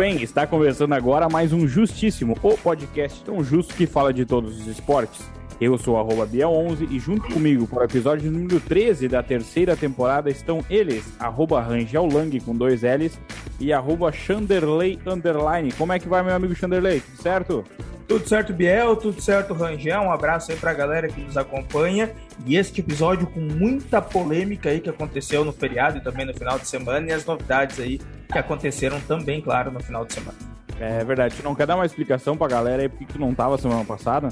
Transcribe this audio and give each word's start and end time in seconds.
Bem, 0.00 0.22
está 0.22 0.46
começando 0.46 0.94
agora 0.94 1.28
mais 1.28 1.52
um 1.52 1.68
Justíssimo, 1.68 2.34
o 2.42 2.56
podcast 2.56 3.22
tão 3.22 3.44
justo 3.44 3.74
que 3.74 3.86
fala 3.86 4.14
de 4.14 4.24
todos 4.24 4.58
os 4.58 4.66
esportes. 4.66 5.20
Eu 5.60 5.76
sou 5.76 5.98
arroba 5.98 6.26
Bia11 6.26 6.90
e 6.90 6.98
junto 6.98 7.30
comigo 7.30 7.66
para 7.66 7.80
o 7.80 7.84
episódio 7.84 8.30
número 8.30 8.58
13 8.60 9.08
da 9.08 9.22
terceira 9.22 9.76
temporada 9.76 10.30
estão 10.30 10.64
eles, 10.70 11.04
arroba 11.18 11.60
Rangel 11.60 12.08
Lang 12.10 12.40
com 12.40 12.56
dois 12.56 12.80
L's 12.80 13.20
e 13.60 13.72
arroba 13.72 14.10
Chanderley 14.10 14.98
Underline. 15.06 15.70
Como 15.72 15.92
é 15.92 15.98
que 15.98 16.08
vai, 16.08 16.22
meu 16.22 16.34
amigo 16.34 16.54
Chanderley? 16.54 17.00
Tudo 17.00 17.22
certo? 17.22 17.64
Tudo 18.08 18.28
certo, 18.28 18.52
Biel? 18.52 18.96
Tudo 18.96 19.20
certo, 19.20 19.54
Rangel? 19.54 20.00
Um 20.00 20.10
abraço 20.10 20.50
aí 20.50 20.56
pra 20.56 20.74
galera 20.74 21.06
que 21.06 21.20
nos 21.20 21.36
acompanha. 21.36 22.10
E 22.44 22.56
este 22.56 22.80
episódio 22.80 23.26
com 23.28 23.38
muita 23.38 24.02
polêmica 24.02 24.70
aí 24.70 24.80
que 24.80 24.90
aconteceu 24.90 25.44
no 25.44 25.52
feriado 25.52 25.98
e 25.98 26.00
também 26.00 26.26
no 26.26 26.34
final 26.34 26.58
de 26.58 26.66
semana 26.66 27.08
e 27.08 27.12
as 27.12 27.24
novidades 27.24 27.78
aí 27.78 28.00
que 28.32 28.38
aconteceram 28.38 28.98
também, 29.02 29.40
claro, 29.40 29.70
no 29.70 29.80
final 29.80 30.04
de 30.04 30.14
semana. 30.14 30.36
É 30.80 31.04
verdade. 31.04 31.36
Tu 31.36 31.44
não 31.44 31.54
quer 31.54 31.66
dar 31.66 31.76
uma 31.76 31.86
explicação 31.86 32.36
pra 32.36 32.48
galera 32.48 32.82
aí 32.82 32.88
por 32.88 32.98
que 32.98 33.04
tu 33.04 33.20
não 33.20 33.32
tava 33.32 33.56
semana 33.58 33.84
passada? 33.84 34.30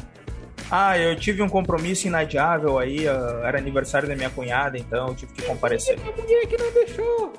Ah, 0.70 0.98
eu 0.98 1.14
tive 1.14 1.40
um 1.40 1.48
compromisso 1.48 2.08
inadiável 2.08 2.78
aí, 2.78 3.06
uh, 3.06 3.44
era 3.44 3.58
aniversário 3.58 4.08
da 4.08 4.16
minha 4.16 4.28
cunhada, 4.28 4.76
então 4.76 5.08
eu 5.08 5.14
tive 5.14 5.32
que 5.32 5.42
comparecer. 5.42 5.98
A 6.00 6.20
mulher 6.20 6.46
que 6.46 6.56
não 6.58 6.72
deixou. 6.72 7.32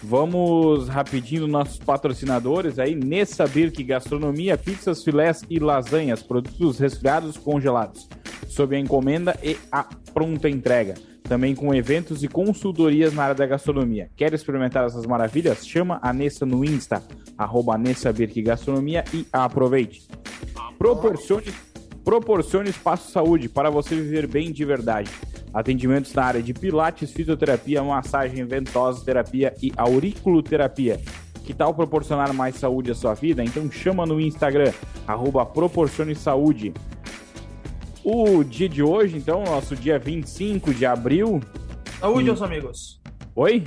Vamos 0.04 0.86
rapidinho 0.86 1.42
nos 1.42 1.50
nossos 1.50 1.78
patrocinadores 1.80 2.78
aí. 2.78 2.94
Nessa 2.94 3.48
Birk 3.48 3.82
Gastronomia, 3.82 4.56
pizzas, 4.56 5.02
filés 5.02 5.42
e 5.50 5.58
lasanhas, 5.58 6.22
produtos 6.22 6.78
resfriados 6.78 7.36
congelados, 7.36 8.08
sob 8.46 8.76
a 8.76 8.78
encomenda 8.78 9.36
e 9.42 9.58
a 9.72 9.82
pronta 10.14 10.48
entrega. 10.48 10.94
Também 11.28 11.54
com 11.54 11.74
eventos 11.74 12.22
e 12.22 12.28
consultorias 12.28 13.12
na 13.12 13.24
área 13.24 13.34
da 13.34 13.46
gastronomia. 13.46 14.08
Quer 14.16 14.32
experimentar 14.32 14.86
essas 14.86 15.06
maravilhas? 15.06 15.66
Chama 15.66 15.98
a 16.00 16.12
Nessa 16.12 16.46
no 16.46 16.64
Insta, 16.64 17.02
arroba 17.36 17.76
Nessa 17.76 18.12
Birk 18.12 18.40
Gastronomia 18.42 19.04
e 19.12 19.26
aproveite. 19.32 20.06
Proporcione, 20.78 21.52
proporcione 22.04 22.70
espaço 22.70 23.10
saúde 23.10 23.48
para 23.48 23.70
você 23.70 23.96
viver 23.96 24.26
bem 24.28 24.52
de 24.52 24.64
verdade. 24.64 25.10
Atendimentos 25.52 26.12
na 26.14 26.22
área 26.22 26.42
de 26.42 26.54
pilates, 26.54 27.10
fisioterapia, 27.10 27.82
massagem 27.82 28.44
ventosa, 28.44 29.04
terapia 29.04 29.54
e 29.60 29.72
auriculoterapia. 29.76 31.00
Que 31.44 31.54
tal 31.54 31.72
proporcionar 31.72 32.32
mais 32.34 32.56
saúde 32.56 32.90
à 32.90 32.94
sua 32.94 33.14
vida? 33.14 33.42
Então 33.42 33.70
chama 33.70 34.04
no 34.04 34.20
Instagram, 34.20 34.72
arroba 35.06 35.46
Proporcione 35.46 36.14
Saúde. 36.14 36.74
O 38.08 38.44
dia 38.44 38.68
de 38.68 38.84
hoje, 38.84 39.16
então, 39.16 39.42
nosso 39.42 39.74
dia 39.74 39.98
25 39.98 40.72
de 40.72 40.86
abril. 40.86 41.40
Saúde 41.98 42.22
Sim. 42.22 42.30
aos 42.30 42.40
amigos. 42.42 43.00
Oi? 43.34 43.64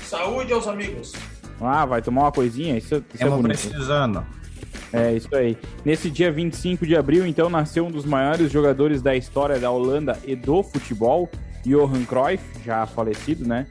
Saúde 0.00 0.52
aos 0.52 0.68
amigos. 0.68 1.12
Ah, 1.60 1.84
vai 1.84 2.00
tomar 2.00 2.22
uma 2.22 2.30
coisinha? 2.30 2.78
Isso, 2.78 3.02
isso 3.12 3.24
é 3.24 3.28
bonito. 3.28 3.46
precisando. 3.48 4.24
É, 4.92 5.14
isso 5.14 5.34
aí. 5.34 5.58
Nesse 5.84 6.08
dia 6.08 6.30
25 6.30 6.86
de 6.86 6.94
abril, 6.94 7.26
então, 7.26 7.50
nasceu 7.50 7.84
um 7.84 7.90
dos 7.90 8.04
maiores 8.04 8.52
jogadores 8.52 9.02
da 9.02 9.16
história 9.16 9.58
da 9.58 9.72
Holanda 9.72 10.16
e 10.24 10.36
do 10.36 10.62
futebol, 10.62 11.28
Johan 11.66 12.04
Cruyff, 12.04 12.44
já 12.64 12.86
falecido, 12.86 13.44
né? 13.44 13.66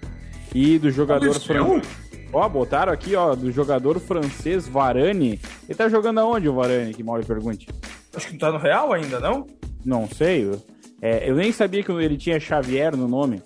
E 0.54 0.78
do 0.78 0.92
jogador 0.92 1.34
francês. 1.40 1.88
Ó, 2.34 2.50
botaram 2.50 2.92
aqui, 2.92 3.16
ó, 3.16 3.36
do 3.36 3.50
jogador 3.54 4.02
francês 4.02 4.68
Varane. 4.68 5.40
Ele 5.64 5.78
tá 5.78 5.88
jogando 5.88 6.20
aonde, 6.20 6.50
o 6.50 6.54
Varane? 6.54 6.94
Que 6.94 7.04
mal 7.04 7.22
pergunte. 7.22 7.70
Acho 8.14 8.28
que 8.28 8.34
não 8.34 8.40
tá 8.40 8.52
no 8.52 8.58
Real 8.58 8.92
ainda, 8.92 9.18
não? 9.22 9.48
Não 9.86 10.08
sei. 10.08 10.46
eu- 10.46 10.62
É, 11.02 11.30
eu 11.30 11.36
nem 11.36 11.52
sabia 11.52 11.84
que 11.84 11.92
ele 11.92 12.16
tinha 12.18 12.40
Xavier 12.40 12.96
no 12.96 13.08
nome. 13.10 13.42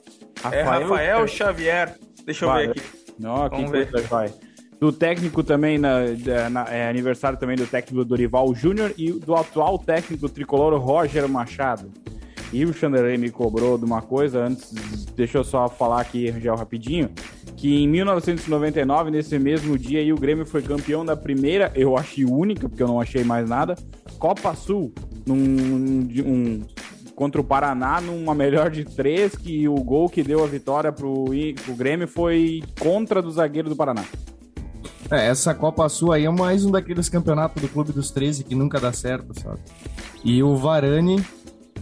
é 0.51 0.61
Rafael 0.61 1.27
Xavier. 1.27 1.95
Deixa 2.25 2.45
eu 2.45 2.53
ver 2.53 2.69
aqui. 2.69 2.81
Não, 3.17 3.49
que 3.49 3.55
Vamos 3.55 3.71
ver. 3.71 3.89
coisa 3.89 4.07
vai. 4.07 4.31
Do 4.79 4.91
técnico 4.93 5.43
também, 5.43 5.79
na, 5.79 6.01
na- 6.51 6.65
é 6.69 6.87
aniversário 6.87 7.39
também 7.39 7.55
do 7.55 7.65
técnico 7.65 8.05
Dorival 8.05 8.53
Júnior 8.53 8.93
e 8.95 9.11
do 9.11 9.35
atual 9.35 9.79
técnico 9.79 10.29
tricolor 10.29 10.79
Roger 10.79 11.27
Machado. 11.27 11.89
E 12.53 12.63
o 12.63 12.71
Chanderley 12.71 13.17
me 13.17 13.31
cobrou 13.31 13.75
de 13.77 13.85
uma 13.85 14.01
coisa, 14.03 14.45
antes, 14.45 14.71
deixa 15.15 15.39
eu 15.39 15.43
só 15.43 15.67
falar 15.67 15.99
aqui, 16.01 16.29
Rangel, 16.29 16.55
rapidinho, 16.55 17.09
que 17.57 17.83
em 17.83 17.87
1999, 17.87 19.09
nesse 19.11 19.37
mesmo 19.39 19.77
dia, 19.77 19.99
aí, 19.99 20.13
o 20.13 20.17
Grêmio 20.17 20.45
foi 20.45 20.61
campeão 20.61 21.03
da 21.03 21.17
primeira, 21.17 21.71
eu 21.75 21.97
achei 21.97 22.23
única, 22.23 22.69
porque 22.69 22.81
eu 22.83 22.87
não 22.87 23.01
achei 23.01 23.23
mais 23.23 23.49
nada, 23.49 23.75
Copa 24.17 24.55
Sul, 24.55 24.93
num, 25.25 26.07
um, 26.25 26.61
contra 27.15 27.41
o 27.41 27.43
Paraná, 27.43 27.99
numa 27.99 28.35
melhor 28.35 28.69
de 28.69 28.85
três, 28.85 29.35
que 29.35 29.67
o 29.67 29.75
gol 29.75 30.09
que 30.09 30.21
deu 30.21 30.43
a 30.43 30.47
vitória 30.47 30.91
pro, 30.91 31.25
pro 31.63 31.75
Grêmio 31.75 32.07
foi 32.07 32.63
contra 32.79 33.21
do 33.21 33.31
zagueiro 33.31 33.69
do 33.69 33.75
Paraná. 33.75 34.03
É, 35.09 35.27
essa 35.27 35.53
Copa 35.55 35.87
Sul 35.87 36.11
aí 36.11 36.25
é 36.25 36.29
mais 36.29 36.65
um 36.65 36.71
daqueles 36.71 37.07
campeonatos 37.07 37.61
do 37.61 37.69
Clube 37.69 37.93
dos 37.93 38.11
13 38.11 38.43
que 38.43 38.53
nunca 38.53 38.79
dá 38.79 38.91
certo, 38.91 39.33
sabe? 39.39 39.59
E 40.23 40.43
o 40.43 40.55
Varane. 40.55 41.23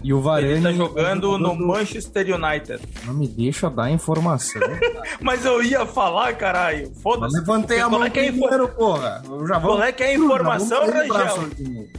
E 0.04 0.14
o 0.14 0.22
Varane. 0.22 0.48
Ele 0.54 0.62
tá 0.62 0.72
jogando 0.72 1.38
no 1.38 1.56
Manchester 1.56 2.26
United. 2.36 2.80
Não 3.06 3.14
me 3.14 3.28
deixa 3.28 3.70
dar 3.70 3.90
informação. 3.90 4.62
Mas 5.22 5.44
eu 5.46 5.64
ia 5.64 5.86
falar, 5.86 6.34
caralho. 6.36 6.84
Eu 6.86 6.92
Foda-se. 7.02 7.36
levantei 7.40 7.80
a 7.80 7.90
mão 7.90 8.04
é 8.04 8.10
que 8.10 8.20
é 8.20 8.24
a 8.24 8.26
info- 8.28 8.40
primeiro, 8.40 8.68
porra. 8.70 9.22
Eu 9.28 9.48
já 9.48 9.58
vou. 9.58 9.72
Qual 9.78 9.84
é 9.84 9.92
que 9.92 10.04
é 10.04 10.08
a 10.08 10.14
informação, 10.14 10.86
Rangel? 10.86 11.50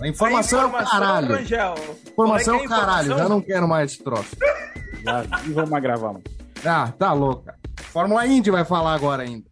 A 0.01 0.09
informação, 0.09 0.61
é 0.61 0.65
o 0.65 0.69
informação, 0.69 0.91
caralho. 1.01 1.29
Rangel. 1.35 1.75
Informação 2.12 2.55
é 2.55 2.59
o 2.59 2.69
caralho. 2.69 3.03
informação? 3.06 3.19
Já 3.19 3.29
não 3.29 3.41
quero 3.41 3.69
mais 3.69 3.93
esse 3.93 4.03
troço. 4.05 4.37
Já, 5.05 5.25
e 5.45 5.53
vamos 5.53 5.81
gravar, 5.83 6.09
mano. 6.12 6.23
Ah, 6.65 6.93
tá 6.99 7.12
louca. 7.12 7.55
Fórmula 7.93 8.27
Indy 8.27 8.51
vai 8.51 8.65
falar 8.65 8.95
agora 8.95 9.23
ainda. 9.23 9.45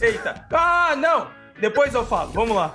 Eita. 0.00 0.46
Ah, 0.52 0.94
não. 0.96 1.26
Depois 1.60 1.94
eu 1.94 2.04
falo. 2.04 2.32
Vamos 2.32 2.56
lá. 2.56 2.74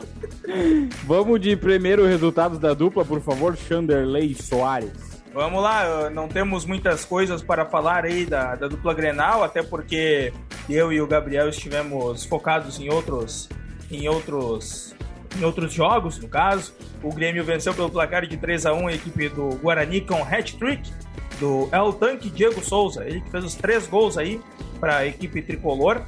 Vamos 1.05 1.39
de 1.39 1.55
primeiro 1.55 2.05
resultados 2.05 2.57
da 2.59 2.73
dupla, 2.73 3.05
por 3.05 3.21
favor, 3.21 3.55
Chanderley 3.55 4.35
Soares. 4.35 5.11
Vamos 5.33 5.63
lá, 5.63 6.09
não 6.09 6.27
temos 6.27 6.65
muitas 6.65 7.05
coisas 7.05 7.41
para 7.41 7.65
falar 7.65 8.03
aí 8.03 8.25
da, 8.25 8.53
da 8.55 8.67
dupla 8.67 8.93
Grenal, 8.93 9.43
até 9.43 9.63
porque 9.63 10.33
eu 10.69 10.91
e 10.91 10.99
o 10.99 11.07
Gabriel 11.07 11.47
estivemos 11.47 12.25
focados 12.25 12.79
em 12.79 12.89
outros 12.89 13.47
em 13.89 14.09
outros 14.09 14.93
em 15.39 15.45
outros 15.45 15.71
jogos, 15.71 16.19
no 16.19 16.27
caso. 16.27 16.73
O 17.01 17.13
Grêmio 17.13 17.45
venceu 17.45 17.73
pelo 17.73 17.89
placar 17.89 18.27
de 18.27 18.35
3 18.35 18.65
a 18.65 18.73
1 18.73 18.87
a 18.87 18.93
equipe 18.93 19.29
do 19.29 19.55
Guarani 19.55 20.01
com 20.01 20.21
hat-trick 20.21 20.91
do 21.39 21.69
El 21.71 21.93
Tanque 21.93 22.29
Diego 22.29 22.61
Souza, 22.61 23.05
ele 23.05 23.21
que 23.21 23.31
fez 23.31 23.43
os 23.45 23.55
três 23.55 23.87
gols 23.87 24.17
aí 24.17 24.41
para 24.79 24.97
a 24.97 25.07
equipe 25.07 25.41
tricolor. 25.41 26.01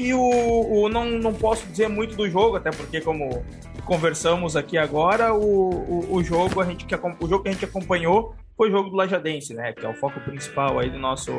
E 0.00 0.14
o, 0.14 0.20
o- 0.20 0.88
não, 0.88 1.04
não 1.06 1.34
posso 1.34 1.66
dizer 1.66 1.88
muito 1.88 2.16
do 2.16 2.28
jogo, 2.30 2.56
até 2.56 2.70
porque 2.70 3.00
como 3.00 3.44
conversamos 3.84 4.56
aqui 4.56 4.78
agora, 4.78 5.34
o, 5.34 5.70
o, 5.70 6.14
o 6.16 6.24
jogo 6.24 6.60
a 6.60 6.64
gente 6.64 6.86
o 7.20 7.28
jogo 7.28 7.42
que 7.42 7.48
a 7.48 7.52
gente 7.52 7.64
acompanhou 7.64 8.34
foi 8.56 8.68
o 8.68 8.72
jogo 8.72 8.90
do 8.90 8.96
Lajadense, 8.96 9.54
né? 9.54 9.72
Que 9.72 9.84
é 9.84 9.88
o 9.88 9.94
foco 9.94 10.20
principal 10.20 10.78
aí 10.78 10.88
do 10.90 10.98
nosso 10.98 11.30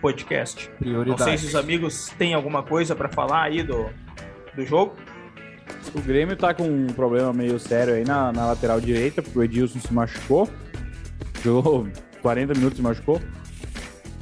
podcast. 0.00 0.68
Não 0.70 0.76
Prioridade. 0.78 1.22
sei 1.24 1.38
se 1.38 1.46
os 1.46 1.54
amigos 1.54 2.08
têm 2.18 2.34
alguma 2.34 2.62
coisa 2.62 2.94
para 2.96 3.08
falar 3.08 3.42
aí 3.44 3.62
do, 3.62 3.88
do 4.56 4.64
jogo. 4.66 4.94
O 5.94 6.00
Grêmio 6.00 6.36
tá 6.36 6.52
com 6.54 6.64
um 6.64 6.86
problema 6.88 7.32
meio 7.32 7.58
sério 7.58 7.94
aí 7.94 8.04
na, 8.04 8.32
na 8.32 8.46
lateral 8.46 8.80
direita, 8.80 9.22
porque 9.22 9.38
o 9.38 9.42
Edilson 9.42 9.78
se 9.78 9.92
machucou. 9.92 10.48
Jogou 11.44 11.86
40 12.20 12.54
minutos 12.54 12.78
e 12.78 12.82
machucou. 12.82 13.20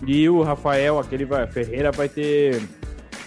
E 0.06 0.29
o 0.29 0.43
Rafael, 0.43 0.99
aquele 0.99 1.25
vai, 1.25 1.47
Ferreira, 1.47 1.93
vai 1.93 2.09
ter. 2.09 2.62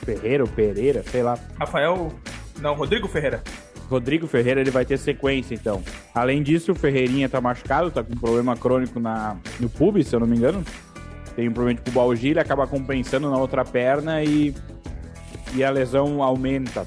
Ferreira 0.04 0.44
ou 0.44 0.50
Pereira, 0.50 1.04
sei 1.04 1.24
lá. 1.24 1.38
Rafael. 1.60 2.12
Não, 2.60 2.74
Rodrigo 2.74 3.08
Ferreira. 3.08 3.42
Rodrigo 3.90 4.28
Ferreira 4.28 4.62
ele 4.62 4.72
vai 4.72 4.86
ter 4.86 4.98
sequência, 4.98 5.54
então. 5.54 5.84
Além 6.14 6.42
disso, 6.42 6.72
o 6.72 6.76
Ferreirinha 6.76 7.30
tá 7.30 7.40
machucado, 7.42 7.92
tá 7.92 8.04
com 8.04 8.14
um 8.14 8.18
problema 8.18 8.56
crônico 8.56 9.00
na, 9.00 9.38
no 9.60 9.70
pubis, 9.70 10.08
se 10.08 10.16
eu 10.16 10.20
não 10.20 10.28
me 10.28 10.38
engano. 10.38 10.64
Tem 11.36 11.50
um 11.50 11.54
problema 11.54 11.80
de 11.80 11.84
pubalgia, 11.84 12.32
ele 12.32 12.40
acaba 12.40 12.68
compensando 12.68 13.30
na 13.30 13.38
outra 13.38 13.66
perna 13.66 14.24
e, 14.24 14.54
e 15.56 15.64
a 15.64 15.70
lesão 15.70 16.22
aumenta. 16.22 16.86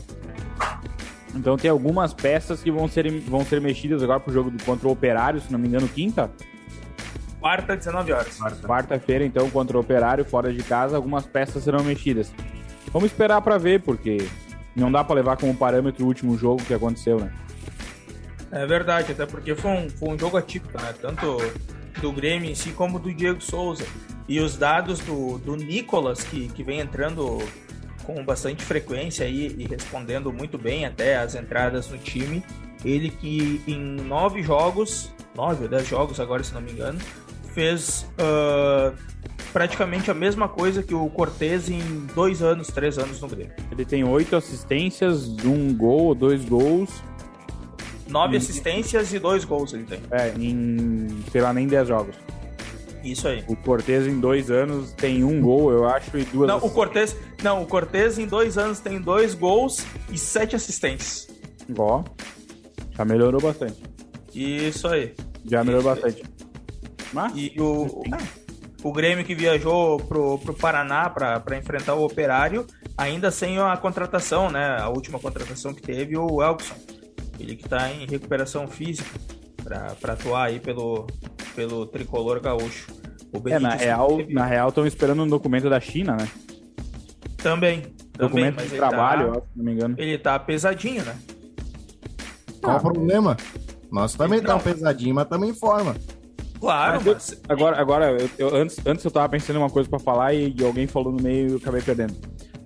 Então 1.35 1.57
tem 1.57 1.71
algumas 1.71 2.15
peças 2.15 2.63
que 2.63 2.71
vão 2.71 2.89
ser, 2.89 3.11
vão 3.21 3.45
ser 3.45 3.61
mexidas 3.61 4.03
agora 4.03 4.21
pro 4.21 4.33
jogo 4.33 4.51
do, 4.51 4.63
contra 4.65 4.89
o 4.89 4.91
Operário, 4.91 5.41
se 5.41 5.53
não 5.53 5.59
me 5.59 5.69
engano, 5.69 5.87
quinta. 5.89 6.31
Quarta, 7.41 7.77
19 7.77 8.13
horas. 8.13 8.41
Quarta-feira, 8.63 9.25
então, 9.25 9.49
contra 9.51 9.77
o 9.77 9.81
Operário, 9.81 10.25
fora 10.25 10.53
de 10.53 10.63
casa, 10.63 10.97
algumas 10.97 11.27
peças 11.27 11.63
serão 11.63 11.85
mexidas. 11.85 12.33
Vamos 12.93 13.11
esperar 13.11 13.41
para 13.41 13.59
ver, 13.59 13.83
porque 13.83 14.19
não 14.75 14.91
dá 14.91 15.03
para 15.03 15.17
levar 15.17 15.37
como 15.37 15.55
parâmetro 15.55 16.05
o 16.05 16.09
último 16.09 16.37
jogo 16.37 16.63
que 16.65 16.75
aconteceu, 16.75 17.19
né? 17.19 17.33
É 18.51 18.65
verdade, 18.67 19.13
até 19.13 19.27
porque 19.27 19.55
foi 19.55 19.71
um, 19.71 19.91
foi 19.91 20.09
um 20.11 20.19
jogo 20.19 20.37
atípico, 20.37 20.81
né? 20.81 20.95
Tanto 21.01 21.39
do 22.01 22.13
Grêmio 22.13 22.51
em 22.51 22.55
si 22.55 22.71
como 22.71 22.99
do 22.99 23.13
Diego 23.13 23.41
Souza. 23.41 23.85
E 24.29 24.41
os 24.41 24.57
dados 24.57 25.01
do, 25.01 25.39
do 25.39 25.57
Nicolas, 25.57 26.23
que, 26.25 26.49
que 26.49 26.63
vem 26.63 26.81
entrando 26.81 27.39
com 28.05 28.25
bastante 28.25 28.65
frequência 28.65 29.27
aí 29.27 29.55
e 29.59 29.67
respondendo 29.67 30.33
muito 30.33 30.57
bem 30.57 30.85
até 30.87 31.17
as 31.17 31.35
entradas 31.35 31.89
no 31.91 31.99
time. 31.99 32.43
Ele 32.85 33.11
que 33.11 33.61
em 33.67 33.79
nove 33.79 34.43
jogos, 34.43 35.13
nove 35.35 35.65
ou 35.65 35.69
dez 35.69 35.89
jogos 35.89 36.21
agora, 36.21 36.43
se 36.45 36.55
não 36.55 36.61
me 36.61 36.73
engano, 36.73 36.99
fez 37.53 38.07
uh, 38.21 38.97
praticamente 39.57 40.11
a 40.11 40.15
mesma 40.15 40.51
coisa 40.51 40.83
que 40.83 40.95
o 40.95 41.09
Cortez 41.09 41.71
em 41.71 41.81
dois 42.15 42.43
anos, 42.43 42.67
três 42.67 42.99
anos 42.99 43.23
no 43.23 43.27
Grêmio. 43.27 43.55
Ele 43.73 43.87
tem 43.87 44.05
oito 44.05 44.37
assistências, 44.37 45.29
um 45.47 45.75
gol, 45.75 46.15
dois 46.15 46.45
gols. 46.45 46.91
Nove 48.07 48.37
assistências 48.37 49.15
e 49.15 49.19
dois 49.19 49.47
gols 49.47 49.73
ele 49.73 49.85
tem. 49.85 49.99
É, 50.11 50.29
em, 50.39 51.25
sei 51.33 51.41
lá, 51.41 51.55
nem 51.55 51.67
dez 51.67 51.89
jogos. 51.89 52.15
Isso 53.03 53.29
aí. 53.29 53.45
O 53.49 53.57
Cortez 53.57 54.07
em 54.07 54.21
dois 54.21 54.51
anos 54.51 54.93
tem 54.93 55.25
um 55.25 55.41
gol, 55.41 55.73
eu 55.73 55.89
acho, 55.89 56.15
e 56.19 56.25
duas 56.25 56.47
Não, 56.47 56.59
o 56.59 56.71
Cortez, 56.71 57.17
não, 57.43 57.63
o 57.63 57.67
Cortez 57.67 58.19
em 58.19 58.27
dois 58.27 58.59
anos 58.59 58.79
tem 58.79 59.01
dois 59.01 59.35
gols 59.35 59.87
e 60.13 60.19
sete 60.19 60.55
assistências. 60.55 61.29
Ó, 61.79 62.05
já 62.95 63.07
melhorou 63.07 63.41
bastante. 63.41 63.83
Isso 64.35 64.87
aí. 64.87 65.15
Já 65.47 65.65
melhorou 65.65 65.95
Isso 65.95 66.05
aí. 66.05 66.13
bastante. 66.13 66.37
Mas, 67.15 67.33
E 67.35 67.55
o, 67.59 68.03
o 68.87 68.93
Grêmio 68.93 69.25
que 69.25 69.35
viajou 69.35 69.99
pro, 69.99 70.39
pro 70.39 70.55
Paraná 70.55 71.11
para 71.11 71.59
enfrentar 71.59 71.95
o 71.95 72.05
Operário, 72.05 72.65
ainda 72.97 73.31
sem 73.31 73.59
a 73.59 73.77
contratação, 73.77 74.51
né? 74.51 74.77
A 74.81 74.89
última 74.89 75.19
contratação 75.19 75.75
que 75.75 75.83
teve, 75.83 76.17
o 76.17 76.43
Elkson. 76.43 76.75
Ele 77.39 77.57
que 77.57 77.65
está 77.65 77.91
em 77.91 78.07
recuperação 78.07 78.67
física 78.69 79.11
para 79.65 80.13
atuar 80.13 80.45
aí 80.45 80.61
pelo, 80.61 81.07
pelo 81.55 81.85
tricolor 81.87 82.41
gaúcho. 82.41 82.87
O 83.33 83.49
é, 83.49 83.59
na 83.59 83.75
real, 83.75 84.17
teve- 84.17 84.33
na 84.33 84.47
real, 84.47 84.69
estão 84.69 84.87
esperando 84.87 85.23
um 85.23 85.29
documento 85.29 85.69
da 85.69 85.81
China, 85.81 86.17
né? 86.17 86.29
Também. 87.39 87.81
também 87.83 87.93
documento 88.19 88.55
mas 88.57 88.65
de 88.67 88.71
ele 88.71 88.77
trabalho, 88.79 89.33
Tá, 89.33 89.41
se 89.41 89.47
não 89.57 89.65
me 89.65 89.73
engano. 89.73 89.95
ele 89.99 90.17
tá 90.19 90.39
pesadinho, 90.39 91.05
né? 91.05 91.17
Qual 92.63 92.77
o 92.77 92.81
problema? 92.81 93.37
Nós 93.91 94.15
também 94.15 94.41
tá 94.41 94.55
um 94.57 94.61
pesadinho, 94.61 95.15
mas 95.15 95.29
também 95.29 95.53
forma. 95.55 95.95
Claro, 96.61 97.03
Mas 97.05 97.33
eu-. 97.33 97.39
Agora, 97.49 97.81
agora 97.81 98.11
eu, 98.21 98.31
eu- 98.39 98.57
antes, 98.57 98.79
antes 98.87 99.05
eu 99.05 99.11
tava 99.11 99.29
pensando 99.29 99.57
em 99.57 99.59
uma 99.63 99.71
coisa 99.71 99.89
pra 99.89 99.99
falar 99.99 100.33
e, 100.35 100.55
e 100.59 100.65
alguém 100.65 100.87
falou 100.87 101.13
no 101.13 101.23
meio 101.23 101.49
e 101.49 101.51
eu 101.53 101.57
acabei 101.59 101.83
perdendo. 101.83 102.15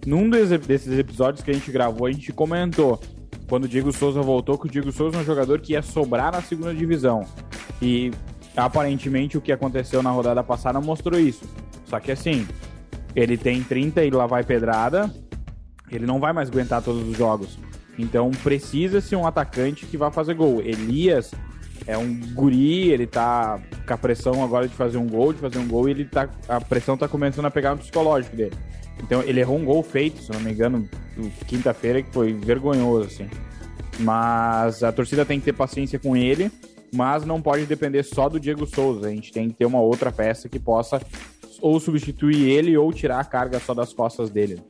Num 0.07 0.29
dos, 0.31 0.49
desses 0.67 0.99
episódios 0.99 1.43
que 1.45 1.51
a 1.51 1.55
gente 1.55 1.71
gravou, 1.71 2.07
a 2.07 2.13
gente 2.13 2.33
comentou, 2.33 3.01
quando 3.49 3.65
o 3.65 3.69
Diego 3.69 3.93
Souza 3.93 4.23
voltou, 4.23 4.57
que 4.57 4.67
o 4.67 4.71
Diego 4.71 4.91
Souza 4.93 5.17
é 5.19 5.21
um 5.21 5.25
jogador 5.25 5.61
que 5.61 5.73
ia 5.73 5.83
sobrar 5.83 6.33
na 6.33 6.41
segunda 6.41 6.75
divisão. 6.75 7.27
E 7.83 8.11
aparentemente 8.57 9.37
o 9.37 9.41
que 9.41 9.53
aconteceu 9.53 10.03
na 10.03 10.11
rodada 10.11 10.43
passada 10.43 10.81
mostrou 10.81 11.19
isso. 11.19 11.45
Só 11.85 11.99
que 12.01 12.13
assim, 12.13 12.47
ele 13.15 13.37
tem 13.37 13.63
30 13.63 14.05
e 14.05 14.11
lá 14.11 14.27
vai 14.27 14.45
pedrada, 14.45 15.13
ele 15.91 16.07
não 16.07 16.21
vai 16.21 16.33
mais 16.33 16.49
aguentar 16.49 16.83
todos 16.83 17.07
os 17.07 17.17
jogos. 17.17 17.59
Então 17.99 18.31
precisa-se 18.43 19.15
um 19.15 19.27
atacante 19.27 19.85
que 19.85 19.97
vá 19.97 20.11
fazer 20.11 20.35
gol. 20.35 20.61
Elias 20.63 21.33
é 21.87 21.97
um 21.97 22.19
guri, 22.35 22.91
ele 22.91 23.06
tá 23.06 23.61
com 23.87 23.94
a 23.94 23.99
pressão 23.99 24.43
agora 24.44 24.69
de 24.69 24.75
fazer 24.75 24.99
um 24.99 25.09
gol, 25.09 25.32
de 25.32 25.41
fazer 25.41 25.59
um 25.59 25.67
gol, 25.67 25.88
e 25.88 25.93
ele 25.93 26.05
tá, 26.05 26.29
a 26.49 26.61
pressão 26.61 26.97
tá 26.97 27.09
começando 27.09 27.47
a 27.47 27.50
pegar 27.50 27.71
no 27.71 27.79
psicológico 27.79 28.37
dele. 28.37 28.56
Então 29.03 29.23
ele 29.23 29.41
errou 29.41 29.59
um 29.59 29.65
gol 29.65 29.82
feito, 29.82 30.23
se 30.23 30.31
não 30.31 30.41
me 30.41 30.53
engano, 30.53 30.88
quinta-feira, 31.47 32.03
que 32.03 32.12
foi 32.12 32.32
vergonhoso, 32.32 33.09
assim. 33.09 33.29
Mas 33.99 34.82
a 34.82 34.93
torcida 34.93 35.25
tem 35.25 35.38
que 35.38 35.47
ter 35.47 35.53
paciência 35.53 35.99
com 35.99 36.17
ele, 36.17 36.50
mas 36.93 37.25
não 37.25 37.41
pode 37.41 37.67
depender 37.67 38.03
só 38.03 38.29
do 38.29 38.38
Diego 38.38 38.67
Souza. 38.67 39.09
A 39.09 39.11
gente 39.11 39.32
tem 39.32 39.49
que 39.49 39.55
ter 39.55 39.67
uma 39.67 39.81
outra 39.81 40.11
peça 40.11 40.49
que 40.49 40.59
possa 40.59 41.00
ou 41.61 41.79
substituir 41.79 42.49
ele 42.49 42.77
ou 42.77 42.93
tirar 42.93 43.21
a 43.21 43.25
carga 43.25 43.61
só 43.61 43.75
das 43.75 43.93
costas 43.93 44.31
dele. 44.31 44.62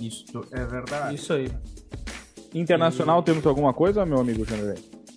Isso 0.00 0.44
é 0.52 0.64
verdade. 0.64 1.14
Isso 1.14 1.32
aí. 1.32 1.50
Internacional, 2.52 3.22
temos 3.22 3.44
alguma 3.46 3.72
coisa, 3.72 4.06
meu 4.06 4.20
amigo 4.20 4.44
Xandré? 4.44 4.74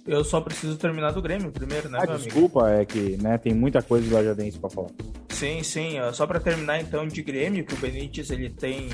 Eu 0.07 0.23
só 0.23 0.39
preciso 0.39 0.77
terminar 0.77 1.11
do 1.11 1.21
Grêmio 1.21 1.51
primeiro, 1.51 1.89
né, 1.89 1.99
Ah, 2.01 2.05
meu 2.05 2.15
amigo? 2.15 2.29
desculpa, 2.29 2.69
é 2.69 2.85
que 2.85 3.17
né, 3.21 3.37
tem 3.37 3.53
muita 3.53 3.81
coisa 3.81 4.07
de 4.07 4.13
Lajadense 4.13 4.57
pra 4.57 4.69
falar. 4.69 4.89
Sim, 5.29 5.61
sim. 5.63 5.95
Só 6.13 6.25
para 6.25 6.39
terminar 6.39 6.79
então 6.81 7.05
de 7.07 7.21
Grêmio, 7.21 7.65
que 7.65 7.73
o 7.73 7.77
Benítez 7.77 8.31
ele 8.31 8.49
tem 8.49 8.89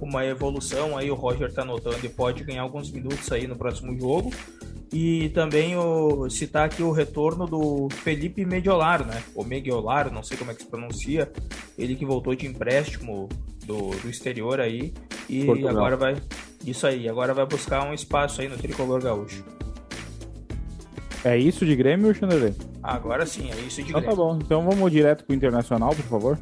uma 0.00 0.24
evolução 0.24 0.96
aí, 0.96 1.10
o 1.10 1.14
Roger 1.14 1.52
tá 1.52 1.64
notando 1.64 2.04
e 2.04 2.08
pode 2.08 2.44
ganhar 2.44 2.62
alguns 2.62 2.90
minutos 2.90 3.32
aí 3.32 3.46
no 3.46 3.56
próximo 3.56 3.98
jogo. 3.98 4.30
E 4.92 5.28
também 5.30 5.76
o, 5.76 6.30
citar 6.30 6.66
aqui 6.66 6.82
o 6.82 6.90
retorno 6.92 7.46
do 7.46 7.88
Felipe 7.90 8.44
Mediolaro, 8.44 9.04
né? 9.04 9.22
O 9.34 9.44
Mediolaro, 9.44 10.10
não 10.10 10.22
sei 10.22 10.36
como 10.36 10.50
é 10.50 10.54
que 10.54 10.62
se 10.62 10.68
pronuncia. 10.68 11.30
Ele 11.76 11.94
que 11.94 12.06
voltou 12.06 12.34
de 12.34 12.46
empréstimo 12.46 13.28
do, 13.66 13.90
do 13.90 14.08
exterior 14.08 14.60
aí. 14.60 14.94
E 15.28 15.44
Portugal. 15.44 15.70
agora 15.76 15.96
vai. 15.96 16.16
Isso 16.64 16.86
aí, 16.86 17.08
agora 17.08 17.34
vai 17.34 17.44
buscar 17.44 17.86
um 17.86 17.92
espaço 17.92 18.40
aí 18.40 18.48
no 18.48 18.56
tricolor 18.56 19.02
gaúcho. 19.02 19.44
É 21.24 21.36
isso 21.36 21.66
de 21.66 21.74
Grêmio, 21.74 22.14
Xandré? 22.14 22.54
Agora 22.82 23.26
sim, 23.26 23.50
é 23.50 23.56
isso 23.60 23.82
de 23.82 23.90
Então 23.90 24.00
Grêmio. 24.00 24.10
tá 24.10 24.14
bom. 24.14 24.38
Então 24.40 24.64
vamos 24.64 24.90
direto 24.90 25.24
pro 25.24 25.34
Internacional, 25.34 25.90
por 25.90 26.04
favor. 26.04 26.38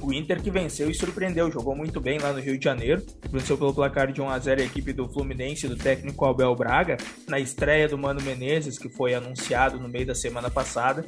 O 0.00 0.12
Inter 0.12 0.40
que 0.40 0.50
venceu 0.50 0.90
e 0.90 0.94
surpreendeu, 0.94 1.50
jogou 1.50 1.74
muito 1.74 2.00
bem 2.00 2.18
lá 2.18 2.32
no 2.32 2.40
Rio 2.40 2.58
de 2.58 2.64
Janeiro. 2.64 3.02
Venceu 3.30 3.56
pelo 3.56 3.74
placar 3.74 4.12
de 4.12 4.20
1 4.20 4.28
a 4.28 4.38
0 4.38 4.60
a 4.60 4.64
equipe 4.64 4.92
do 4.92 5.08
Fluminense 5.08 5.66
do 5.66 5.76
técnico 5.76 6.24
Abel 6.24 6.54
Braga, 6.54 6.96
na 7.26 7.40
estreia 7.40 7.88
do 7.88 7.98
Mano 7.98 8.20
Menezes, 8.22 8.78
que 8.78 8.88
foi 8.88 9.14
anunciado 9.14 9.80
no 9.80 9.88
meio 9.88 10.06
da 10.06 10.14
semana 10.14 10.50
passada, 10.50 11.04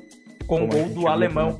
com 0.46 0.62
um 0.62 0.68
Como 0.68 0.72
gol 0.72 0.88
do 0.88 1.06
alemão. 1.08 1.58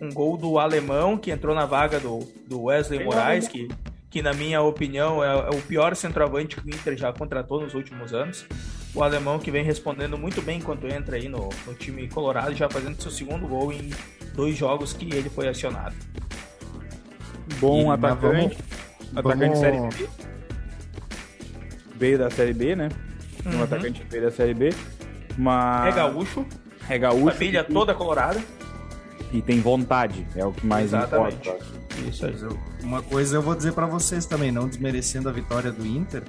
Um 0.00 0.10
gol 0.10 0.36
do 0.36 0.58
alemão 0.58 1.16
que 1.16 1.30
entrou 1.30 1.54
na 1.54 1.66
vaga 1.66 2.00
do, 2.00 2.20
do 2.46 2.64
Wesley 2.64 3.04
Moraes, 3.04 3.46
que, 3.46 3.68
que 4.10 4.22
na 4.22 4.32
minha 4.32 4.62
opinião 4.62 5.22
é, 5.22 5.28
é 5.28 5.50
o 5.50 5.62
pior 5.62 5.94
centroavante 5.94 6.56
que 6.56 6.66
o 6.66 6.70
Inter 6.70 6.96
já 6.96 7.12
contratou 7.12 7.60
nos 7.60 7.74
últimos 7.74 8.14
anos. 8.14 8.46
O 8.94 9.02
alemão 9.02 9.38
que 9.38 9.50
vem 9.50 9.62
respondendo 9.62 10.16
muito 10.18 10.40
bem 10.42 10.58
enquanto 10.58 10.86
entra 10.86 11.16
aí 11.16 11.28
no, 11.28 11.48
no 11.66 11.74
time 11.74 12.08
colorado, 12.08 12.54
já 12.54 12.68
fazendo 12.68 13.00
seu 13.00 13.10
segundo 13.10 13.46
gol 13.46 13.72
em 13.72 13.90
dois 14.34 14.56
jogos 14.56 14.92
que 14.92 15.04
ele 15.14 15.28
foi 15.28 15.46
acionado. 15.48 15.94
Bom 17.60 17.90
E- 17.92 17.94
atacante. 17.94 18.58
Atacante 19.14 19.38
vamos- 19.44 19.58
Série 19.58 19.78
B. 19.80 20.08
Veio 21.96 22.18
da 22.18 22.30
Série 22.30 22.52
B, 22.52 22.76
né? 22.76 22.88
Um 23.46 23.56
Uhum. 23.56 23.62
atacante 23.64 24.00
que 24.00 24.06
veio 24.10 24.22
da 24.24 24.30
Série 24.30 24.54
B. 24.54 24.70
Mas... 25.36 25.92
É 25.94 25.96
gaúcho, 25.96 26.46
É 26.88 26.98
gaúcho. 26.98 27.32
família 27.36 27.64
toda 27.64 27.94
colorada. 27.94 28.40
E 29.32 29.42
tem 29.42 29.60
vontade, 29.60 30.26
é 30.34 30.44
o 30.44 30.52
que 30.52 30.66
mais 30.66 30.86
Exatamente. 30.86 31.48
importa. 31.48 31.66
Isso 32.08 32.26
aí. 32.26 32.34
Uma 32.82 33.02
coisa 33.02 33.36
eu 33.36 33.42
vou 33.42 33.54
dizer 33.54 33.72
pra 33.72 33.86
vocês 33.86 34.24
também, 34.24 34.52
não 34.52 34.68
desmerecendo 34.68 35.28
a 35.28 35.32
vitória 35.32 35.70
do 35.72 35.84
Inter, 35.84 36.22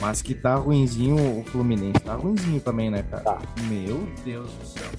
mas 0.00 0.20
que 0.22 0.34
tá 0.34 0.54
ruinzinho 0.54 1.40
o 1.40 1.44
Fluminense. 1.44 2.00
Tá 2.00 2.14
ruinzinho 2.14 2.60
também, 2.60 2.90
né, 2.90 3.02
cara? 3.02 3.22
Tá. 3.22 3.38
Meu 3.68 4.06
Deus 4.24 4.50
do 4.50 4.66
céu. 4.66 4.90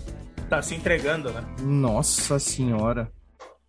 Tá 0.50 0.62
se 0.62 0.76
entregando, 0.76 1.32
né? 1.32 1.44
Nossa 1.62 2.40
senhora. 2.40 3.10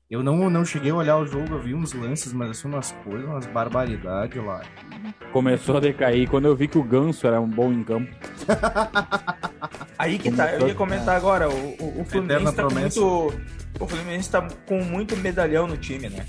Eu 0.09 0.23
não, 0.23 0.49
não 0.49 0.65
cheguei 0.65 0.93
a 0.93 0.95
olhar 0.95 1.17
o 1.17 1.27
jogo, 1.27 1.55
eu 1.55 1.61
vi 1.61 1.75
uns 1.75 1.93
lances, 1.93 2.33
mas 2.33 2.51
assim, 2.51 2.69
umas 2.69 2.93
coisas, 3.05 3.29
umas 3.29 3.47
barbaridades 3.47 4.43
lá. 4.45 4.63
Começou 5.33 5.79
a 5.79 5.81
decair 5.81 6.31
quando 6.31 6.45
eu 6.45 6.55
vi 6.55 6.69
que 6.69 6.79
o 6.79 6.83
Ganso 6.83 7.27
era 7.27 7.41
um 7.41 7.49
bom 7.49 7.73
em 7.73 7.83
campo. 7.83 8.09
Aí 9.99 10.17
que 10.17 10.31
tá, 10.31 10.55
eu 10.55 10.69
ia 10.69 10.75
comentar 10.77 11.17
agora, 11.17 11.49
o, 11.49 11.77
o, 11.81 12.03
o 12.03 12.05
Fluminense 12.05 12.55
tá 12.55 12.69
muito. 12.69 13.33
O 13.79 13.87
Fluminense 13.87 14.31
tá 14.31 14.47
com 14.67 14.83
muito 14.83 15.17
medalhão 15.17 15.67
no 15.67 15.77
time, 15.77 16.09
né? 16.09 16.25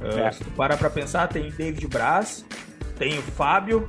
Uh, 0.00 0.18
É. 0.18 0.32
Se 0.32 0.44
tu 0.44 0.50
parar 0.50 0.76
pra 0.76 0.90
pensar, 0.90 1.26
tem 1.28 1.50
David 1.50 1.86
Braz, 1.88 2.44
tem 2.98 3.18
o 3.18 3.22
Fábio, 3.22 3.86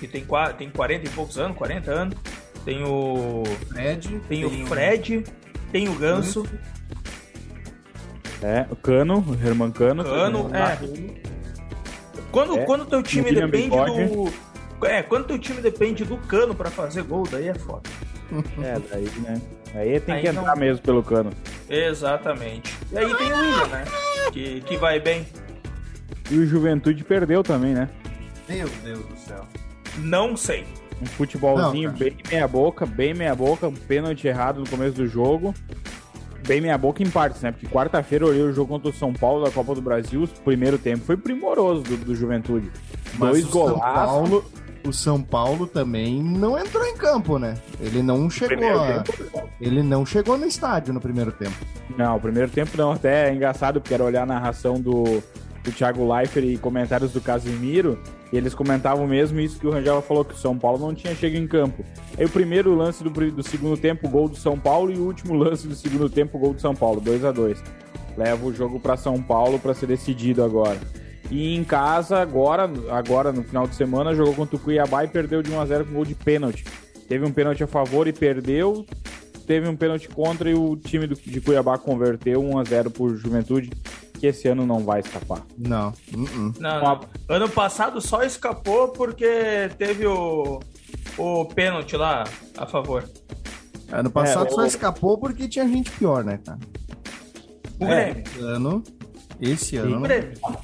que 0.00 0.06
tem, 0.06 0.26
tem 0.58 0.70
40 0.70 1.06
e 1.06 1.10
poucos 1.10 1.38
anos, 1.38 1.56
40 1.56 1.90
anos. 1.90 2.16
Tem 2.64 2.84
o. 2.84 3.42
Fred, 3.68 4.20
Tem, 4.28 4.44
o 4.44 4.66
Fred, 4.66 5.24
tem 5.72 5.88
o 5.88 5.94
Ganso, 5.94 6.46
É, 8.40 8.66
o 8.70 8.76
Cano, 8.76 9.18
o 9.26 9.34
Herman 9.34 9.70
Cano. 9.72 10.04
Cano, 10.04 10.50
é. 10.54 10.78
Quando, 12.30 12.58
É. 12.58 12.64
quando 12.64 12.84
teu 12.86 13.02
time 13.02 13.32
depende 13.32 13.70
do. 13.70 14.32
É, 14.86 15.02
quando 15.02 15.26
teu 15.26 15.38
time 15.38 15.60
depende 15.60 16.04
do 16.04 16.16
cano 16.18 16.54
pra 16.54 16.70
fazer 16.70 17.02
gol, 17.04 17.24
daí 17.30 17.48
é 17.48 17.54
foda. 17.54 17.82
É, 18.62 18.78
daí, 18.90 19.08
né? 19.20 19.40
Aí 19.74 20.00
tem 20.00 20.14
Aí 20.16 20.22
que 20.22 20.32
não- 20.32 20.42
entrar 20.42 20.56
mesmo 20.56 20.82
pelo 20.82 21.02
Cano. 21.02 21.30
Exatamente. 21.72 22.76
E 22.92 22.98
aí 22.98 23.14
tem 23.14 23.32
o 23.32 23.36
William, 23.36 23.66
né? 23.68 23.84
Que, 24.30 24.60
que 24.60 24.76
vai 24.76 25.00
bem. 25.00 25.26
E 26.30 26.36
o 26.36 26.46
Juventude 26.46 27.02
perdeu 27.02 27.42
também, 27.42 27.72
né? 27.72 27.88
Meu 28.46 28.68
Deus 28.84 29.04
do 29.06 29.16
céu. 29.16 29.46
Não 29.98 30.36
sei. 30.36 30.66
Um 31.00 31.06
futebolzinho 31.06 31.90
Não, 31.90 31.98
bem 31.98 32.16
meia 32.30 32.46
boca, 32.46 32.84
bem 32.84 33.14
meia 33.14 33.34
boca, 33.34 33.66
um 33.66 33.74
pênalti 33.74 34.28
errado 34.28 34.60
no 34.60 34.68
começo 34.68 34.94
do 34.96 35.06
jogo. 35.06 35.54
Bem 36.46 36.60
meia 36.60 36.76
boca 36.76 37.02
em 37.02 37.08
partes, 37.08 37.40
né? 37.40 37.52
Porque 37.52 37.66
quarta-feira 37.66 38.24
eu 38.24 38.28
olhei 38.28 38.42
o 38.42 38.52
jogo 38.52 38.68
contra 38.68 38.90
o 38.90 38.92
São 38.92 39.12
Paulo 39.12 39.44
da 39.44 39.50
Copa 39.50 39.74
do 39.74 39.80
Brasil, 39.80 40.24
o 40.24 40.28
primeiro 40.42 40.76
tempo 40.76 41.04
foi 41.04 41.16
primoroso 41.16 41.82
do, 41.82 41.96
do 41.96 42.14
Juventude. 42.14 42.70
Mas 43.14 43.30
Dois 43.30 43.44
golaços. 43.46 43.80
Paulo, 43.82 44.44
o 44.84 44.92
São 44.92 45.22
Paulo 45.22 45.66
também 45.66 46.22
não 46.22 46.58
entrou 46.58 46.84
em 46.84 46.96
campo, 46.96 47.38
né? 47.38 47.54
Ele 47.80 48.02
não 48.02 48.28
chegou 48.28 48.80
a... 48.80 49.04
Ele 49.60 49.82
não 49.82 50.04
chegou 50.04 50.36
no 50.36 50.46
estádio 50.46 50.92
no 50.92 51.00
primeiro 51.00 51.32
tempo. 51.32 51.56
Não, 51.96 52.16
o 52.16 52.20
primeiro 52.20 52.50
tempo 52.50 52.76
não, 52.76 52.92
até 52.92 53.28
é 53.28 53.34
engraçado, 53.34 53.80
porque 53.80 53.94
era 53.94 54.04
olhar 54.04 54.22
a 54.22 54.26
narração 54.26 54.80
do, 54.80 55.22
do 55.62 55.72
Thiago 55.72 56.12
Leifert 56.12 56.46
e 56.46 56.58
comentários 56.58 57.12
do 57.12 57.20
Casimiro, 57.20 57.98
e 58.32 58.36
eles 58.36 58.54
comentavam 58.54 59.06
mesmo 59.06 59.38
isso 59.40 59.58
que 59.58 59.66
o 59.66 59.70
Rangel 59.70 60.02
falou, 60.02 60.24
que 60.24 60.34
o 60.34 60.38
São 60.38 60.58
Paulo 60.58 60.78
não 60.78 60.94
tinha 60.94 61.14
chego 61.14 61.36
em 61.36 61.46
campo. 61.46 61.84
Aí 62.18 62.24
o 62.24 62.30
primeiro 62.30 62.74
lance 62.74 63.04
do, 63.04 63.10
do 63.10 63.42
segundo 63.42 63.76
tempo, 63.76 64.08
gol 64.08 64.28
do 64.28 64.36
São 64.36 64.58
Paulo, 64.58 64.90
e 64.90 64.96
o 64.96 65.04
último 65.04 65.34
lance 65.38 65.68
do 65.68 65.74
segundo 65.74 66.08
tempo, 66.08 66.38
gol 66.38 66.54
do 66.54 66.60
São 66.60 66.74
Paulo, 66.74 67.00
2 67.00 67.24
a 67.24 67.32
2 67.32 67.62
Leva 68.16 68.44
o 68.44 68.52
jogo 68.52 68.78
para 68.78 68.96
São 68.96 69.22
Paulo 69.22 69.58
para 69.58 69.74
ser 69.74 69.86
decidido 69.86 70.42
agora. 70.42 70.78
E 71.34 71.54
em 71.56 71.64
casa, 71.64 72.18
agora, 72.20 72.70
agora 72.90 73.32
no 73.32 73.42
final 73.42 73.66
de 73.66 73.74
semana, 73.74 74.14
jogou 74.14 74.34
contra 74.34 74.54
o 74.56 74.58
Cuiabá 74.58 75.02
e 75.04 75.08
perdeu 75.08 75.42
de 75.42 75.50
1 75.50 75.60
a 75.60 75.64
0 75.66 75.86
com 75.86 75.94
gol 75.94 76.04
de 76.04 76.14
pênalti. 76.14 76.62
Teve 77.08 77.24
um 77.24 77.32
pênalti 77.32 77.64
a 77.64 77.66
favor 77.66 78.06
e 78.06 78.12
perdeu. 78.12 78.84
Teve 79.46 79.66
um 79.66 79.74
pênalti 79.74 80.08
contra 80.08 80.50
e 80.50 80.54
o 80.54 80.76
time 80.76 81.06
do, 81.06 81.14
de 81.14 81.40
Cuiabá 81.40 81.78
converteu 81.78 82.42
1 82.42 82.58
a 82.58 82.64
0 82.64 82.90
por 82.90 83.16
Juventude, 83.16 83.70
que 84.20 84.26
esse 84.26 84.46
ano 84.46 84.66
não 84.66 84.80
vai 84.84 85.00
escapar. 85.00 85.40
Não. 85.56 85.88
uh-uh. 86.14 86.52
Não, 86.60 86.80
Uma- 86.80 86.94
não. 86.94 87.00
Ano 87.36 87.48
passado 87.48 87.98
só 88.02 88.22
escapou 88.22 88.88
porque 88.88 89.70
teve 89.78 90.06
o, 90.06 90.60
o 91.16 91.44
pênalti 91.46 91.96
lá 91.96 92.24
a 92.58 92.66
favor. 92.66 93.08
Ano 93.90 94.10
passado 94.10 94.48
É, 94.48 94.50
só 94.50 94.60
o- 94.62 94.66
escapou 94.66 95.16
porque 95.16 95.48
tinha 95.48 95.66
gente 95.66 95.90
pior, 95.92 96.22
né, 96.24 96.38
cara? 96.44 96.58
O 97.80 97.84
É. 97.86 98.12
Grêmio. 98.12 98.46
Ano, 98.46 98.84
esse 99.42 99.76
O 99.78 99.82
ano. 99.96 100.06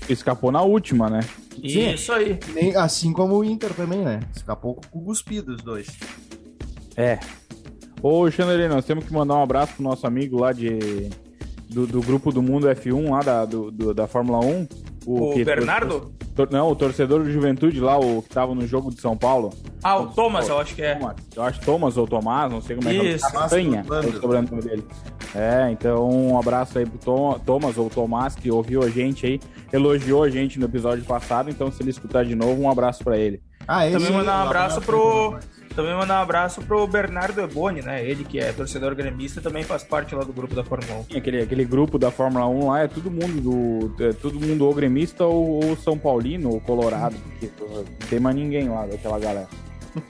Escapou 0.08 0.50
na 0.52 0.62
última, 0.62 1.10
né? 1.10 1.20
Sim. 1.60 1.92
Isso 1.92 2.12
aí. 2.12 2.38
nem- 2.54 2.74
assim 2.76 3.12
como 3.12 3.36
o 3.36 3.44
Inter 3.44 3.74
também, 3.74 3.98
né? 4.00 4.20
Escapou 4.34 4.80
com 4.90 4.98
o 5.00 5.04
cuspido 5.04 5.52
os 5.54 5.62
dois. 5.62 5.88
É. 6.96 7.18
Ô, 8.02 8.30
Xanderê, 8.30 8.68
nós 8.68 8.84
temos 8.84 9.04
que 9.04 9.12
mandar 9.12 9.34
um 9.34 9.42
abraço 9.42 9.74
pro 9.74 9.82
nosso 9.82 10.06
amigo 10.06 10.38
lá 10.38 10.52
de 10.52 11.10
do, 11.68 11.86
do 11.86 12.00
grupo 12.00 12.32
do 12.32 12.40
Mundo 12.40 12.66
F1, 12.68 13.10
lá 13.10 13.20
da, 13.20 13.44
do, 13.44 13.70
do- 13.70 13.92
da 13.92 14.06
Fórmula 14.06 14.38
1. 14.44 14.66
O 15.04 15.32
que- 15.34 15.44
Bernardo? 15.44 16.12
tor- 16.34 16.48
não, 16.50 16.70
o 16.70 16.76
torcedor 16.76 17.22
do 17.24 17.30
Juventude 17.30 17.80
lá, 17.80 17.98
o 17.98 18.22
que 18.22 18.28
tava 18.28 18.54
no 18.54 18.66
jogo 18.66 18.90
de 18.94 19.00
São 19.00 19.16
Paulo. 19.16 19.52
Ah, 19.82 19.98
o 19.98 20.06
Thomas, 20.08 20.48
eu 20.48 20.58
acho 20.58 20.74
que 20.74 20.82
é. 20.82 20.94
Thomas. 20.94 21.16
Eu 21.36 21.42
acho 21.42 21.60
Thomas 21.60 21.96
ou 21.96 22.06
Tomás, 22.06 22.50
não 22.50 22.60
sei 22.60 22.76
como 22.76 22.88
é 22.88 22.92
que 22.92 23.08
é. 23.08 23.18
Castanha, 23.18 23.84
é 23.88 24.06
o 24.06 24.20
sobrenome 24.20 24.62
dele. 24.62 24.84
É, 25.34 25.70
então 25.70 26.08
um 26.08 26.38
abraço 26.38 26.78
aí 26.78 26.86
pro 26.86 26.98
Tom- 26.98 27.38
Thomas 27.44 27.76
ou 27.76 27.90
Tomás, 27.90 28.34
que 28.34 28.50
ouviu 28.50 28.82
a 28.82 28.88
gente 28.88 29.26
aí, 29.26 29.40
elogiou 29.72 30.22
a 30.22 30.30
gente 30.30 30.58
no 30.58 30.64
episódio 30.66 31.04
passado, 31.04 31.50
então 31.50 31.70
se 31.70 31.82
ele 31.82 31.90
escutar 31.90 32.24
de 32.24 32.34
novo, 32.34 32.60
um 32.62 32.70
abraço 32.70 33.04
pra 33.04 33.16
ele. 33.18 33.40
Ah, 33.66 33.86
esse 33.86 33.98
Também 33.98 34.12
mandar 34.12 34.38
um 34.44 34.46
abraço 34.46 34.80
na 34.80 34.86
pro. 34.86 35.38
Também 35.76 35.94
mandar 35.94 36.18
um 36.18 36.22
abraço 36.22 36.60
pro 36.62 36.84
Bernardo 36.88 37.40
Eboni, 37.40 37.82
né? 37.82 38.04
Ele 38.04 38.24
que 38.24 38.40
é 38.40 38.50
torcedor 38.52 38.96
gremista 38.96 39.40
também 39.40 39.62
faz 39.62 39.84
parte 39.84 40.12
lá 40.12 40.24
do 40.24 40.32
grupo 40.32 40.52
da 40.54 40.64
Fórmula 40.64 41.04
1. 41.12 41.16
Aquele, 41.16 41.42
aquele 41.42 41.64
grupo 41.64 41.98
da 42.00 42.10
Fórmula 42.10 42.46
1 42.48 42.66
lá 42.68 42.80
é 42.80 42.88
todo 42.88 43.08
mundo 43.10 43.40
do. 43.40 44.04
É 44.04 44.12
todo 44.14 44.40
mundo 44.40 44.66
ou 44.66 44.74
gremista 44.74 45.24
ou, 45.24 45.62
ou 45.64 45.76
São 45.76 45.96
Paulino 45.96 46.50
ou 46.50 46.60
Colorado, 46.60 47.14
porque 47.38 47.50
não 47.62 47.84
tem 48.10 48.18
mais 48.18 48.34
ninguém 48.34 48.68
lá 48.68 48.86
daquela 48.86 49.18
galera. 49.20 49.46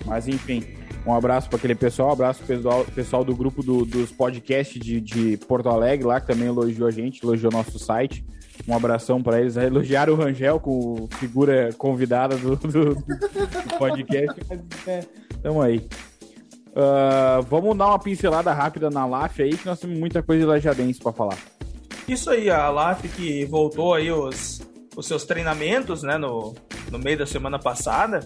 Mas 0.05 0.29
enfim, 0.29 0.65
um 1.07 1.15
abraço 1.15 1.49
para 1.49 1.59
aquele 1.59 1.75
pessoal, 1.75 2.11
um 2.11 2.13
abraço 2.13 2.43
pessoal, 2.45 2.85
pessoal 2.95 3.25
do 3.25 3.35
grupo 3.35 3.63
do- 3.63 3.85
dos 3.85 4.11
podcasts 4.13 4.81
de, 4.81 5.01
de 5.01 5.37
Porto 5.37 5.69
Alegre 5.69 6.07
lá, 6.07 6.21
que 6.21 6.27
também 6.27 6.49
elogiou 6.49 6.89
a 6.89 6.91
gente, 6.91 7.23
elogiou 7.25 7.53
nosso 7.53 7.79
site. 7.79 8.25
Um 8.67 8.75
abração 8.75 9.23
para 9.23 9.41
eles. 9.41 9.57
Elogiaram 9.57 10.13
o 10.13 10.17
Rangel 10.17 10.59
com 10.61 11.09
figura 11.19 11.71
convidada 11.79 12.37
do, 12.37 12.57
do- 12.57 12.95
do 12.97 13.79
podcast, 13.79 14.41
mas 14.49 14.61
é, 14.87 15.05
tamo 15.43 15.63
aí. 15.63 15.87
Ah, 16.77 17.41
vamos 17.49 17.77
dar 17.77 17.87
uma 17.89 17.99
pincelada 17.99 18.53
rápida 18.53 18.91
na 18.91 19.07
LAF 19.07 19.43
aí, 19.43 19.57
que 19.57 19.67
nós 19.67 19.81
temos 19.81 19.99
muita 19.99 20.23
coisa 20.23 20.41
de 20.43 20.47
lajadense 20.47 21.01
para 21.01 21.13
falar. 21.13 21.39
Isso 22.07 22.31
aí, 22.31 22.51
a 22.51 22.69
LAF 22.69 23.09
que 23.09 23.45
voltou 23.47 23.95
aí 23.95 24.11
os, 24.11 24.61
os 24.97 25.07
seus 25.07 25.25
treinamentos, 25.25 26.03
né, 26.03 26.17
no, 26.19 26.55
no 26.91 26.99
meio 26.99 27.19
da 27.19 27.27
semana 27.27 27.59
passada 27.59 28.21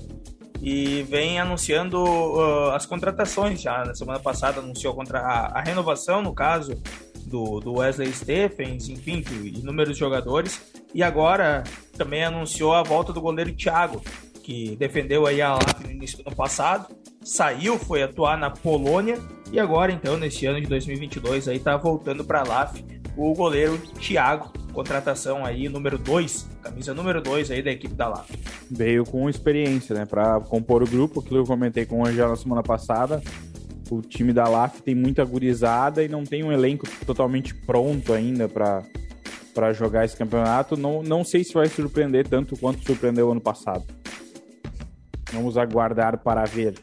e 0.63 1.03
vem 1.03 1.41
anunciando 1.41 1.99
ah, 2.41 2.77
as 2.77 2.87
contratações 2.87 3.61
já. 3.61 3.85
Na 3.85 3.95
semana 3.95 4.21
passada 4.21 4.61
anunciou 4.61 4.95
contra 4.95 5.19
a, 5.19 5.59
a 5.59 5.61
renovação, 5.61 6.23
no 6.23 6.33
caso, 6.33 6.81
do, 7.27 7.59
do 7.59 7.79
Wesley 7.79 8.13
Stephens, 8.13 8.89
enfim, 8.89 9.21
de 9.21 9.59
inúmeros 9.59 9.99
jogadores. 9.99 10.63
E 10.95 11.03
agora 11.03 11.65
também 11.97 12.23
anunciou 12.23 12.75
a 12.75 12.83
volta 12.83 13.13
do 13.13 13.21
goleiro 13.21 13.53
Thiago, 13.53 14.01
que 14.45 14.77
defendeu 14.77 15.27
aí 15.27 15.43
a 15.43 15.55
LAF 15.55 15.83
no 15.85 15.91
início 15.91 16.19
do 16.19 16.29
ano 16.29 16.37
passado, 16.37 16.95
saiu, 17.25 17.79
foi 17.79 18.03
atuar 18.03 18.37
na 18.39 18.51
Polônia 18.51 19.19
e 19.51 19.61
agora 19.61 19.93
então 19.93 20.17
nesse 20.17 20.47
ano 20.47 20.61
de 20.61 20.67
2022 20.67 21.47
aí 21.47 21.61
tá 21.61 21.77
voltando 21.77 22.25
para 22.25 22.41
a 22.41 22.45
LAF 22.45 22.85
o 23.17 23.35
goleiro 23.35 23.79
Thiago, 23.99 24.53
contratação 24.73 25.45
aí 25.45 25.69
número 25.69 25.99
2, 25.99 26.49
camisa 26.63 26.95
número 26.95 27.21
2 27.21 27.51
aí 27.51 27.63
da 27.63 27.71
equipe 27.71 27.95
da 27.95 28.09
LAF. 28.09 28.33
veio 28.71 29.05
com 29.05 29.29
experiência, 29.29 29.95
né, 29.95 30.07
para 30.07 30.41
compor 30.41 30.83
o 30.83 30.87
grupo, 30.87 31.21
aquilo 31.21 31.37
que 31.37 31.51
eu 31.51 31.55
comentei 31.55 31.85
com 31.85 32.01
o 32.01 32.07
Angel 32.07 32.29
na 32.29 32.37
semana 32.37 32.63
passada. 32.63 33.23
O 33.91 34.01
time 34.01 34.33
da 34.33 34.49
LAF 34.49 34.81
tem 34.83 34.95
muita 34.95 35.23
gurizada 35.25 36.03
e 36.03 36.09
não 36.09 36.25
tem 36.25 36.43
um 36.43 36.51
elenco 36.51 36.87
totalmente 37.05 37.55
pronto 37.55 38.13
ainda 38.13 38.49
para 38.49 38.83
para 39.53 39.71
jogar 39.73 40.05
esse 40.07 40.17
campeonato. 40.17 40.79
Não, 40.79 41.03
não 41.03 41.23
sei 41.25 41.45
se 41.45 41.53
vai 41.53 41.69
surpreender 41.69 42.27
tanto 42.27 42.57
quanto 42.57 42.83
surpreendeu 42.85 43.31
ano 43.31 43.41
passado. 43.41 43.85
Vamos 45.31 45.57
aguardar 45.57 46.23
para 46.23 46.45
ver. 46.45 46.75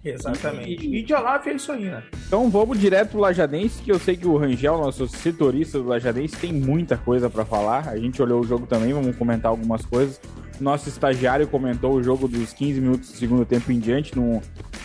Exatamente. 0.04 0.86
E 0.86 1.02
de 1.02 1.12
LAF 1.12 1.48
é 1.48 1.54
isso 1.54 1.72
aí, 1.72 1.84
né? 1.84 2.02
Então 2.26 2.48
vamos 2.48 2.78
direto 2.78 3.10
pro 3.10 3.20
Lajadense, 3.20 3.82
que 3.82 3.92
eu 3.92 3.98
sei 3.98 4.16
que 4.16 4.26
o 4.26 4.36
Rangel, 4.36 4.78
nosso 4.78 5.06
setorista 5.06 5.78
do 5.78 5.88
Lajadense, 5.88 6.36
tem 6.36 6.52
muita 6.52 6.96
coisa 6.96 7.28
para 7.28 7.44
falar. 7.44 7.88
A 7.88 7.96
gente 7.96 8.20
olhou 8.22 8.40
o 8.40 8.46
jogo 8.46 8.66
também, 8.66 8.92
vamos 8.92 9.14
comentar 9.16 9.50
algumas 9.50 9.84
coisas. 9.84 10.20
Nosso 10.58 10.88
estagiário 10.88 11.46
comentou 11.46 11.94
o 11.94 12.02
jogo 12.02 12.28
dos 12.28 12.52
15 12.52 12.80
minutos 12.80 13.10
do 13.10 13.16
segundo 13.16 13.44
tempo 13.44 13.72
em 13.72 13.78
diante, 13.78 14.16
num, 14.16 14.40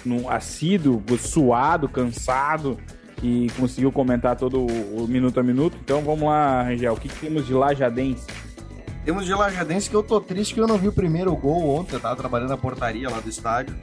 num 0.05 0.29
assíduo, 0.29 1.03
suado, 1.17 1.88
cansado, 1.89 2.77
e 3.22 3.48
conseguiu 3.57 3.91
comentar 3.91 4.36
todo 4.36 4.60
o, 4.60 5.03
o 5.03 5.07
minuto 5.07 5.39
a 5.39 5.43
minuto. 5.43 5.77
Então 5.84 6.01
vamos 6.01 6.24
lá, 6.24 6.63
Rangel, 6.63 6.93
o 6.93 6.98
que, 6.98 7.10
que 7.10 7.19
temos 7.19 7.45
de 7.45 7.53
Lajadense? 7.53 8.25
Temos 9.03 9.25
de 9.25 9.34
Lajadense 9.34 9.89
que 9.89 9.95
eu 9.95 10.03
tô 10.03 10.19
triste 10.19 10.53
que 10.53 10.60
eu 10.60 10.67
não 10.67 10.77
vi 10.77 10.88
o 10.88 10.93
primeiro 10.93 11.36
gol 11.36 11.75
ontem, 11.75 11.95
eu 11.95 12.00
tava 12.00 12.15
trabalhando 12.15 12.50
na 12.50 12.57
portaria 12.57 13.10
lá 13.10 13.19
do 13.19 13.29
estádio. 13.29 13.75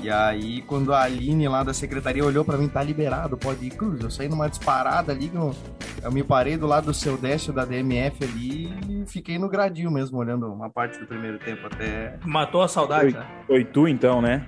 E 0.00 0.08
aí, 0.10 0.62
quando 0.62 0.92
a 0.92 1.02
Aline 1.02 1.48
lá 1.48 1.62
da 1.62 1.74
secretaria 1.74 2.24
olhou 2.24 2.44
pra 2.44 2.56
mim, 2.56 2.68
tá 2.68 2.82
liberado, 2.82 3.36
pode 3.36 3.66
ir. 3.66 3.70
Cruz, 3.70 4.00
eu 4.00 4.10
saí 4.10 4.28
numa 4.28 4.48
disparada 4.48 5.12
ali, 5.12 5.30
eu, 5.34 5.54
eu 6.02 6.12
me 6.12 6.22
parei 6.22 6.56
do 6.56 6.66
lado 6.66 6.86
do 6.86 6.94
seu 6.94 7.16
Décio 7.16 7.52
da 7.52 7.64
DMF 7.64 8.24
ali 8.24 8.72
e 8.88 9.04
fiquei 9.06 9.38
no 9.38 9.48
gradil 9.48 9.90
mesmo, 9.90 10.18
olhando 10.18 10.46
uma 10.46 10.70
parte 10.70 10.98
do 10.98 11.06
primeiro 11.06 11.38
tempo 11.38 11.66
até. 11.66 12.18
Matou 12.24 12.62
a 12.62 12.68
saudade, 12.68 13.12
né? 13.12 13.26
Foi 13.46 13.64
tu 13.64 13.88
então, 13.88 14.22
né? 14.22 14.46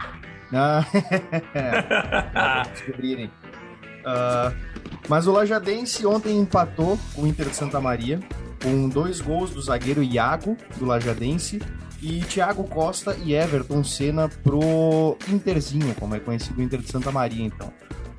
Ah, 0.53 0.85
descobrirem. 2.73 3.31
Ah, 4.05 4.53
mas 5.09 5.27
o 5.27 5.33
Lajadense 5.33 6.07
ontem 6.07 6.39
empatou 6.39 6.99
com 7.15 7.23
o 7.23 7.27
Inter 7.27 7.49
de 7.49 7.57
Santa 7.57 7.81
Maria, 7.81 8.21
com 8.63 8.89
dois 8.89 9.21
gols 9.21 9.51
do 9.51 9.61
zagueiro 9.61 10.03
Iago, 10.03 10.57
do 10.77 10.85
Lajadense, 10.85 11.61
e 12.03 12.21
Thiago 12.21 12.65
Costa 12.65 13.17
e 13.23 13.35
Everton 13.35 13.85
Senna 13.85 14.29
pro 14.29 15.17
Interzinho, 15.29 15.95
como 15.97 16.15
é 16.15 16.21
conhecido 16.21 16.59
o 16.59 16.63
Inter 16.63 16.81
de 16.81 16.91
Santa 16.91 17.13
Maria, 17.13 17.45
então. 17.45 17.73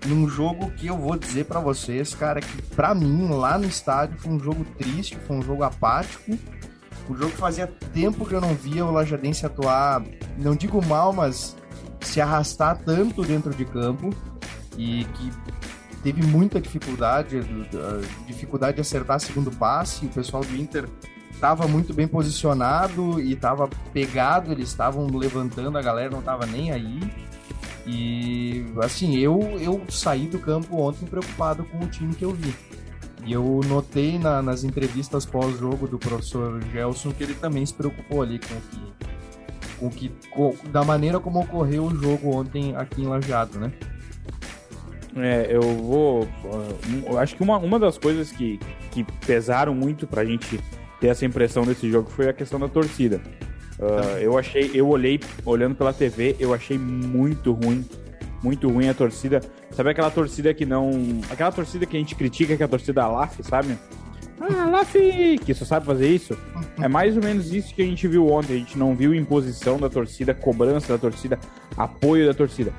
Num 0.05 0.27
jogo 0.27 0.71
que 0.71 0.87
eu 0.87 0.97
vou 0.97 1.17
dizer 1.17 1.45
pra 1.45 1.59
vocês, 1.59 2.15
cara, 2.15 2.41
que 2.41 2.61
pra 2.75 2.93
mim, 2.95 3.27
lá 3.29 3.57
no 3.57 3.65
estádio, 3.65 4.17
foi 4.17 4.33
um 4.33 4.39
jogo 4.39 4.65
triste, 4.77 5.17
foi 5.27 5.37
um 5.37 5.41
jogo 5.41 5.63
apático, 5.63 6.37
um 7.09 7.15
jogo 7.15 7.31
que 7.31 7.37
fazia 7.37 7.67
tempo 7.93 8.25
que 8.25 8.33
eu 8.33 8.41
não 8.41 8.55
via 8.55 8.85
o 8.85 8.91
Lajadense 8.91 9.45
atuar, 9.45 10.03
não 10.37 10.55
digo 10.55 10.83
mal, 10.85 11.13
mas 11.13 11.55
se 12.01 12.19
arrastar 12.19 12.79
tanto 12.83 13.21
dentro 13.23 13.53
de 13.53 13.65
campo 13.65 14.09
e 14.77 15.05
que 15.05 15.31
teve 16.03 16.23
muita 16.23 16.59
dificuldade, 16.59 17.37
uh, 17.37 18.25
dificuldade 18.25 18.75
de 18.75 18.81
acertar 18.81 19.19
segundo 19.19 19.51
passe. 19.51 20.05
O 20.05 20.09
pessoal 20.09 20.43
do 20.43 20.55
Inter 20.55 20.87
estava 21.41 21.67
muito 21.67 21.91
bem 21.91 22.07
posicionado 22.07 23.19
e 23.19 23.33
estava 23.33 23.67
pegado, 23.91 24.51
eles 24.51 24.69
estavam 24.69 25.07
levantando, 25.07 25.75
a 25.75 25.81
galera 25.81 26.11
não 26.11 26.19
estava 26.19 26.45
nem 26.45 26.71
aí. 26.71 26.99
E 27.87 28.63
assim, 28.83 29.17
eu, 29.17 29.39
eu 29.59 29.81
saí 29.89 30.27
do 30.27 30.37
campo 30.37 30.79
ontem 30.79 31.07
preocupado 31.07 31.63
com 31.63 31.79
o 31.79 31.87
time 31.87 32.13
que 32.13 32.23
eu 32.23 32.31
vi. 32.31 32.53
E 33.25 33.33
eu 33.33 33.59
notei 33.67 34.19
na- 34.19 34.39
nas 34.43 34.63
entrevistas 34.63 35.25
pós-jogo 35.25 35.87
do 35.87 35.97
professor 35.97 36.61
Gelson 36.71 37.11
que 37.11 37.23
ele 37.23 37.33
também 37.33 37.65
se 37.65 37.73
preocupou 37.73 38.21
ali 38.21 38.39
com 38.39 38.53
o 38.53 38.61
que 38.61 38.91
com 39.79 39.89
que, 39.89 40.11
com, 40.29 40.55
da 40.71 40.83
maneira 40.83 41.19
como 41.19 41.39
ocorreu 41.39 41.85
o 41.85 41.95
jogo 41.95 42.35
ontem 42.37 42.75
aqui 42.75 43.01
em 43.01 43.07
Lajeado, 43.07 43.59
né? 43.59 43.71
É, 45.15 45.47
eu 45.49 45.61
vou. 45.61 46.27
Eu 47.09 47.17
acho 47.17 47.35
que 47.35 47.41
uma, 47.41 47.57
uma 47.57 47.79
das 47.79 47.97
coisas 47.97 48.31
que, 48.31 48.59
que 48.91 49.03
pesaram 49.25 49.73
muito 49.73 50.05
pra 50.05 50.23
gente 50.23 50.59
ter 51.01 51.07
essa 51.07 51.25
impressão 51.25 51.65
desse 51.65 51.89
jogo 51.89 52.09
foi 52.09 52.29
a 52.29 52.33
questão 52.33 52.59
da 52.59 52.69
torcida. 52.69 53.19
Uh, 53.79 54.19
eu 54.19 54.37
achei, 54.37 54.69
eu 54.75 54.87
olhei, 54.87 55.19
olhando 55.43 55.73
pela 55.73 55.91
TV, 55.91 56.35
eu 56.39 56.53
achei 56.53 56.77
muito 56.77 57.51
ruim, 57.51 57.83
muito 58.43 58.69
ruim 58.69 58.87
a 58.87 58.93
torcida. 58.93 59.41
Sabe 59.71 59.89
aquela 59.89 60.11
torcida 60.11 60.53
que 60.53 60.65
não. 60.65 60.91
Aquela 61.31 61.51
torcida 61.51 61.87
que 61.87 61.97
a 61.97 61.99
gente 61.99 62.13
critica, 62.13 62.55
que 62.55 62.61
é 62.61 62.65
a 62.65 62.69
torcida 62.69 63.07
LAF, 63.07 63.41
sabe? 63.43 63.75
Ah, 64.39 64.67
LAF, 64.67 65.39
que 65.43 65.53
só 65.55 65.65
sabe 65.65 65.87
fazer 65.87 66.07
isso. 66.07 66.37
É 66.79 66.87
mais 66.87 67.17
ou 67.17 67.23
menos 67.23 67.51
isso 67.51 67.73
que 67.73 67.81
a 67.81 67.85
gente 67.85 68.07
viu 68.07 68.27
ontem. 68.27 68.53
A 68.53 68.59
gente 68.59 68.77
não 68.77 68.95
viu 68.95 69.15
imposição 69.15 69.79
da 69.79 69.89
torcida, 69.89 70.35
cobrança 70.35 70.93
da 70.93 70.99
torcida, 70.99 71.39
apoio 71.75 72.27
da 72.27 72.33
torcida. 72.35 72.71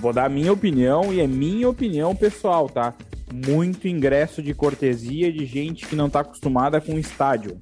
Vou 0.00 0.12
dar 0.12 0.24
a 0.24 0.28
minha 0.28 0.52
opinião 0.52 1.12
e 1.14 1.20
é 1.20 1.26
minha 1.28 1.68
opinião 1.68 2.16
pessoal, 2.16 2.68
tá? 2.68 2.92
Muito 3.32 3.88
ingresso 3.88 4.42
de 4.42 4.52
cortesia 4.52 5.32
de 5.32 5.46
gente 5.46 5.86
que 5.86 5.96
não 5.96 6.10
tá 6.10 6.20
acostumada 6.20 6.80
com 6.80 6.98
estádio. 6.98 7.58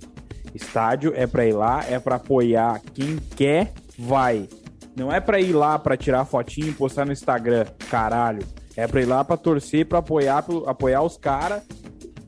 Estádio 0.52 1.12
é 1.14 1.26
para 1.26 1.46
ir 1.46 1.52
lá, 1.52 1.84
é 1.88 1.98
para 2.00 2.16
apoiar 2.16 2.80
quem 2.92 3.16
quer, 3.36 3.72
vai. 3.96 4.48
Não 4.96 5.12
é 5.12 5.20
para 5.20 5.40
ir 5.40 5.52
lá 5.52 5.78
para 5.78 5.96
tirar 5.96 6.24
fotinho 6.24 6.68
e 6.68 6.72
postar 6.72 7.06
no 7.06 7.12
Instagram, 7.12 7.66
caralho. 7.88 8.44
É 8.76 8.86
para 8.86 9.00
ir 9.00 9.06
lá 9.06 9.24
para 9.24 9.36
torcer, 9.36 9.86
para 9.86 10.00
apoiar, 10.00 10.44
apoiar 10.66 11.02
os 11.02 11.16
caras 11.16 11.62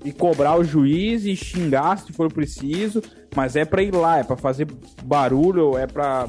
e 0.04 0.12
cobrar 0.12 0.56
o 0.56 0.64
juiz 0.64 1.24
e 1.24 1.34
xingar 1.34 1.98
se 1.98 2.12
for 2.12 2.32
preciso, 2.32 3.02
mas 3.34 3.56
é 3.56 3.64
para 3.64 3.82
ir 3.82 3.94
lá, 3.94 4.18
é 4.18 4.24
para 4.24 4.36
fazer 4.36 4.68
barulho, 5.04 5.76
é 5.76 5.86
para 5.86 6.28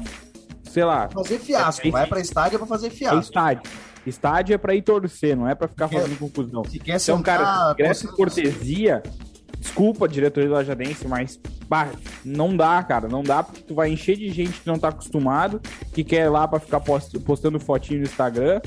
sei 0.64 0.84
lá, 0.84 1.08
fazer 1.08 1.38
fiasco, 1.38 1.86
é, 1.86 1.90
vai 1.90 2.06
para 2.06 2.20
estádio 2.20 2.56
é 2.56 2.58
para 2.58 2.66
fazer 2.66 2.90
fiasco. 2.90 3.16
É 3.16 3.20
estádio. 3.20 3.70
Estádio 4.06 4.54
é 4.54 4.58
para 4.58 4.74
ir 4.74 4.82
torcer, 4.82 5.36
não 5.36 5.48
é 5.48 5.54
para 5.54 5.68
ficar 5.68 5.88
fazendo 5.88 6.18
confusão. 6.18 6.64
Se 6.64 6.78
quer 6.78 7.00
então, 7.00 7.22
cara, 7.22 7.72
ingresso 7.72 8.08
cortesia, 8.08 9.02
desculpa, 9.58 10.08
diretoria 10.08 10.48
do 10.48 10.54
Lajadense, 10.54 11.08
mas 11.08 11.40
bah, 11.68 11.88
não 12.24 12.56
dá, 12.56 12.82
cara. 12.82 13.08
Não 13.08 13.22
dá 13.22 13.42
porque 13.42 13.62
tu 13.62 13.74
vai 13.74 13.90
encher 13.90 14.16
de 14.16 14.30
gente 14.30 14.60
que 14.60 14.66
não 14.66 14.78
tá 14.78 14.88
acostumado, 14.88 15.60
que 15.92 16.04
quer 16.04 16.26
ir 16.26 16.28
lá 16.28 16.46
pra 16.46 16.60
ficar 16.60 16.80
postando 16.80 17.58
fotinho 17.58 18.00
no 18.00 18.06
Instagram 18.06 18.60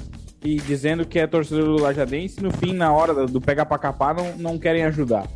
e 0.44 0.56
dizendo 0.58 1.06
que 1.06 1.20
é 1.20 1.27
torcedor 1.27 1.65
do 1.65 1.84
Lajadense. 1.84 2.41
No 2.41 2.51
fim, 2.51 2.74
na 2.74 2.91
hora 2.91 3.27
do 3.27 3.41
pega 3.41 3.65
pra 3.65 3.77
capar, 3.77 4.15
não, 4.15 4.38
não 4.38 4.58
querem 4.58 4.84
ajudar. 4.86 5.27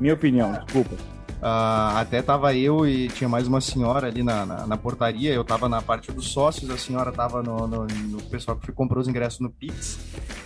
Minha 0.00 0.14
opinião, 0.14 0.52
desculpa. 0.52 0.94
Uh, 1.38 1.94
até 1.96 2.20
tava 2.20 2.52
eu 2.52 2.84
e 2.84 3.06
tinha 3.06 3.28
mais 3.28 3.46
uma 3.46 3.60
senhora 3.60 4.08
ali 4.08 4.24
na, 4.24 4.44
na, 4.44 4.66
na, 4.66 4.76
portaria. 4.76 5.32
Eu 5.32 5.44
tava 5.44 5.68
na 5.68 5.80
parte 5.80 6.10
dos 6.10 6.28
sócios, 6.28 6.68
a 6.68 6.76
senhora 6.76 7.12
tava 7.12 7.42
no, 7.44 7.68
no, 7.68 7.86
no, 7.86 8.22
pessoal 8.24 8.56
que 8.56 8.72
comprou 8.72 9.00
os 9.00 9.06
ingressos 9.06 9.38
no 9.38 9.48
Pix. 9.48 9.98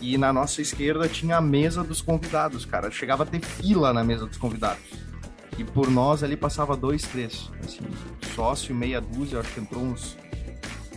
E 0.03 0.19
na 0.19 0.33
nossa 0.33 0.61
esquerda 0.61 1.09
tinha 1.09 1.39
a 1.39 1.41
mesa 1.41 1.83
dos 1.83 2.03
convidados, 2.03 2.67
cara. 2.67 2.91
Chegava 2.91 3.23
a 3.23 3.27
ter 3.27 3.41
fila 3.41 3.93
na 3.93 4.05
mesa 4.05 4.27
dos 4.27 4.37
convidados. 4.37 4.83
E 5.57 5.65
por 5.65 5.91
nós 5.91 6.23
ali 6.23 6.37
passava 6.37 6.77
dois, 6.77 7.03
três. 7.03 7.51
Assim, 7.65 7.81
sócio, 8.35 8.75
meia 8.75 9.01
dúzia, 9.01 9.41
acho 9.41 9.53
que 9.55 9.61
entrou 9.61 9.83
uns. 9.83 10.17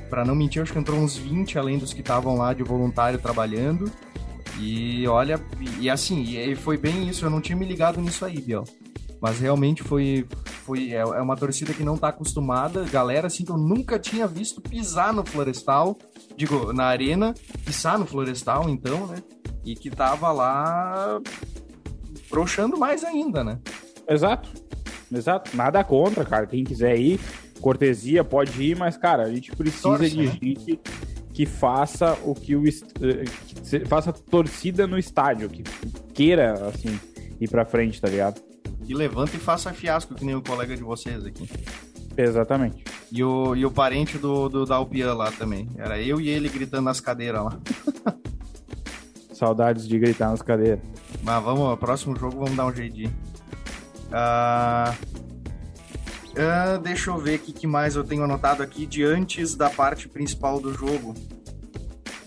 Pra 0.10 0.26
não 0.26 0.36
mentir, 0.36 0.62
acho 0.62 0.74
que 0.74 0.80
entrou 0.80 1.00
uns 1.00 1.16
20 1.16 1.58
além 1.58 1.78
dos 1.78 1.94
que 1.94 2.02
estavam 2.02 2.38
lá 2.38 2.54
de 2.54 2.64
voluntário 2.64 3.18
trabalhando. 3.18 3.90
E 4.60 5.08
olha, 5.08 5.40
e 5.80 5.90
assim, 5.90 6.38
e 6.38 6.54
foi 6.56 6.78
bem 6.78 7.08
isso, 7.08 7.26
eu 7.26 7.30
não 7.30 7.42
tinha 7.42 7.56
me 7.56 7.66
ligado 7.66 8.02
nisso 8.02 8.26
aí, 8.26 8.42
Biel. 8.42 8.66
Mas 9.22 9.40
realmente 9.40 9.82
foi, 9.84 10.28
foi 10.66 10.92
é, 10.92 10.98
é 10.98 11.22
uma 11.22 11.36
torcida 11.36 11.74
que 11.74 11.84
não 11.84 11.98
tá 11.98 12.10
acostumada, 12.10 12.84
galera 12.84 13.28
assim 13.28 13.44
que 13.46 13.52
eu 13.52 13.58
nunca 13.58 13.98
tinha 13.98 14.28
visto 14.28 14.62
pisar 14.62 15.14
no 15.14 15.26
Florestal, 15.26 15.98
digo, 16.36 16.74
na 16.74 16.86
arena, 16.86 17.34
pisar 17.66 17.98
no 17.98 18.06
Florestal 18.06 18.70
então, 18.70 19.08
né? 19.08 19.18
E 19.64 19.76
que 19.76 19.90
tava 19.90 20.32
lá 20.32 21.20
broxando 22.30 22.78
mais 22.78 23.04
ainda, 23.04 23.44
né? 23.44 23.60
Exato. 24.08 24.50
Exato. 25.12 25.56
Nada 25.56 25.84
contra, 25.84 26.26
cara. 26.26 26.46
Quem 26.46 26.64
quiser 26.64 26.98
ir, 26.98 27.20
cortesia, 27.62 28.24
pode 28.24 28.62
ir, 28.62 28.78
mas, 28.78 28.98
cara, 28.98 29.24
a 29.24 29.34
gente 29.34 29.52
precisa 29.56 29.84
Torce, 29.84 30.10
de 30.10 30.18
né? 30.18 30.38
gente 30.42 30.80
que 31.34 31.46
faça 31.46 32.18
o 32.24 32.34
que 32.34 32.56
o. 32.56 32.64
Que 32.64 33.86
faça 33.86 34.14
torcida 34.14 34.88
no 34.88 34.98
estádio, 34.98 35.50
que 35.50 35.64
queira, 36.14 36.54
assim, 36.68 37.00
ir 37.40 37.50
pra 37.50 37.66
frente, 37.66 38.00
tá 38.00 38.08
ligado? 38.08 38.42
E 38.88 38.94
levanta 38.94 39.36
e 39.36 39.40
faça 39.40 39.74
fiasco, 39.74 40.14
que 40.14 40.26
nem 40.26 40.36
o 40.36 40.42
colega 40.42 40.76
de 40.76 40.84
vocês 40.84 41.26
aqui. 41.26 41.50
Exatamente. 42.18 42.84
E 43.12 43.24
o, 43.24 43.56
e 43.56 43.66
o 43.66 43.72
parente 43.72 44.18
do, 44.18 44.48
do 44.48 44.66
Dalpian 44.66 45.14
lá 45.14 45.32
também. 45.32 45.70
Era 45.78 46.00
eu 46.00 46.20
e 46.20 46.30
ele 46.30 46.50
gritando 46.50 46.84
nas 46.84 47.00
cadeiras 47.00 47.44
lá. 47.44 47.60
Saudades 49.34 49.88
de 49.88 50.00
gritar 50.00 50.30
nas 50.30 50.42
cadeiras. 50.42 50.80
Mas 51.22 51.44
vamos, 51.44 51.78
próximo 51.78 52.18
jogo 52.18 52.38
vamos 52.38 52.56
dar 52.56 52.66
um 52.66 52.74
jeitinho. 52.74 53.14
Uh, 54.06 54.92
uh, 56.32 56.80
deixa 56.82 57.10
eu 57.10 57.18
ver 57.18 57.40
o 57.40 57.40
que 57.40 57.68
mais 57.68 57.96
eu 57.96 58.04
tenho 58.04 58.24
anotado 58.24 58.64
aqui 58.64 58.86
de 58.86 59.04
antes 59.04 59.56
da 59.56 59.70
parte 59.70 60.08
principal 60.08 60.60
do 60.62 60.74
jogo. 60.74 61.14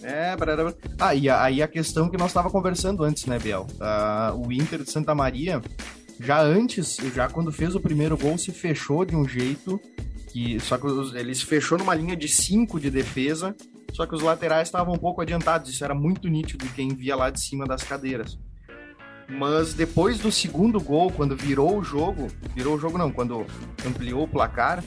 É, 0.02 0.36
brará. 0.36 0.72
Ah, 0.98 1.14
e 1.14 1.28
aí 1.28 1.62
a 1.62 1.68
questão 1.68 2.08
que 2.08 2.16
nós 2.16 2.28
estava 2.28 2.50
conversando 2.50 3.04
antes, 3.04 3.26
né, 3.26 3.38
Biel? 3.38 3.66
Uh, 3.74 4.46
o 4.46 4.52
Inter 4.52 4.82
de 4.82 4.90
Santa 4.90 5.14
Maria 5.14 5.62
já 6.20 6.40
antes, 6.40 6.96
já 7.14 7.28
quando 7.28 7.52
fez 7.52 7.74
o 7.74 7.80
primeiro 7.80 8.16
gol, 8.16 8.36
se 8.36 8.52
fechou 8.52 9.04
de 9.04 9.14
um 9.14 9.26
jeito 9.26 9.80
que. 10.30 10.58
Só 10.60 10.76
que 10.76 10.86
ele 11.16 11.34
se 11.34 11.44
fechou 11.44 11.78
numa 11.78 11.94
linha 11.94 12.16
de 12.16 12.28
5 12.28 12.80
de 12.80 12.90
defesa, 12.90 13.54
só 13.92 14.06
que 14.06 14.14
os 14.14 14.22
laterais 14.22 14.68
estavam 14.68 14.94
um 14.94 14.98
pouco 14.98 15.20
adiantados. 15.20 15.70
Isso 15.70 15.84
era 15.84 15.94
muito 15.94 16.28
nítido 16.28 16.66
quem 16.74 16.88
via 16.88 17.14
lá 17.16 17.30
de 17.30 17.40
cima 17.40 17.66
das 17.66 17.82
cadeiras. 17.82 18.38
Mas 19.28 19.74
depois 19.74 20.18
do 20.18 20.32
segundo 20.32 20.80
gol, 20.80 21.12
quando 21.12 21.36
virou 21.36 21.78
o 21.78 21.84
jogo, 21.84 22.28
virou 22.54 22.76
o 22.76 22.78
jogo 22.78 22.96
não, 22.96 23.12
quando 23.12 23.44
ampliou 23.86 24.24
o 24.24 24.28
placar, 24.28 24.82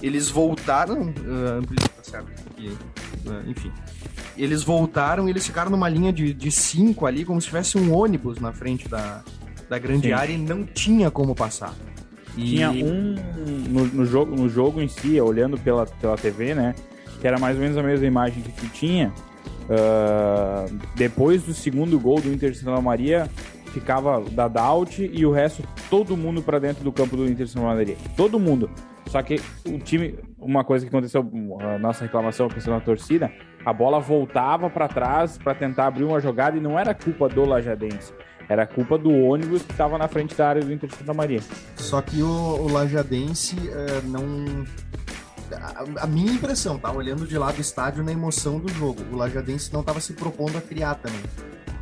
eles 0.00 0.28
voltaram, 0.28 1.02
uh, 1.02 1.58
ampliou, 1.58 1.88
tá 1.96 2.04
certo, 2.04 2.30
aqui, 2.48 2.68
uh, 2.68 3.50
enfim, 3.50 3.72
eles 4.36 4.62
voltaram 4.62 5.26
e 5.26 5.32
eles 5.32 5.44
ficaram 5.44 5.68
numa 5.68 5.88
linha 5.88 6.12
de, 6.12 6.32
de 6.32 6.50
cinco 6.52 7.06
ali, 7.06 7.24
como 7.24 7.40
se 7.40 7.48
tivesse 7.48 7.76
um 7.76 7.92
ônibus 7.92 8.38
na 8.38 8.52
frente 8.52 8.88
da, 8.88 9.24
da 9.68 9.78
grande 9.78 10.08
Sim. 10.08 10.12
área 10.12 10.32
e 10.32 10.38
não 10.38 10.64
tinha 10.64 11.10
como 11.10 11.34
passar. 11.34 11.74
E... 12.36 12.50
Tinha 12.50 12.70
um 12.70 13.14
no, 13.68 13.86
no, 13.86 14.06
jogo, 14.06 14.36
no 14.36 14.48
jogo 14.48 14.80
em 14.80 14.88
si, 14.88 15.20
olhando 15.20 15.58
pela, 15.58 15.86
pela 15.86 16.16
TV, 16.16 16.54
né? 16.54 16.74
Que 17.20 17.26
era 17.26 17.38
mais 17.38 17.56
ou 17.56 17.62
menos 17.62 17.76
a 17.78 17.82
mesma 17.82 18.06
imagem 18.06 18.42
que 18.42 18.52
tu 18.52 18.68
tinha. 18.68 19.12
Uh, 19.68 20.78
depois 20.94 21.42
do 21.42 21.52
segundo 21.52 21.98
gol 21.98 22.20
do 22.20 22.32
Inter 22.32 22.54
Santa 22.54 22.80
Maria, 22.80 23.28
ficava 23.72 24.20
da 24.20 24.48
Daut 24.48 25.10
e 25.12 25.26
o 25.26 25.32
resto, 25.32 25.62
todo 25.90 26.16
mundo 26.16 26.42
para 26.42 26.58
dentro 26.58 26.84
do 26.84 26.92
campo 26.92 27.16
do 27.16 27.26
Inter 27.26 27.48
Santa 27.48 27.66
Maria. 27.66 27.96
Todo 28.16 28.38
mundo. 28.38 28.70
Só 29.06 29.22
que 29.22 29.40
o 29.66 29.78
time, 29.78 30.18
uma 30.38 30.64
coisa 30.64 30.84
que 30.84 30.88
aconteceu, 30.88 31.28
a 31.60 31.78
nossa 31.78 32.04
reclamação, 32.04 32.46
a 32.46 32.50
questão 32.50 32.74
da 32.74 32.80
torcida, 32.80 33.32
a 33.64 33.72
bola 33.72 34.00
voltava 34.00 34.68
para 34.68 34.88
trás 34.88 35.38
para 35.38 35.54
tentar 35.54 35.86
abrir 35.86 36.04
uma 36.04 36.20
jogada 36.20 36.56
e 36.56 36.60
não 36.60 36.78
era 36.78 36.94
culpa 36.94 37.28
do 37.28 37.44
Lajadense. 37.44 38.12
Era 38.48 38.66
culpa 38.66 38.96
do 38.96 39.10
ônibus 39.10 39.62
que 39.62 39.72
estava 39.72 39.98
na 39.98 40.06
frente 40.06 40.34
da 40.34 40.48
área 40.48 40.62
do 40.62 40.72
Inter 40.72 40.88
de 40.88 40.96
Santa 40.96 41.12
Maria. 41.12 41.40
Só 41.76 42.00
que 42.00 42.22
o, 42.22 42.28
o 42.28 42.72
Lajadense 42.72 43.56
é, 43.70 44.02
não. 44.02 44.64
A, 45.52 46.04
a, 46.04 46.06
minha 46.06 46.32
impressão, 46.32 46.78
tá? 46.78 46.92
Olhando 46.92 47.26
de 47.26 47.36
lá 47.38 47.50
do 47.50 47.60
estádio 47.60 48.04
na 48.04 48.12
emoção 48.12 48.58
do 48.58 48.68
jogo, 48.72 49.02
o 49.12 49.16
Lajadense 49.16 49.72
não 49.72 49.80
estava 49.80 50.00
se 50.00 50.12
propondo 50.12 50.56
a 50.58 50.60
criar 50.60 50.94
também. 50.96 51.22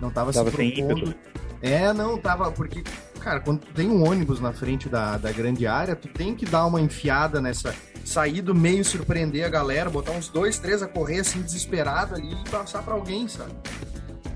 Não 0.00 0.08
estava 0.08 0.32
se 0.32 0.42
propondo. 0.42 1.14
É, 1.60 1.92
não, 1.92 2.18
tava. 2.18 2.50
Porque, 2.50 2.82
cara, 3.20 3.40
quando 3.40 3.60
tu 3.60 3.72
tem 3.72 3.88
um 3.88 4.06
ônibus 4.06 4.40
na 4.40 4.52
frente 4.52 4.88
da, 4.88 5.16
da 5.16 5.32
grande 5.32 5.66
área, 5.66 5.94
tu 5.94 6.08
tem 6.08 6.34
que 6.34 6.46
dar 6.46 6.66
uma 6.66 6.80
enfiada 6.80 7.40
nessa. 7.40 7.74
Sair 8.04 8.42
do 8.42 8.54
meio, 8.54 8.84
surpreender 8.84 9.46
a 9.46 9.48
galera, 9.48 9.88
botar 9.88 10.12
uns 10.12 10.28
dois, 10.28 10.58
três 10.58 10.82
a 10.82 10.86
correr 10.86 11.20
assim, 11.20 11.40
desesperado 11.40 12.14
ali 12.14 12.34
e 12.34 12.50
passar 12.50 12.82
para 12.82 12.92
alguém, 12.92 13.26
sabe? 13.26 13.54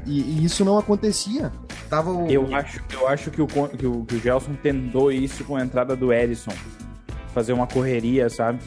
E, 0.08 0.20
e, 0.20 0.44
isso 0.44 0.64
não 0.64 0.78
acontecia. 0.78 1.52
Tava 1.90 2.10
o... 2.10 2.26
eu, 2.28 2.54
acho, 2.54 2.82
eu 2.92 3.06
acho 3.06 3.30
que 3.30 3.42
o, 3.42 3.46
que, 3.46 3.86
o, 3.86 4.04
que 4.04 4.14
o 4.14 4.20
Gelson 4.20 4.54
tentou 4.54 5.12
isso 5.12 5.44
com 5.44 5.56
a 5.56 5.62
entrada 5.62 5.94
do 5.94 6.12
Edson. 6.12 6.52
Fazer 7.34 7.52
uma 7.52 7.66
correria, 7.66 8.28
sabe? 8.30 8.58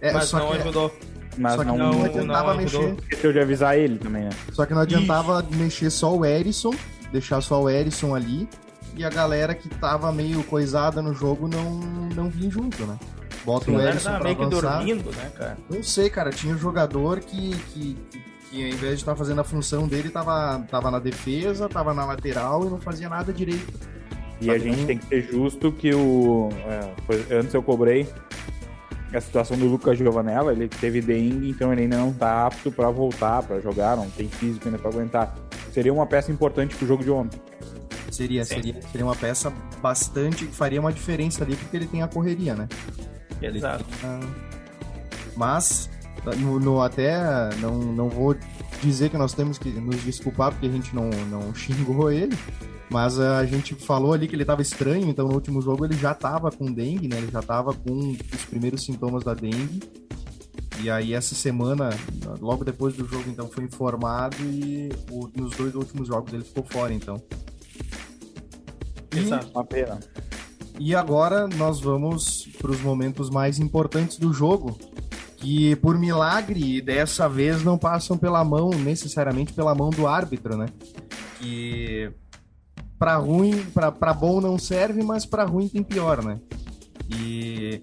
É, 0.00 0.12
Mas 0.12 0.32
não 0.32 0.52
que... 0.52 0.58
ajudou. 0.58 0.94
Mas 1.36 1.54
só 1.54 1.64
não, 1.64 1.76
não, 1.76 1.90
não 1.92 2.04
adiantava 2.04 2.54
não 2.54 2.62
mexer. 2.62 2.94
Esqueceu 2.94 3.32
de 3.32 3.40
avisar 3.40 3.76
ele 3.76 3.98
também, 3.98 4.24
né? 4.24 4.30
Só 4.52 4.64
que 4.64 4.72
não 4.72 4.82
adiantava 4.82 5.44
Ixi. 5.48 5.58
mexer 5.58 5.90
só 5.90 6.16
o 6.16 6.24
Edson, 6.24 6.72
deixar 7.12 7.40
só 7.40 7.62
o 7.62 7.68
Edson 7.68 8.14
ali 8.14 8.48
e 8.96 9.04
a 9.04 9.10
galera 9.10 9.54
que 9.54 9.68
tava 9.68 10.12
meio 10.12 10.42
coisada 10.44 11.00
no 11.00 11.14
jogo 11.14 11.48
não, 11.48 11.80
não 12.14 12.28
vir 12.28 12.50
junto, 12.50 12.84
né? 12.84 12.98
Bota 13.44 13.66
Sim, 13.66 13.76
o 13.76 13.80
Edson 13.80 14.10
pra 14.10 14.24
meio 14.24 14.36
avançar. 14.42 14.84
Que 14.84 14.86
dormindo, 14.86 15.10
né, 15.16 15.30
cara? 15.36 15.58
Não 15.68 15.82
sei, 15.82 16.10
cara. 16.10 16.30
Tinha 16.30 16.54
um 16.54 16.58
jogador 16.58 17.20
que, 17.20 17.56
que, 17.72 17.94
que 18.10 18.22
ao 18.56 18.68
invés 18.68 18.94
de 18.94 19.02
estar 19.02 19.12
tá 19.12 19.16
fazendo 19.16 19.40
a 19.40 19.44
função 19.44 19.86
dele, 19.86 20.10
tava, 20.10 20.64
tava 20.70 20.90
na 20.90 20.98
defesa, 20.98 21.68
tava 21.68 21.94
na 21.94 22.04
lateral 22.04 22.66
e 22.66 22.70
não 22.70 22.80
fazia 22.80 23.08
nada 23.08 23.32
direito. 23.32 23.72
E 24.40 24.50
a 24.50 24.58
gente 24.58 24.86
tem 24.86 24.98
que 24.98 25.06
ser 25.06 25.22
justo 25.22 25.70
que 25.70 25.94
o. 25.94 26.48
É, 26.66 26.94
foi, 27.06 27.38
antes 27.38 27.52
eu 27.52 27.62
cobrei 27.62 28.08
a 29.12 29.20
situação 29.20 29.56
do 29.56 29.66
Lucas 29.66 29.98
Giovanella, 29.98 30.52
ele 30.52 30.68
teve 30.68 31.00
dengue, 31.00 31.50
então 31.50 31.72
ele 31.72 31.82
ainda 31.82 31.98
não 31.98 32.10
está 32.10 32.46
apto 32.46 32.70
para 32.70 32.88
voltar, 32.90 33.42
para 33.42 33.60
jogar, 33.60 33.96
não 33.96 34.08
tem 34.10 34.28
físico 34.28 34.66
ainda 34.66 34.78
para 34.78 34.90
aguentar. 34.90 35.34
Seria 35.72 35.92
uma 35.92 36.06
peça 36.06 36.32
importante 36.32 36.74
pro 36.74 36.86
jogo 36.86 37.02
de 37.02 37.10
ontem. 37.10 37.40
Seria, 38.10 38.44
seria, 38.44 38.80
seria 38.82 39.04
uma 39.04 39.16
peça 39.16 39.52
bastante 39.80 40.46
que 40.46 40.54
faria 40.54 40.80
uma 40.80 40.92
diferença 40.92 41.44
ali, 41.44 41.56
porque 41.56 41.76
ele 41.76 41.86
tem 41.86 42.02
a 42.02 42.08
correria, 42.08 42.54
né? 42.54 42.68
Exato. 43.40 43.84
Mas, 45.36 45.88
no, 46.38 46.60
no, 46.60 46.82
até 46.82 47.18
não, 47.56 47.78
não 47.78 48.08
vou 48.08 48.36
dizer 48.82 49.10
que 49.10 49.16
nós 49.16 49.32
temos 49.32 49.58
que 49.58 49.68
nos 49.68 50.02
desculpar 50.02 50.52
porque 50.52 50.66
a 50.66 50.70
gente 50.70 50.94
não, 50.94 51.08
não 51.30 51.54
xingou 51.54 52.10
ele, 52.10 52.36
mas 52.90 53.18
a 53.18 53.44
gente 53.46 53.74
falou 53.74 54.12
ali 54.12 54.26
que 54.26 54.34
ele 54.34 54.42
estava 54.42 54.62
estranho, 54.62 55.08
então 55.08 55.28
no 55.28 55.34
último 55.34 55.62
jogo 55.62 55.84
ele 55.84 55.96
já 55.96 56.12
estava 56.12 56.50
com 56.50 56.66
dengue, 56.72 57.08
né? 57.08 57.18
Ele 57.18 57.30
já 57.30 57.40
estava 57.40 57.72
com 57.72 58.10
os 58.10 58.44
primeiros 58.46 58.84
sintomas 58.84 59.22
da 59.22 59.34
dengue. 59.34 59.80
E 60.82 60.90
aí 60.90 61.12
essa 61.12 61.34
semana, 61.34 61.90
logo 62.40 62.64
depois 62.64 62.94
do 62.94 63.06
jogo, 63.06 63.24
então 63.28 63.48
foi 63.48 63.64
informado 63.64 64.36
e 64.42 64.88
o, 65.10 65.28
nos 65.36 65.54
dois 65.54 65.74
últimos 65.74 66.08
jogos 66.08 66.32
ele 66.32 66.42
ficou 66.42 66.64
fora, 66.64 66.92
então. 66.92 67.22
Exato, 69.14 69.50
uma 69.50 69.64
pena. 69.64 70.00
E 70.78 70.94
agora 70.94 71.46
nós 71.46 71.80
vamos 71.80 72.48
para 72.58 72.70
os 72.70 72.80
momentos 72.80 73.28
mais 73.28 73.58
importantes 73.58 74.16
do 74.16 74.32
jogo, 74.32 74.78
que 75.40 75.74
por 75.76 75.98
milagre 75.98 76.82
dessa 76.82 77.26
vez 77.28 77.64
não 77.64 77.78
passam 77.78 78.16
pela 78.16 78.44
mão, 78.44 78.70
necessariamente 78.70 79.54
pela 79.54 79.74
mão 79.74 79.88
do 79.88 80.06
árbitro, 80.06 80.56
né? 80.56 80.66
Que 81.38 82.12
para 82.98 83.16
ruim, 83.16 83.64
para 83.72 84.12
bom 84.12 84.40
não 84.40 84.58
serve, 84.58 85.02
mas 85.02 85.24
para 85.24 85.44
ruim 85.44 85.66
tem 85.66 85.82
pior, 85.82 86.22
né? 86.22 86.38
E 87.08 87.82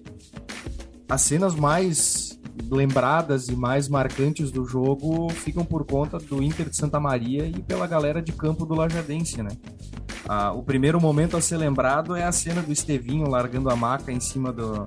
as 1.08 1.20
cenas 1.22 1.56
mais 1.56 2.38
lembradas 2.70 3.48
e 3.48 3.56
mais 3.56 3.88
marcantes 3.88 4.52
do 4.52 4.64
jogo 4.64 5.28
ficam 5.30 5.64
por 5.64 5.84
conta 5.84 6.18
do 6.18 6.40
Inter 6.40 6.68
de 6.70 6.76
Santa 6.76 7.00
Maria 7.00 7.44
e 7.44 7.60
pela 7.60 7.86
galera 7.86 8.22
de 8.22 8.32
campo 8.32 8.64
do 8.64 8.74
Lajadense, 8.74 9.42
né? 9.42 9.50
Ah, 10.28 10.52
o 10.52 10.62
primeiro 10.62 11.00
momento 11.00 11.36
a 11.36 11.40
ser 11.40 11.56
lembrado 11.56 12.14
é 12.14 12.22
a 12.22 12.30
cena 12.30 12.62
do 12.62 12.70
Estevinho 12.70 13.28
largando 13.28 13.70
a 13.70 13.76
maca 13.76 14.12
em 14.12 14.20
cima 14.20 14.52
do, 14.52 14.86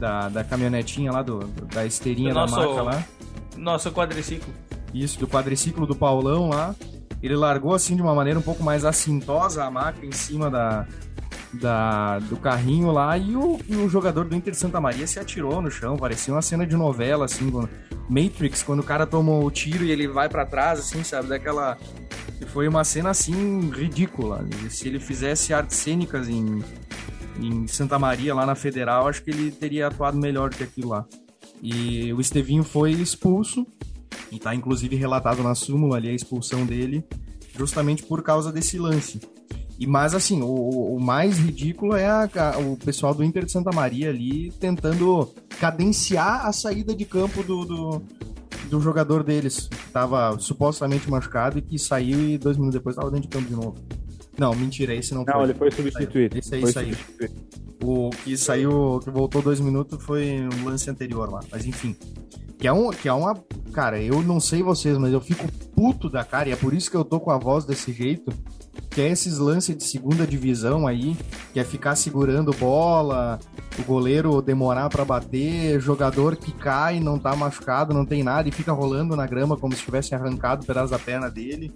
da, 0.00 0.28
da 0.28 0.42
caminhonetinha 0.42 1.12
lá, 1.12 1.22
do, 1.22 1.40
da 1.72 1.84
esteirinha 1.84 2.32
nosso, 2.32 2.56
da 2.56 2.66
maca 2.66 2.82
lá. 2.82 3.04
Nosso 3.56 3.92
quadriciclo. 3.92 4.52
Isso, 4.92 5.18
do 5.20 5.28
quadriciclo 5.28 5.86
do 5.86 5.94
Paulão 5.94 6.48
lá. 6.48 6.74
Ele 7.22 7.36
largou 7.36 7.74
assim 7.74 7.94
de 7.94 8.00
uma 8.00 8.14
maneira 8.14 8.38
um 8.38 8.42
pouco 8.42 8.62
mais 8.62 8.84
assintosa 8.84 9.62
a 9.62 9.70
maca 9.70 10.04
em 10.04 10.10
cima 10.10 10.50
da, 10.50 10.86
da, 11.52 12.18
do 12.18 12.36
carrinho 12.38 12.90
lá 12.90 13.18
e 13.18 13.36
o, 13.36 13.60
e 13.68 13.76
o 13.76 13.88
jogador 13.90 14.24
do 14.24 14.34
Inter 14.34 14.52
de 14.52 14.58
Santa 14.58 14.80
Maria 14.80 15.06
se 15.06 15.20
atirou 15.20 15.60
no 15.60 15.70
chão. 15.70 15.96
Parecia 15.98 16.32
uma 16.32 16.40
cena 16.40 16.66
de 16.66 16.74
novela, 16.74 17.26
assim, 17.26 17.52
Matrix, 18.08 18.62
quando 18.62 18.80
o 18.80 18.84
cara 18.84 19.06
tomou 19.06 19.44
o 19.44 19.50
tiro 19.50 19.84
e 19.84 19.90
ele 19.90 20.08
vai 20.08 20.30
para 20.30 20.46
trás, 20.46 20.80
assim, 20.80 21.04
sabe? 21.04 21.28
Daquela. 21.28 21.76
Foi 22.46 22.66
uma 22.66 22.84
cena 22.84 23.10
assim 23.10 23.70
ridícula. 23.70 24.46
Se 24.70 24.88
ele 24.88 24.98
fizesse 24.98 25.52
artes 25.52 25.76
cênicas 25.76 26.26
em, 26.26 26.64
em 27.40 27.66
Santa 27.66 27.98
Maria, 27.98 28.34
lá 28.34 28.44
na 28.44 28.54
Federal, 28.54 29.08
acho 29.08 29.22
que 29.22 29.30
ele 29.30 29.50
teria 29.50 29.88
atuado 29.88 30.16
melhor 30.16 30.50
do 30.50 30.56
que 30.56 30.64
aquilo 30.64 30.90
lá. 30.90 31.04
E 31.62 32.12
o 32.12 32.20
Estevinho 32.20 32.62
foi 32.62 32.92
expulso, 32.92 33.66
e 34.30 34.38
tá 34.38 34.54
inclusive 34.54 34.96
relatado 34.96 35.42
na 35.42 35.54
súmula 35.54 35.96
ali 35.96 36.08
a 36.08 36.14
expulsão 36.14 36.64
dele, 36.64 37.04
justamente 37.56 38.02
por 38.02 38.22
causa 38.22 38.52
desse 38.52 38.78
lance. 38.78 39.20
E 39.78 39.86
mais 39.86 40.14
assim, 40.14 40.42
o, 40.42 40.96
o 40.96 41.00
mais 41.00 41.38
ridículo 41.38 41.96
é 41.96 42.06
a, 42.06 42.28
a, 42.34 42.58
o 42.58 42.76
pessoal 42.76 43.14
do 43.14 43.24
Inter 43.24 43.46
de 43.46 43.52
Santa 43.52 43.70
Maria 43.72 44.10
ali 44.10 44.50
tentando 44.52 45.32
cadenciar 45.58 46.46
a 46.46 46.52
saída 46.52 46.94
de 46.94 47.06
campo 47.06 47.42
do, 47.42 47.64
do, 47.64 48.02
do 48.68 48.80
jogador 48.80 49.24
deles, 49.24 49.68
que 49.68 49.86
estava 49.86 50.38
supostamente 50.38 51.10
machucado 51.10 51.58
e 51.58 51.62
que 51.62 51.78
saiu 51.78 52.20
e 52.20 52.36
dois 52.36 52.58
minutos 52.58 52.78
depois 52.78 52.94
estava 52.94 53.10
dentro 53.10 53.28
de 53.28 53.34
campo 53.34 53.48
de 53.48 53.56
novo. 53.56 53.74
Não, 54.40 54.54
mentira, 54.54 54.94
esse 54.94 55.12
não, 55.12 55.18
não 55.18 55.26
foi. 55.26 55.34
Não, 55.34 55.44
ele 55.44 55.52
foi 55.52 55.70
substituído. 55.70 56.38
Esse 56.38 56.54
aí 56.54 56.66
saiu. 56.72 56.96
O 57.84 58.08
que 58.08 58.38
saiu, 58.38 58.98
que 59.04 59.10
voltou 59.10 59.42
dois 59.42 59.60
minutos 59.60 60.02
foi 60.02 60.40
um 60.40 60.64
lance 60.64 60.88
anterior 60.88 61.30
lá. 61.30 61.40
Mas 61.52 61.66
enfim. 61.66 61.94
Que 62.58 62.66
é, 62.66 62.72
um, 62.72 62.88
que 62.88 63.06
é 63.06 63.12
uma. 63.12 63.34
Cara, 63.74 64.00
eu 64.00 64.22
não 64.22 64.40
sei 64.40 64.62
vocês, 64.62 64.96
mas 64.96 65.12
eu 65.12 65.20
fico 65.20 65.46
puto 65.74 66.08
da 66.08 66.24
cara, 66.24 66.48
e 66.48 66.52
é 66.52 66.56
por 66.56 66.72
isso 66.72 66.90
que 66.90 66.96
eu 66.96 67.04
tô 67.04 67.20
com 67.20 67.30
a 67.30 67.36
voz 67.36 67.66
desse 67.66 67.92
jeito 67.92 68.32
que 68.90 69.00
é 69.00 69.08
esses 69.08 69.38
lances 69.38 69.76
de 69.76 69.84
segunda 69.84 70.26
divisão 70.26 70.86
aí, 70.86 71.16
que 71.52 71.60
é 71.60 71.64
ficar 71.64 71.94
segurando 71.94 72.52
bola, 72.52 73.38
o 73.78 73.82
goleiro 73.82 74.42
demorar 74.42 74.88
para 74.88 75.04
bater, 75.04 75.80
jogador 75.80 76.36
que 76.36 76.52
cai, 76.52 77.00
não 77.00 77.18
tá 77.18 77.34
machucado, 77.36 77.94
não 77.94 78.04
tem 78.04 78.22
nada 78.22 78.48
e 78.48 78.52
fica 78.52 78.72
rolando 78.72 79.14
na 79.14 79.26
grama 79.26 79.56
como 79.56 79.74
se 79.74 79.82
tivesse 79.82 80.14
arrancado 80.14 80.62
um 80.62 80.66
pedaço 80.66 80.90
da 80.90 80.98
perna 80.98 81.30
dele. 81.30 81.72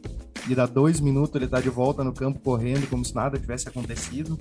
E 0.49 0.55
dá 0.55 0.67
dois 0.67 1.01
minutos 1.01 1.37
ele 1.37 1.49
tá 1.49 1.61
de 1.61 1.71
volta 1.71 2.05
no 2.05 2.13
campo 2.13 2.39
correndo 2.41 2.89
como 2.91 3.05
se 3.05 3.15
nada 3.15 3.39
tivesse 3.39 3.69
acontecido. 3.69 4.39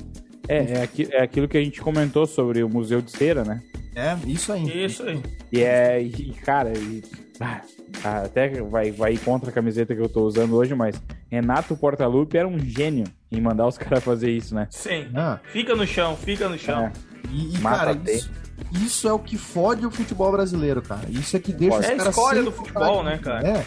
É, 0.48 0.74
é, 0.74 0.84
aqui, 0.84 1.08
é 1.10 1.24
aquilo 1.24 1.48
que 1.48 1.58
a 1.58 1.64
gente 1.64 1.82
comentou 1.82 2.26
sobre 2.26 2.62
o 2.64 2.70
Museu 2.70 3.02
de 3.02 3.12
Cera, 3.12 3.46
né? 3.46 3.62
É, 3.96 4.18
isso 4.28 4.52
aí. 4.52 4.86
Isso 4.86 5.04
aí. 5.04 5.22
E 5.52 5.62
é, 5.62 6.02
e, 6.02 6.34
cara, 6.34 6.74
e, 6.78 7.02
ah, 7.40 7.62
até 8.24 8.62
vai, 8.62 8.92
vai 8.92 9.18
contra 9.18 9.50
a 9.50 9.54
camiseta 9.54 9.96
que 9.96 10.02
eu 10.02 10.10
tô 10.10 10.26
usando 10.26 10.56
hoje, 10.56 10.76
mas 10.76 11.02
Renato 11.32 11.76
Portaluppi 11.76 12.38
era 12.38 12.48
um 12.48 12.60
gênio 12.60 13.06
em 13.32 13.42
mandar 13.42 13.68
os 13.68 13.78
caras 13.80 14.04
fazer 14.04 14.32
isso, 14.32 14.54
né? 14.54 14.68
Sim. 14.70 15.08
Ah. 15.16 15.40
Fica 15.52 15.76
no 15.76 15.86
chão, 15.86 16.16
fica 16.16 16.48
no 16.48 16.58
chão. 16.58 16.86
É. 16.86 16.92
E, 17.32 17.56
e 17.56 17.60
cara, 17.60 18.00
isso, 18.08 18.32
isso, 18.72 19.08
é 19.08 19.14
o 19.14 19.20
que 19.20 19.38
fode 19.38 19.86
o 19.86 19.92
futebol 19.92 20.32
brasileiro, 20.32 20.82
cara. 20.82 21.08
Isso 21.10 21.36
é 21.36 21.40
que 21.40 21.52
deixa 21.52 21.76
é 21.76 21.80
os 21.80 21.86
caras. 21.86 22.04
É 22.04 22.08
a 22.08 22.10
escolha 22.10 22.44
do 22.44 22.52
futebol, 22.52 23.04
né, 23.04 23.18
cara? 23.18 23.48
É. 23.48 23.66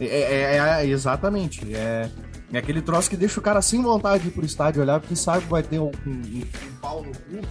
É, 0.00 0.06
é, 0.06 0.58
é, 0.58 0.86
exatamente. 0.86 1.74
É, 1.74 2.08
é 2.52 2.58
aquele 2.58 2.82
troço 2.82 3.10
que 3.10 3.16
deixa 3.16 3.38
o 3.38 3.42
cara 3.42 3.60
sem 3.60 3.82
vontade 3.82 4.22
de 4.22 4.28
ir 4.30 4.32
pro 4.32 4.44
estádio 4.44 4.82
olhar, 4.82 5.00
porque 5.00 5.14
sabe 5.14 5.44
que 5.44 5.50
vai 5.50 5.62
ter 5.62 5.78
um, 5.78 5.92
um, 6.06 6.10
um 6.10 6.76
pau 6.80 7.02
no 7.02 7.12
cu 7.12 7.46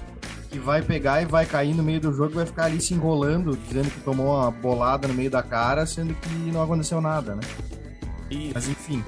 que 0.52 0.60
vai 0.60 0.82
pegar 0.82 1.22
e 1.22 1.26
vai 1.26 1.46
cair 1.46 1.74
no 1.74 1.82
meio 1.82 2.02
do 2.02 2.12
jogo 2.12 2.32
e 2.32 2.36
vai 2.36 2.46
ficar 2.46 2.66
ali 2.66 2.82
se 2.82 2.94
enrolando, 2.94 3.56
dizendo 3.56 3.90
que 3.90 4.02
tomou 4.02 4.36
uma 4.36 4.52
bolada 4.52 5.08
no 5.08 5.14
meio 5.14 5.32
da 5.32 5.42
cara, 5.42 5.86
sendo 5.86 6.14
que 6.14 6.30
não 6.52 6.62
aconteceu 6.62 7.00
nada, 7.00 7.36
né? 7.36 7.42
Isso. 8.30 8.52
Mas 8.54 8.68
enfim. 8.68 9.04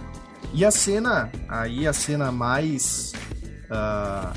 E 0.53 0.63
a 0.63 0.71
cena, 0.71 1.29
aí 1.49 1.85
a 1.85 1.91
cena 1.91 2.31
mais 2.31 3.11
uh, 3.65 4.33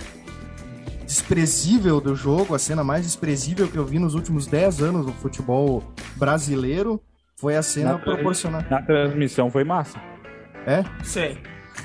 desprezível 1.04 2.00
do 2.00 2.16
jogo, 2.16 2.54
a 2.54 2.58
cena 2.58 2.82
mais 2.82 3.04
desprezível 3.04 3.68
que 3.68 3.76
eu 3.76 3.86
vi 3.86 3.98
nos 3.98 4.14
últimos 4.14 4.46
10 4.46 4.82
anos 4.82 5.06
no 5.06 5.12
futebol 5.12 5.84
brasileiro, 6.16 7.00
foi 7.36 7.56
a 7.56 7.62
cena 7.62 7.98
proporcionada. 7.98 8.66
Na 8.68 8.82
transmissão 8.82 9.50
foi 9.50 9.62
massa. 9.62 10.00
É? 10.66 10.82
Sim. 11.04 11.36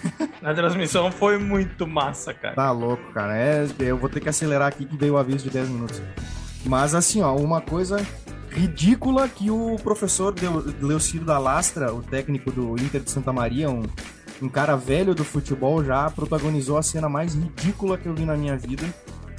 Na 0.42 0.54
transmissão 0.54 1.12
foi 1.12 1.38
muito 1.38 1.88
massa, 1.88 2.34
cara. 2.34 2.56
Tá 2.56 2.72
louco, 2.72 3.12
cara. 3.14 3.38
É, 3.38 3.68
eu 3.80 3.98
vou 3.98 4.10
ter 4.10 4.20
que 4.20 4.30
acelerar 4.30 4.68
aqui 4.68 4.86
que 4.86 4.98
dei 4.98 5.10
o 5.10 5.18
aviso 5.18 5.44
de 5.44 5.50
10 5.50 5.70
minutos. 5.70 6.02
Mas 6.66 6.94
assim, 6.94 7.22
ó, 7.22 7.36
uma 7.36 7.62
coisa 7.62 8.06
ridícula 8.50 9.28
que 9.30 9.50
o 9.50 9.78
professor 9.78 10.34
Leucídio 10.82 11.26
da 11.26 11.40
Lastra, 11.40 11.94
o 11.94 12.02
técnico 12.02 12.52
do 12.52 12.76
Inter 12.82 13.02
de 13.02 13.10
Santa 13.10 13.32
Maria, 13.32 13.70
um, 13.70 13.84
um 14.42 14.50
cara 14.50 14.76
velho 14.76 15.16
do 15.16 15.24
futebol 15.24 15.84
já, 15.84 16.10
protagonizou 16.10 16.78
a 16.78 16.84
cena 16.84 17.08
mais 17.08 17.34
ridícula 17.34 17.98
que 17.98 18.08
eu 18.08 18.14
vi 18.14 18.26
na 18.26 18.36
minha 18.36 18.58
vida, 18.58 18.84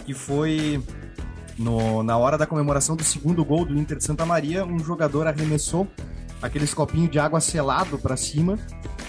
que 0.04 0.14
foi 0.14 0.82
no, 1.58 2.02
na 2.02 2.16
hora 2.16 2.38
da 2.38 2.46
comemoração 2.46 2.96
do 2.96 3.04
segundo 3.04 3.44
gol 3.44 3.64
do 3.64 3.78
Inter 3.78 3.98
de 3.98 4.04
Santa 4.04 4.24
Maria, 4.24 4.64
um 4.64 4.78
jogador 4.78 5.26
arremessou 5.26 5.86
aqueles 6.40 6.74
copinhos 6.74 7.10
de 7.10 7.18
água 7.18 7.40
selado 7.40 7.98
para 7.98 8.16
cima 8.16 8.58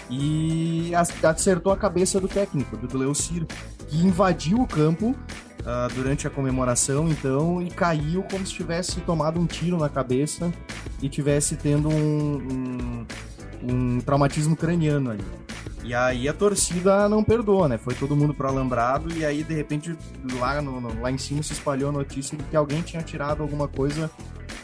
e 0.09 0.91
acertou 0.95 1.71
a 1.71 1.77
cabeça 1.77 2.19
do 2.19 2.27
técnico, 2.27 2.75
do 2.75 2.97
Leucir, 2.97 3.45
que 3.87 3.97
invadiu 3.97 4.59
o 4.59 4.67
campo 4.67 5.15
uh, 5.61 5.93
durante 5.93 6.27
a 6.27 6.29
comemoração, 6.29 7.07
então, 7.09 7.61
e 7.61 7.69
caiu 7.69 8.23
como 8.23 8.45
se 8.45 8.53
tivesse 8.53 9.01
tomado 9.01 9.39
um 9.39 9.45
tiro 9.45 9.77
na 9.77 9.89
cabeça 9.89 10.51
e 11.01 11.09
tivesse 11.09 11.55
tendo 11.55 11.89
um, 11.89 12.37
um, 12.37 13.05
um 13.63 14.01
traumatismo 14.01 14.55
craniano 14.55 15.11
ali. 15.11 15.23
E 15.83 15.93
aí 15.93 16.29
a 16.29 16.33
torcida 16.33 17.09
não 17.09 17.21
perdoa, 17.23 17.67
né? 17.67 17.77
Foi 17.77 17.93
todo 17.93 18.15
mundo 18.15 18.33
pro 18.33 18.47
alambrado 18.47 19.13
e 19.17 19.25
aí 19.25 19.43
de 19.43 19.53
repente 19.53 19.93
lá, 20.39 20.61
no, 20.61 20.79
no, 20.79 21.01
lá 21.01 21.11
em 21.11 21.17
cima 21.17 21.43
se 21.43 21.51
espalhou 21.51 21.89
a 21.89 21.91
notícia 21.91 22.37
de 22.37 22.43
que 22.45 22.55
alguém 22.55 22.81
tinha 22.81 23.03
tirado 23.03 23.43
alguma 23.43 23.67
coisa 23.67 24.09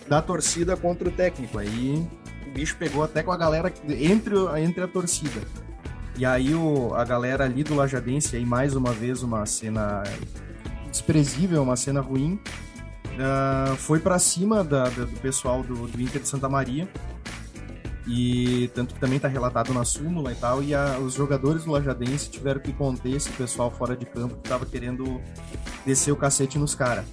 da 0.07 0.21
torcida 0.21 0.77
contra 0.77 1.09
o 1.09 1.11
técnico. 1.11 1.59
Aí 1.59 2.07
o 2.49 2.51
bicho 2.51 2.75
pegou 2.77 3.03
até 3.03 3.21
com 3.21 3.31
a 3.31 3.37
galera 3.37 3.71
entre, 3.87 4.35
entre 4.61 4.83
a 4.83 4.87
torcida. 4.87 5.41
E 6.17 6.25
aí 6.25 6.53
o, 6.53 6.93
a 6.95 7.05
galera 7.05 7.45
ali 7.45 7.63
do 7.63 7.75
Lajadense, 7.75 8.35
aí 8.35 8.45
mais 8.45 8.75
uma 8.75 8.91
vez 8.91 9.23
uma 9.23 9.45
cena 9.45 10.03
desprezível, 10.91 11.61
uma 11.61 11.75
cena 11.75 12.01
ruim, 12.01 12.39
uh, 13.13 13.75
foi 13.77 13.99
para 13.99 14.17
cima 14.19 14.63
da, 14.63 14.83
da, 14.85 15.05
do 15.05 15.19
pessoal 15.21 15.63
do, 15.63 15.87
do, 15.87 16.01
Inter 16.01 16.21
de 16.21 16.27
Santa 16.27 16.49
Maria. 16.49 16.89
E 18.07 18.69
tanto 18.73 18.95
que 18.95 18.99
também 18.99 19.17
está 19.17 19.27
relatado 19.27 19.71
na 19.71 19.85
súmula 19.85 20.31
e 20.31 20.35
tal, 20.35 20.63
e 20.63 20.73
a, 20.73 20.97
os 20.97 21.13
jogadores 21.13 21.63
do 21.63 21.71
Lajadense 21.71 22.31
tiveram 22.31 22.59
que 22.59 22.73
conter 22.73 23.15
esse 23.15 23.29
pessoal 23.29 23.69
fora 23.69 23.95
de 23.95 24.05
campo 24.05 24.35
que 24.35 24.47
estava 24.47 24.65
querendo 24.65 25.21
descer 25.85 26.11
o 26.11 26.15
cacete 26.15 26.57
nos 26.57 26.73
caras. 26.73 27.05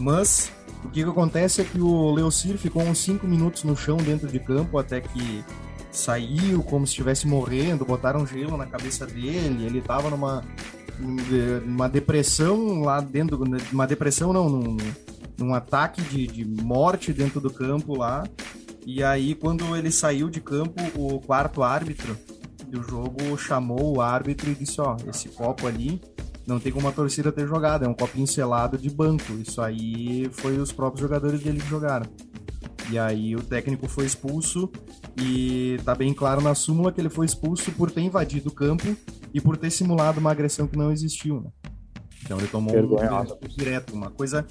Mas 0.00 0.52
O 0.84 0.88
que, 0.88 1.02
que 1.02 1.08
acontece 1.08 1.60
é 1.60 1.64
que 1.64 1.80
o 1.80 2.12
Leocir 2.12 2.58
ficou 2.58 2.82
uns 2.82 2.98
5 2.98 3.26
minutos 3.26 3.64
no 3.64 3.76
chão 3.76 3.96
dentro 3.96 4.28
de 4.28 4.38
campo 4.38 4.78
até 4.78 5.00
que 5.00 5.44
saiu 5.90 6.62
como 6.62 6.86
se 6.86 6.92
estivesse 6.92 7.26
morrendo, 7.26 7.84
botaram 7.84 8.26
gelo 8.26 8.56
na 8.56 8.66
cabeça 8.66 9.06
dele, 9.06 9.64
ele 9.64 9.80
tava 9.80 10.10
numa 10.10 10.42
uma 11.66 11.88
depressão 11.88 12.82
lá 12.82 13.00
dentro, 13.00 13.42
uma 13.72 13.86
depressão 13.86 14.32
não, 14.32 14.48
num, 14.48 14.76
num 15.38 15.54
ataque 15.54 16.02
de, 16.02 16.26
de 16.26 16.44
morte 16.44 17.12
dentro 17.12 17.40
do 17.40 17.50
campo 17.50 17.96
lá. 17.96 18.24
E 18.86 19.02
aí 19.02 19.34
quando 19.34 19.76
ele 19.76 19.90
saiu 19.90 20.28
de 20.28 20.40
campo, 20.40 20.80
o 20.94 21.20
quarto 21.20 21.62
árbitro 21.62 22.16
do 22.66 22.82
jogo 22.82 23.36
chamou 23.36 23.96
o 23.96 24.00
árbitro 24.00 24.50
e 24.50 24.54
disse, 24.54 24.80
ó, 24.80 24.96
esse 25.08 25.28
copo 25.28 25.66
ali 25.66 26.00
não 26.46 26.58
tem 26.58 26.72
como 26.72 26.88
a 26.88 26.92
torcida 26.92 27.30
ter 27.30 27.46
jogado, 27.46 27.84
é 27.84 27.88
um 27.88 27.94
copinho 27.94 28.26
selado 28.26 28.76
de 28.76 28.90
banco. 28.90 29.32
Isso 29.34 29.60
aí 29.60 30.28
foi 30.32 30.58
os 30.58 30.72
próprios 30.72 31.00
jogadores 31.00 31.40
dele 31.40 31.60
que 31.60 31.68
jogaram. 31.68 32.06
E 32.90 32.98
aí 32.98 33.36
o 33.36 33.42
técnico 33.42 33.88
foi 33.88 34.04
expulso 34.04 34.70
e 35.16 35.78
tá 35.84 35.94
bem 35.94 36.12
claro 36.12 36.40
na 36.40 36.54
súmula 36.54 36.92
que 36.92 37.00
ele 37.00 37.08
foi 37.08 37.26
expulso 37.26 37.70
por 37.72 37.90
ter 37.90 38.00
invadido 38.00 38.48
o 38.48 38.52
campo 38.52 38.96
e 39.32 39.40
por 39.40 39.56
ter 39.56 39.70
simulado 39.70 40.20
uma 40.20 40.30
agressão 40.30 40.66
que 40.66 40.76
não 40.76 40.90
existiu, 40.90 41.40
né? 41.40 41.50
Então 42.24 42.38
ele 42.38 42.46
tomou 42.46 42.72
um 42.74 43.48
direto, 43.48 43.94
uma 43.94 44.10
coisa, 44.10 44.46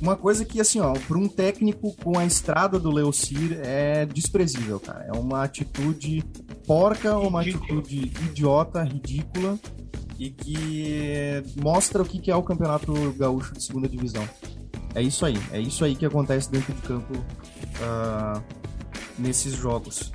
uma 0.00 0.16
coisa 0.16 0.44
que 0.44 0.60
assim, 0.60 0.80
ó, 0.80 0.92
para 0.92 1.18
um 1.18 1.28
técnico 1.28 1.94
com 1.96 2.16
a 2.18 2.24
estrada 2.24 2.78
do 2.78 2.90
Leocir 2.90 3.58
é 3.62 4.06
desprezível, 4.06 4.78
cara. 4.78 5.04
É 5.04 5.12
uma 5.12 5.42
atitude 5.42 6.22
porca, 6.66 7.18
uma 7.18 7.40
atitude 7.40 8.12
idiota, 8.22 8.82
ridícula 8.82 9.58
e 10.18 10.30
que 10.30 11.42
mostra 11.56 12.02
o 12.02 12.04
que 12.04 12.30
é 12.30 12.34
o 12.34 12.42
Campeonato 12.42 12.92
Gaúcho 13.12 13.54
de 13.54 13.62
Segunda 13.62 13.88
Divisão. 13.88 14.28
É 14.94 15.02
isso 15.02 15.24
aí, 15.24 15.38
é 15.52 15.60
isso 15.60 15.84
aí 15.84 15.94
que 15.94 16.04
acontece 16.04 16.50
dentro 16.50 16.72
de 16.72 16.82
campo 16.82 17.14
uh, 17.14 18.42
nesses 19.18 19.54
jogos. 19.54 20.10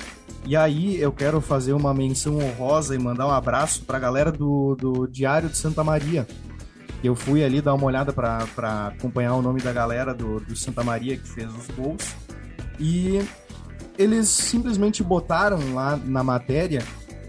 E 0.46 0.58
aí 0.58 1.00
eu 1.00 1.12
quero 1.12 1.40
fazer 1.40 1.72
uma 1.72 1.94
menção 1.94 2.38
honrosa 2.38 2.94
e 2.94 2.98
mandar 2.98 3.28
um 3.28 3.32
abraço 3.32 3.84
para 3.84 3.98
a 3.98 4.00
galera 4.00 4.30
do, 4.32 4.76
do 4.76 5.08
Diário 5.08 5.48
de 5.48 5.58
Santa 5.58 5.84
Maria. 5.84 6.28
Eu 7.02 7.16
fui 7.16 7.44
ali 7.44 7.62
dar 7.62 7.74
uma 7.74 7.86
olhada 7.86 8.12
para 8.12 8.88
acompanhar 8.88 9.36
o 9.36 9.42
nome 9.42 9.62
da 9.62 9.72
galera 9.72 10.14
do, 10.14 10.40
do 10.42 10.56
Santa 10.56 10.84
Maria 10.84 11.16
que 11.18 11.28
fez 11.28 11.50
os 11.54 11.68
gols. 11.68 12.16
E 12.78 13.20
eles 13.98 14.28
simplesmente 14.28 15.02
botaram 15.02 15.74
lá 15.74 15.96
na 15.96 16.24
matéria 16.24 16.84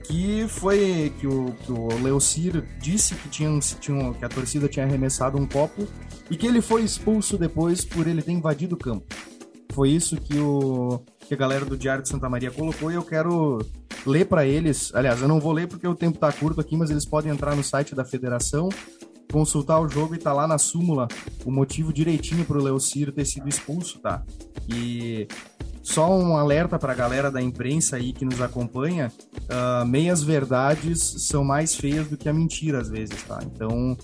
que 0.04 0.46
foi 0.48 1.12
que 1.18 1.26
o, 1.26 1.52
que 1.52 1.72
o 1.72 1.88
Leocir 2.02 2.62
disse 2.78 3.14
que, 3.14 3.28
tinha, 3.28 3.58
que 3.58 4.24
a 4.24 4.28
torcida 4.28 4.68
tinha 4.68 4.84
arremessado 4.84 5.38
um 5.38 5.46
copo 5.46 5.86
e 6.30 6.36
que 6.36 6.46
ele 6.46 6.60
foi 6.60 6.82
expulso 6.82 7.38
depois 7.38 7.84
por 7.84 8.06
ele 8.06 8.22
ter 8.22 8.32
invadido 8.32 8.74
o 8.74 8.78
campo. 8.78 9.06
Foi 9.72 9.90
isso 9.90 10.16
que, 10.16 10.38
o, 10.38 11.00
que 11.26 11.34
a 11.34 11.36
galera 11.36 11.64
do 11.64 11.76
Diário 11.76 12.02
de 12.02 12.08
Santa 12.08 12.28
Maria 12.28 12.50
colocou 12.50 12.92
e 12.92 12.94
eu 12.94 13.02
quero 13.02 13.58
ler 14.06 14.26
para 14.26 14.46
eles. 14.46 14.94
Aliás, 14.94 15.20
eu 15.20 15.26
não 15.26 15.40
vou 15.40 15.52
ler 15.52 15.66
porque 15.66 15.88
o 15.88 15.94
tempo 15.94 16.18
tá 16.18 16.30
curto 16.30 16.60
aqui, 16.60 16.76
mas 16.76 16.90
eles 16.90 17.04
podem 17.04 17.32
entrar 17.32 17.56
no 17.56 17.64
site 17.64 17.94
da 17.94 18.04
federação, 18.04 18.68
consultar 19.32 19.80
o 19.80 19.88
jogo 19.88 20.14
e 20.14 20.18
tá 20.18 20.32
lá 20.32 20.46
na 20.46 20.58
súmula 20.58 21.08
o 21.44 21.50
motivo 21.50 21.92
direitinho 21.92 22.44
pro 22.44 22.62
Leocir 22.62 23.10
ter 23.10 23.24
sido 23.24 23.48
expulso, 23.48 23.98
tá? 23.98 24.22
E 24.68 25.26
só 25.84 26.10
um 26.10 26.34
alerta 26.34 26.78
para 26.78 26.92
a 26.92 26.94
galera 26.94 27.30
da 27.30 27.42
imprensa 27.42 27.96
aí 27.96 28.12
que 28.12 28.24
nos 28.24 28.40
acompanha: 28.40 29.12
uh, 29.42 29.84
meias 29.84 30.22
verdades 30.22 31.28
são 31.28 31.44
mais 31.44 31.76
feias 31.76 32.08
do 32.08 32.16
que 32.16 32.26
a 32.26 32.32
mentira 32.32 32.80
às 32.80 32.88
vezes, 32.88 33.22
tá? 33.22 33.38
Então, 33.44 33.94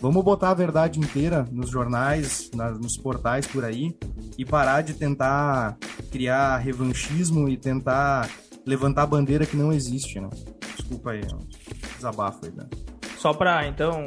vamos 0.00 0.24
botar 0.24 0.50
a 0.50 0.54
verdade 0.54 0.98
inteira 0.98 1.46
nos 1.52 1.68
jornais, 1.68 2.50
nos 2.80 2.96
portais 2.96 3.46
por 3.46 3.64
aí 3.64 3.94
e 4.38 4.44
parar 4.46 4.80
de 4.80 4.94
tentar 4.94 5.76
criar 6.10 6.56
revanchismo 6.56 7.48
e 7.50 7.56
tentar 7.58 8.30
levantar 8.64 9.06
bandeira 9.06 9.44
que 9.44 9.56
não 9.56 9.72
existe, 9.72 10.18
né? 10.18 10.30
Desculpa 10.74 11.10
aí, 11.10 11.20
desabafo 11.96 12.46
aí, 12.46 12.52
né? 12.52 12.66
Só 13.18 13.34
para 13.34 13.66
então 13.68 14.06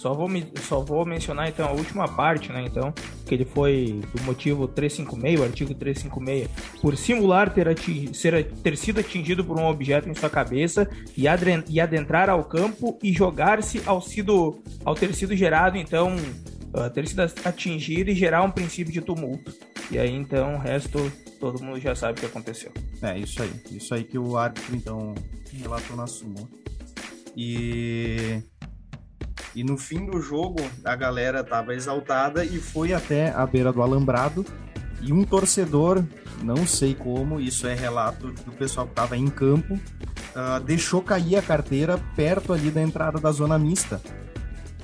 só 0.00 0.14
vou, 0.14 0.28
só 0.62 0.80
vou 0.80 1.04
mencionar 1.04 1.48
então 1.50 1.68
a 1.68 1.72
última 1.72 2.08
parte, 2.08 2.50
né? 2.50 2.64
Então, 2.66 2.92
que 3.26 3.34
ele 3.34 3.44
foi 3.44 4.00
do 4.14 4.22
motivo 4.22 4.66
356, 4.66 5.40
o 5.40 5.44
artigo 5.44 5.74
356, 5.74 6.80
por 6.80 6.96
simular 6.96 7.52
ter, 7.52 7.68
ser, 8.14 8.50
ter 8.62 8.76
sido 8.78 9.00
atingido 9.00 9.44
por 9.44 9.58
um 9.58 9.66
objeto 9.66 10.08
em 10.08 10.14
sua 10.14 10.30
cabeça 10.30 10.88
e, 11.14 11.28
adren, 11.28 11.62
e 11.68 11.78
adentrar 11.78 12.30
ao 12.30 12.42
campo 12.44 12.98
e 13.02 13.12
jogar-se 13.12 13.82
ao, 13.84 14.00
sido, 14.00 14.62
ao 14.86 14.94
ter 14.94 15.14
sido 15.14 15.36
gerado, 15.36 15.76
então, 15.76 16.16
uh, 16.74 16.88
ter 16.88 17.06
sido 17.06 17.20
atingido 17.44 18.10
e 18.10 18.14
gerar 18.14 18.42
um 18.42 18.50
princípio 18.50 18.92
de 18.92 19.02
tumulto. 19.02 19.52
E 19.90 19.98
aí, 19.98 20.14
então, 20.14 20.54
o 20.54 20.58
resto 20.58 21.12
todo 21.38 21.62
mundo 21.62 21.78
já 21.78 21.94
sabe 21.94 22.18
o 22.18 22.20
que 22.20 22.26
aconteceu. 22.26 22.72
É, 23.02 23.18
isso 23.18 23.42
aí. 23.42 23.52
Isso 23.70 23.94
aí 23.94 24.04
que 24.04 24.18
o 24.18 24.38
árbitro, 24.38 24.74
então, 24.74 25.14
relatou 25.52 25.94
na 25.94 26.06
súmula. 26.06 26.48
E 27.36 28.42
e 29.54 29.64
no 29.64 29.76
fim 29.76 30.06
do 30.06 30.20
jogo, 30.20 30.60
a 30.84 30.94
galera 30.94 31.42
tava 31.42 31.74
exaltada 31.74 32.44
e 32.44 32.58
foi 32.58 32.92
até 32.92 33.30
a 33.30 33.44
beira 33.46 33.72
do 33.72 33.82
alambrado. 33.82 34.44
E 35.02 35.12
um 35.12 35.24
torcedor, 35.24 36.04
não 36.42 36.66
sei 36.66 36.94
como, 36.94 37.40
isso 37.40 37.66
é 37.66 37.74
relato 37.74 38.28
do 38.28 38.52
pessoal 38.52 38.86
que 38.86 38.94
tava 38.94 39.16
em 39.16 39.28
campo, 39.28 39.74
uh, 39.74 40.60
deixou 40.62 41.00
cair 41.02 41.36
a 41.36 41.42
carteira 41.42 41.98
perto 42.14 42.52
ali 42.52 42.70
da 42.70 42.82
entrada 42.82 43.18
da 43.18 43.32
zona 43.32 43.58
mista. 43.58 44.00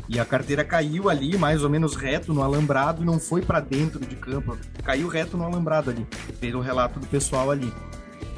E 0.08 0.18
a 0.18 0.24
carteira 0.24 0.64
caiu 0.64 1.10
ali, 1.10 1.36
mais 1.36 1.62
ou 1.64 1.68
menos 1.68 1.96
reto 1.96 2.32
no 2.32 2.42
alambrado, 2.42 3.02
e 3.02 3.04
não 3.04 3.18
foi 3.18 3.42
para 3.42 3.60
dentro 3.60 4.00
de 4.00 4.16
campo. 4.16 4.56
Caiu 4.82 5.08
reto 5.08 5.36
no 5.36 5.44
alambrado 5.44 5.90
ali, 5.90 6.06
pelo 6.40 6.60
relato 6.60 6.98
do 6.98 7.06
pessoal 7.06 7.50
ali. 7.50 7.72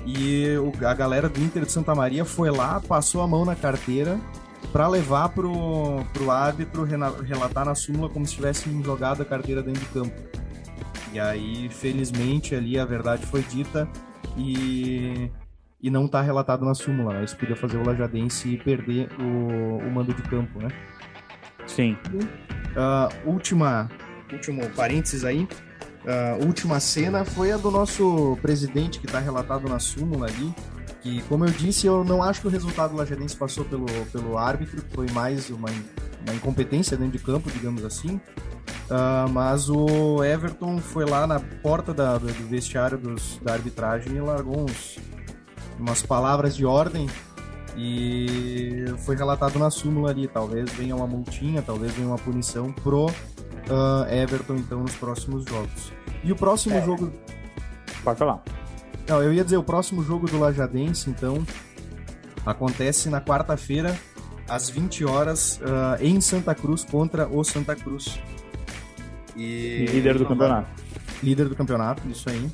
E 0.05 0.47
a 0.85 0.95
galera 0.95 1.29
do 1.29 1.41
Inter 1.41 1.65
de 1.65 1.73
Santa 1.73 1.95
Maria 1.95 2.25
foi 2.25 2.51
lá, 2.51 2.81
passou 2.81 3.21
a 3.21 3.27
mão 3.27 3.45
na 3.45 3.55
carteira 3.55 4.19
para 4.73 4.87
levar 4.89 5.31
pro, 5.31 6.05
pro 6.13 6.31
árbitro 6.31 6.85
relatar 6.85 7.65
na 7.65 7.75
súmula 7.75 8.09
como 8.09 8.27
se 8.27 8.35
tivesse 8.35 8.71
jogado 8.83 9.23
a 9.23 9.25
carteira 9.25 9.63
dentro 9.63 9.81
do 9.81 9.89
campo. 9.89 10.15
E 11.13 11.19
aí, 11.19 11.69
felizmente, 11.71 12.55
ali 12.55 12.79
a 12.79 12.85
verdade 12.85 13.25
foi 13.27 13.43
dita 13.43 13.89
e, 14.37 15.31
e 15.81 15.91
não 15.91 16.07
tá 16.07 16.21
relatado 16.21 16.65
na 16.65 16.75
súmula, 16.75 17.15
né? 17.15 17.25
Isso 17.25 17.37
podia 17.37 17.57
fazer 17.57 17.79
o 17.79 17.87
Lajadense 17.87 18.59
perder 18.59 19.09
o, 19.19 19.79
o 19.79 19.91
mando 19.91 20.13
de 20.13 20.23
campo, 20.23 20.59
né? 20.61 20.69
Sim. 21.67 21.97
Uh, 22.15 23.31
última, 23.31 23.89
último 24.33 24.69
parênteses 24.71 25.25
aí. 25.25 25.49
Uh, 26.05 26.47
última 26.47 26.79
cena 26.79 27.25
foi 27.25 27.53
a 27.53 27.57
do 27.57 27.71
nosso 27.71 28.39
presidente 28.41 29.01
que 29.01 29.07
está 29.07 29.19
relatado 29.19 29.69
na 29.69 29.79
súmula 29.79 30.27
ali, 30.27 30.55
que, 31.03 31.23
como 31.23 31.45
eu 31.45 31.51
disse, 31.51 31.87
eu 31.87 32.05
não 32.05 32.23
acho 32.23 32.41
que 32.41 32.47
o 32.47 32.51
resultado 32.51 32.91
do 32.91 32.97
Lajadense 32.97 33.37
passou 33.37 33.65
pelo, 33.65 33.87
pelo 34.13 34.37
árbitro, 34.37 34.83
foi 34.95 35.09
mais 35.11 35.51
uma, 35.51 35.69
uma 36.27 36.35
incompetência 36.35 36.97
dentro 36.97 37.19
de 37.19 37.25
campo, 37.25 37.51
digamos 37.51 37.85
assim. 37.85 38.21
Uh, 38.91 39.29
mas 39.31 39.69
o 39.69 40.25
Everton 40.25 40.79
foi 40.79 41.05
lá 41.05 41.27
na 41.27 41.39
porta 41.39 41.93
da, 41.93 42.17
do 42.17 42.27
vestiário 42.49 42.97
dos, 42.97 43.39
da 43.43 43.53
arbitragem 43.53 44.17
e 44.17 44.21
largou 44.21 44.61
uns, 44.61 44.99
umas 45.79 46.03
palavras 46.03 46.57
de 46.57 46.65
ordem 46.65 47.07
e 47.77 48.87
foi 49.05 49.15
relatado 49.15 49.59
na 49.59 49.71
súmula 49.71 50.11
ali. 50.11 50.27
Talvez 50.27 50.71
venha 50.73 50.97
uma 50.97 51.07
multinha, 51.07 51.63
talvez 51.63 51.93
venha 51.93 52.09
uma 52.09 52.19
punição 52.19 52.73
pro 52.73 53.07
uh, 53.07 54.11
Everton, 54.11 54.57
então, 54.57 54.81
nos 54.81 54.95
próximos 54.95 55.45
jogos. 55.45 55.93
E 56.25 56.33
o 56.33 56.37
próximo 56.37 56.77
é. 56.77 56.85
jogo. 56.85 57.13
Pode 58.03 58.19
falar. 58.19 58.43
Não, 59.09 59.23
eu 59.23 59.33
ia 59.33 59.43
dizer, 59.43 59.57
o 59.57 59.63
próximo 59.63 60.05
jogo 60.05 60.27
do 60.29 60.39
Lajadense, 60.39 61.09
então, 61.09 61.43
acontece 62.45 63.09
na 63.09 63.23
quarta-feira, 63.23 63.99
às 64.47 64.69
20 64.69 65.05
horas, 65.07 65.59
uh, 65.63 66.03
em 66.03 66.21
Santa 66.21 66.55
Cruz, 66.55 66.85
contra 66.85 67.27
o 67.27 67.43
Santa 67.43 67.75
Cruz. 67.75 68.21
E... 69.35 69.87
Líder 69.89 70.19
do 70.19 70.27
campeonato. 70.27 70.69
Líder 71.23 71.49
do 71.49 71.57
campeonato, 71.57 72.03
isso 72.09 72.29
aí. 72.29 72.51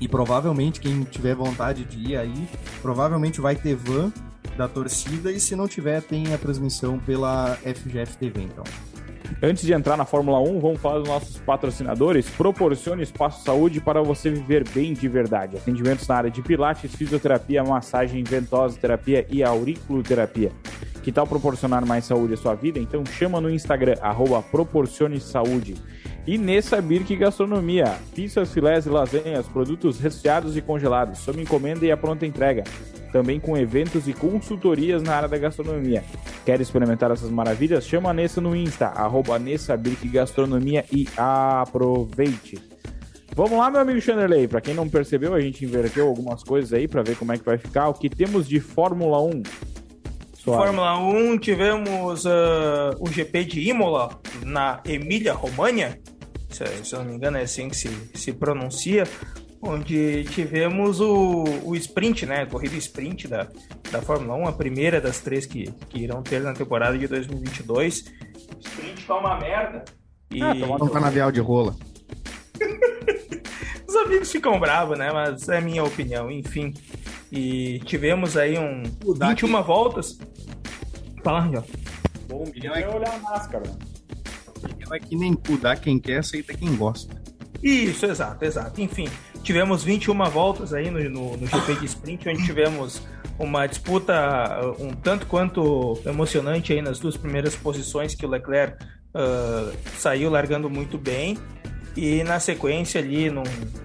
E 0.00 0.08
provavelmente, 0.08 0.80
quem 0.80 1.04
tiver 1.04 1.36
vontade 1.36 1.84
de 1.84 2.12
ir 2.12 2.16
aí, 2.16 2.48
provavelmente 2.82 3.40
vai 3.40 3.54
ter 3.54 3.76
van 3.76 4.12
da 4.56 4.66
torcida, 4.66 5.30
e 5.30 5.38
se 5.38 5.54
não 5.54 5.68
tiver, 5.68 6.02
tem 6.02 6.34
a 6.34 6.38
transmissão 6.38 6.98
pela 6.98 7.56
FGF 7.56 8.16
TV, 8.18 8.42
então. 8.42 8.64
Antes 9.42 9.64
de 9.64 9.72
entrar 9.72 9.96
na 9.96 10.04
Fórmula 10.04 10.40
1, 10.40 10.60
vamos 10.60 10.80
falar 10.80 10.98
dos 10.98 11.08
nossos 11.08 11.38
patrocinadores. 11.38 12.28
Proporcione 12.30 13.02
espaço 13.02 13.44
saúde 13.44 13.80
para 13.80 14.02
você 14.02 14.30
viver 14.30 14.68
bem 14.68 14.92
de 14.92 15.08
verdade. 15.08 15.56
Atendimentos 15.56 16.06
na 16.08 16.16
área 16.16 16.30
de 16.30 16.42
pilates, 16.42 16.94
fisioterapia, 16.94 17.62
massagem, 17.62 18.24
ventosa 18.24 18.78
terapia 18.78 19.26
e 19.30 19.42
auriculoterapia. 19.42 20.52
Que 21.02 21.12
tal 21.12 21.26
proporcionar 21.26 21.86
mais 21.86 22.04
saúde 22.04 22.34
à 22.34 22.36
sua 22.36 22.54
vida? 22.54 22.80
Então 22.80 23.04
chama 23.06 23.40
no 23.40 23.48
Instagram, 23.48 23.94
arroba 24.00 24.42
Proporcione 24.42 25.20
Saúde. 25.20 25.76
E 26.26 26.36
Nessa 26.36 26.82
Birk 26.82 27.14
Gastronomia, 27.14 27.96
pizzas, 28.12 28.52
filés 28.52 28.86
e 28.86 28.88
lasanhas, 28.88 29.46
produtos 29.46 30.00
resfriados 30.00 30.56
e 30.56 30.60
congelados, 30.60 31.20
sob 31.20 31.40
encomenda 31.40 31.86
e 31.86 31.92
a 31.92 31.96
pronta 31.96 32.26
entrega. 32.26 32.64
Também 33.16 33.40
com 33.40 33.56
eventos 33.56 34.06
e 34.06 34.12
consultorias 34.12 35.02
na 35.02 35.14
área 35.14 35.28
da 35.28 35.38
gastronomia. 35.38 36.04
Quer 36.44 36.60
experimentar 36.60 37.10
essas 37.10 37.30
maravilhas? 37.30 37.86
Chama 37.86 38.10
a 38.10 38.12
Nessa 38.12 38.42
no 38.42 38.54
Insta, 38.54 38.88
arroba 38.88 39.40
Gastronomia 40.04 40.84
e 40.92 41.08
aproveite. 41.16 42.58
Vamos 43.34 43.58
lá, 43.58 43.70
meu 43.70 43.80
amigo 43.80 44.02
Chanderley. 44.02 44.46
Para 44.46 44.60
quem 44.60 44.74
não 44.74 44.86
percebeu, 44.86 45.32
a 45.32 45.40
gente 45.40 45.64
inverteu 45.64 46.06
algumas 46.06 46.42
coisas 46.42 46.74
aí 46.74 46.86
para 46.86 47.02
ver 47.02 47.16
como 47.16 47.32
é 47.32 47.38
que 47.38 47.44
vai 47.44 47.56
ficar. 47.56 47.88
O 47.88 47.94
que 47.94 48.10
temos 48.10 48.46
de 48.46 48.60
Fórmula 48.60 49.18
1? 49.22 49.42
Suave. 50.34 50.64
Fórmula 50.64 50.98
1, 50.98 51.38
tivemos 51.38 52.26
uh, 52.26 52.30
o 53.00 53.10
GP 53.10 53.44
de 53.44 53.70
Imola 53.70 54.20
na 54.44 54.82
Emília-Romagna, 54.84 55.98
se, 56.50 56.64
se 56.84 56.94
eu 56.94 56.98
não 56.98 57.06
me 57.06 57.16
engano 57.16 57.38
é 57.38 57.42
assim 57.42 57.70
que 57.70 57.76
se, 57.76 57.88
se 58.14 58.32
pronuncia, 58.34 59.04
onde 59.66 60.24
tivemos 60.24 61.00
o, 61.00 61.44
o 61.64 61.74
sprint, 61.76 62.24
né? 62.26 62.42
A 62.42 62.46
corrida 62.46 62.76
sprint 62.76 63.28
da, 63.28 63.46
da 63.90 64.00
Fórmula 64.00 64.34
1, 64.36 64.48
a 64.48 64.52
primeira 64.52 65.00
das 65.00 65.20
três 65.20 65.44
que, 65.46 65.70
que 65.88 66.00
irão 66.00 66.22
ter 66.22 66.40
na 66.40 66.52
temporada 66.52 66.96
de 66.96 67.06
2022. 67.06 68.12
Sprint 68.60 69.06
tá 69.06 69.16
uma 69.16 69.38
merda. 69.38 69.84
E... 70.30 70.42
Ah, 70.42 70.52
um 70.52 70.88
canavial 70.88 71.30
de 71.30 71.40
rola. 71.40 71.74
Os 73.88 73.96
amigos 73.96 74.30
ficam 74.30 74.58
bravos, 74.58 74.98
né? 74.98 75.12
Mas 75.12 75.48
é 75.48 75.60
minha 75.60 75.84
opinião, 75.84 76.30
enfim. 76.30 76.72
E 77.30 77.80
tivemos 77.80 78.36
aí 78.36 78.58
um 78.58 78.82
21 79.04 79.62
voltas. 79.62 80.18
Fala, 81.22 81.40
Rangel. 81.40 81.64
Bom, 82.28 82.44
milhão 82.52 82.74
é 82.74 82.88
olhar 82.88 83.14
a 83.14 83.18
máscara. 83.18 83.64
Milhão 84.62 84.94
é 84.94 84.98
que 84.98 85.16
nem 85.16 85.34
cu, 85.34 85.56
dá 85.56 85.76
quem 85.76 85.98
quer, 85.98 86.18
aceita 86.18 86.54
quem 86.54 86.74
gosta. 86.76 87.14
Isso, 87.62 88.06
exato, 88.06 88.44
exato. 88.44 88.80
Enfim, 88.80 89.08
tivemos 89.42 89.82
21 89.82 90.14
voltas 90.30 90.72
aí 90.72 90.90
no, 90.90 90.98
no, 91.08 91.36
no 91.36 91.46
GP 91.46 91.80
de 91.80 91.86
sprint, 91.86 92.28
onde 92.28 92.44
tivemos 92.44 93.02
uma 93.38 93.66
disputa 93.66 94.14
uh, 94.62 94.82
um 94.82 94.92
tanto 94.92 95.26
quanto 95.26 96.00
emocionante 96.06 96.72
aí 96.72 96.80
nas 96.80 96.98
duas 96.98 97.16
primeiras 97.16 97.54
posições 97.54 98.14
que 98.14 98.24
o 98.24 98.28
Leclerc 98.28 98.82
uh, 98.82 99.76
saiu 99.96 100.30
largando 100.30 100.70
muito 100.70 100.96
bem 100.96 101.36
e 101.96 102.22
na 102.22 102.38
sequência 102.38 103.00
ali, 103.00 103.30
num, 103.30 103.42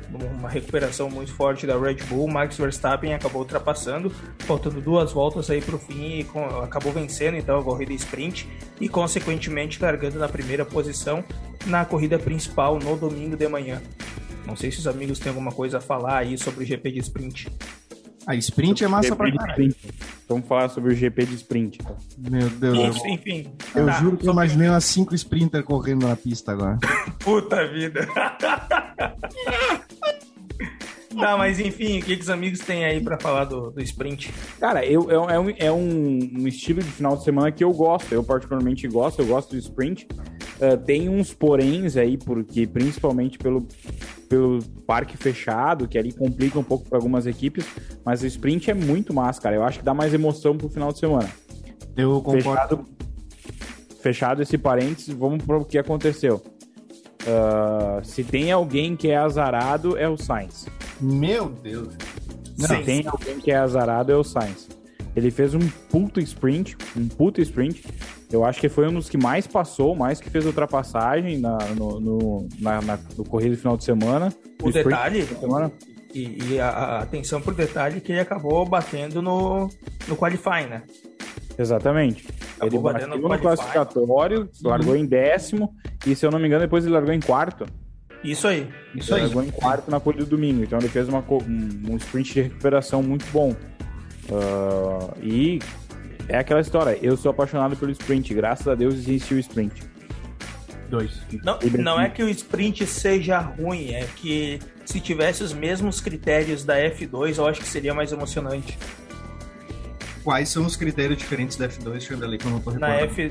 numa 0.09 0.49
recuperação 0.49 1.09
muito 1.09 1.33
forte 1.33 1.65
da 1.65 1.79
Red 1.79 2.03
Bull, 2.09 2.27
Max 2.27 2.57
Verstappen 2.57 3.13
acabou 3.13 3.41
ultrapassando, 3.41 4.11
faltando 4.39 4.81
duas 4.81 5.13
voltas 5.13 5.49
aí 5.49 5.61
para 5.61 5.75
o 5.75 5.79
fim 5.79 6.19
e 6.19 6.23
com, 6.25 6.43
acabou 6.59 6.91
vencendo 6.91 7.37
então 7.37 7.57
a 7.57 7.63
corrida 7.63 7.93
sprint 7.93 8.49
e 8.81 8.89
consequentemente 8.89 9.81
largando 9.81 10.19
na 10.19 10.27
primeira 10.27 10.65
posição 10.65 11.23
na 11.65 11.85
corrida 11.85 12.19
principal 12.19 12.77
no 12.79 12.97
domingo 12.97 13.37
de 13.37 13.47
manhã. 13.47 13.81
Não 14.45 14.55
sei 14.55 14.71
se 14.71 14.79
os 14.79 14.87
amigos 14.87 15.19
têm 15.19 15.29
alguma 15.29 15.51
coisa 15.51 15.77
a 15.77 15.81
falar 15.81 16.19
aí 16.19 16.37
sobre 16.37 16.63
o 16.63 16.67
GP 16.67 16.91
de 16.91 16.99
sprint. 16.99 17.47
A 18.25 18.35
sprint 18.35 18.83
é 18.83 18.87
massa 18.87 19.15
pra 19.15 19.31
caralho. 19.31 19.75
Vamos 20.27 20.47
falar 20.47 20.69
sobre 20.69 20.93
o 20.93 20.95
GP 20.95 21.25
de 21.25 21.35
sprint. 21.35 21.79
Tá? 21.79 21.95
Meu 22.17 22.49
Deus. 22.49 22.95
Isso, 22.95 23.07
enfim. 23.07 23.51
Eu 23.75 23.87
tá, 23.87 23.93
juro 23.93 24.17
que 24.17 24.27
eu 24.27 24.31
imaginei 24.31 24.69
umas 24.69 24.85
5 24.85 25.15
sprinter 25.15 25.63
correndo 25.63 26.07
na 26.07 26.15
pista 26.15 26.51
agora. 26.51 26.77
Puta 27.19 27.67
vida. 27.67 28.07
Tá, 31.19 31.37
mas 31.37 31.59
enfim, 31.59 31.99
o 31.99 32.03
que, 32.03 32.15
que 32.15 32.21
os 32.21 32.29
amigos 32.29 32.59
têm 32.59 32.85
aí 32.85 33.01
para 33.01 33.19
falar 33.19 33.45
do, 33.45 33.69
do 33.71 33.81
sprint? 33.81 34.33
Cara, 34.59 34.85
eu, 34.85 35.11
é, 35.11 35.39
um, 35.39 35.49
é 35.57 35.71
um, 35.71 36.19
um, 36.39 36.47
estilo 36.47 36.81
de 36.81 36.89
final 36.89 37.17
de 37.17 37.23
semana 37.23 37.51
que 37.51 37.63
eu 37.63 37.71
gosto. 37.73 38.13
Eu 38.13 38.23
particularmente 38.23 38.87
gosto, 38.87 39.21
eu 39.21 39.25
gosto 39.25 39.51
do 39.51 39.57
sprint. 39.57 40.07
Uh, 40.61 40.77
tem 40.77 41.09
uns 41.09 41.33
poréns 41.33 41.97
aí, 41.97 42.17
porque 42.17 42.67
principalmente 42.67 43.39
pelo, 43.39 43.67
pelo 44.29 44.61
parque 44.85 45.17
fechado, 45.17 45.87
que 45.87 45.97
ali 45.97 46.11
complica 46.11 46.59
um 46.59 46.63
pouco 46.63 46.87
para 46.87 46.99
algumas 46.99 47.25
equipes, 47.25 47.65
mas 48.05 48.21
o 48.21 48.27
sprint 48.27 48.69
é 48.69 48.73
muito 48.75 49.11
massa, 49.11 49.41
cara. 49.41 49.55
Eu 49.55 49.63
acho 49.63 49.79
que 49.79 49.85
dá 49.85 49.93
mais 49.93 50.13
emoção 50.13 50.55
pro 50.55 50.69
final 50.69 50.93
de 50.93 50.99
semana. 50.99 51.29
Eu 51.97 52.21
concordo. 52.21 52.41
Fechado, 52.43 52.85
fechado 54.01 54.41
esse 54.43 54.57
parênteses, 54.57 55.15
vamos 55.15 55.43
para 55.43 55.57
o 55.57 55.65
que 55.65 55.79
aconteceu. 55.79 56.43
Uh, 57.23 58.03
se 58.03 58.23
tem 58.23 58.51
alguém 58.51 58.95
que 58.95 59.09
é 59.09 59.17
azarado, 59.17 59.97
é 59.97 60.07
o 60.07 60.15
Sainz. 60.15 60.67
Meu 60.99 61.49
Deus. 61.49 61.95
Não, 62.57 62.67
se 62.67 62.77
tem 62.83 63.07
alguém 63.07 63.39
que 63.39 63.51
é 63.51 63.57
azarado, 63.57 64.11
é 64.11 64.15
o 64.15 64.23
Sainz. 64.23 64.69
Ele 65.15 65.29
fez 65.29 65.53
um 65.53 65.59
puto 65.89 66.19
sprint, 66.19 66.77
um 66.95 67.07
puto 67.07 67.41
sprint. 67.41 67.83
Eu 68.31 68.45
acho 68.45 68.59
que 68.61 68.69
foi 68.69 68.87
um 68.87 68.93
dos 68.93 69.09
que 69.09 69.17
mais 69.17 69.45
passou, 69.45 69.95
mais 69.95 70.21
que 70.21 70.29
fez 70.29 70.45
ultrapassagem 70.45 71.37
na, 71.37 71.57
no, 71.75 71.99
no, 71.99 72.49
na, 72.59 72.81
na, 72.81 72.99
no 73.17 73.25
corrido 73.25 73.57
final 73.57 73.75
de 73.75 73.83
semana. 73.83 74.33
O 74.61 74.71
detalhe, 74.71 75.23
semana. 75.23 75.71
E, 76.13 76.53
e 76.53 76.59
a, 76.59 76.99
atenção 76.99 77.41
pro 77.41 77.53
detalhe 77.53 77.99
que 77.99 78.11
ele 78.11 78.21
acabou 78.21 78.65
batendo 78.65 79.21
no, 79.21 79.69
no 80.07 80.15
qualifying, 80.15 80.67
né? 80.67 80.83
Exatamente. 81.57 82.25
Acabou 82.59 82.91
ele 82.91 82.93
bateu 82.93 83.07
no, 83.07 83.29
no 83.29 83.39
classificatório, 83.39 84.49
largou 84.63 84.95
em 84.95 85.05
décimo, 85.05 85.73
e 86.05 86.15
se 86.15 86.25
eu 86.25 86.31
não 86.31 86.39
me 86.39 86.47
engano, 86.47 86.61
depois 86.61 86.85
ele 86.85 86.93
largou 86.93 87.13
em 87.13 87.19
quarto. 87.19 87.65
Isso 88.23 88.47
aí, 88.47 88.69
isso 88.93 89.13
ele 89.13 89.21
aí. 89.21 89.27
Largou 89.27 89.43
em 89.43 89.51
quarto 89.51 89.89
na 89.89 89.99
corrida 89.99 90.25
do 90.25 90.29
domingo, 90.29 90.63
então 90.63 90.77
ele 90.79 90.87
fez 90.87 91.07
uma, 91.09 91.19
um, 91.19 91.91
um 91.93 91.97
sprint 91.97 92.33
de 92.33 92.41
recuperação 92.43 93.01
muito 93.01 93.25
bom. 93.31 93.55
Uh, 94.31 95.13
e 95.21 95.59
é 96.29 96.37
aquela 96.37 96.61
história, 96.61 96.97
eu 97.01 97.17
sou 97.17 97.31
apaixonado 97.31 97.75
pelo 97.75 97.91
sprint, 97.91 98.33
graças 98.33 98.67
a 98.67 98.75
Deus 98.75 98.93
existe 98.93 99.33
o 99.33 99.39
sprint. 99.39 99.83
Dois. 100.89 101.21
Não, 101.43 101.59
não 101.79 102.01
é 102.01 102.09
que 102.09 102.23
o 102.23 102.29
sprint 102.29 102.85
seja 102.85 103.39
ruim, 103.39 103.93
é 103.93 104.07
que 104.15 104.59
se 104.85 104.99
tivesse 104.99 105.43
os 105.43 105.53
mesmos 105.53 105.99
critérios 106.01 106.63
da 106.63 106.77
F2, 106.77 107.37
eu 107.37 107.47
acho 107.47 107.61
que 107.61 107.67
seria 107.67 107.93
mais 107.93 108.11
emocionante. 108.11 108.77
Quais 110.23 110.49
são 110.49 110.65
os 110.65 110.75
critérios 110.75 111.17
diferentes 111.17 111.57
da 111.57 111.67
F2, 111.67 112.01
Chandelier, 112.01 112.39
que 112.39 112.45
eu 112.45 112.51
não 112.51 112.59
tô 112.59 112.71
Na 112.71 112.93
F, 112.95 113.29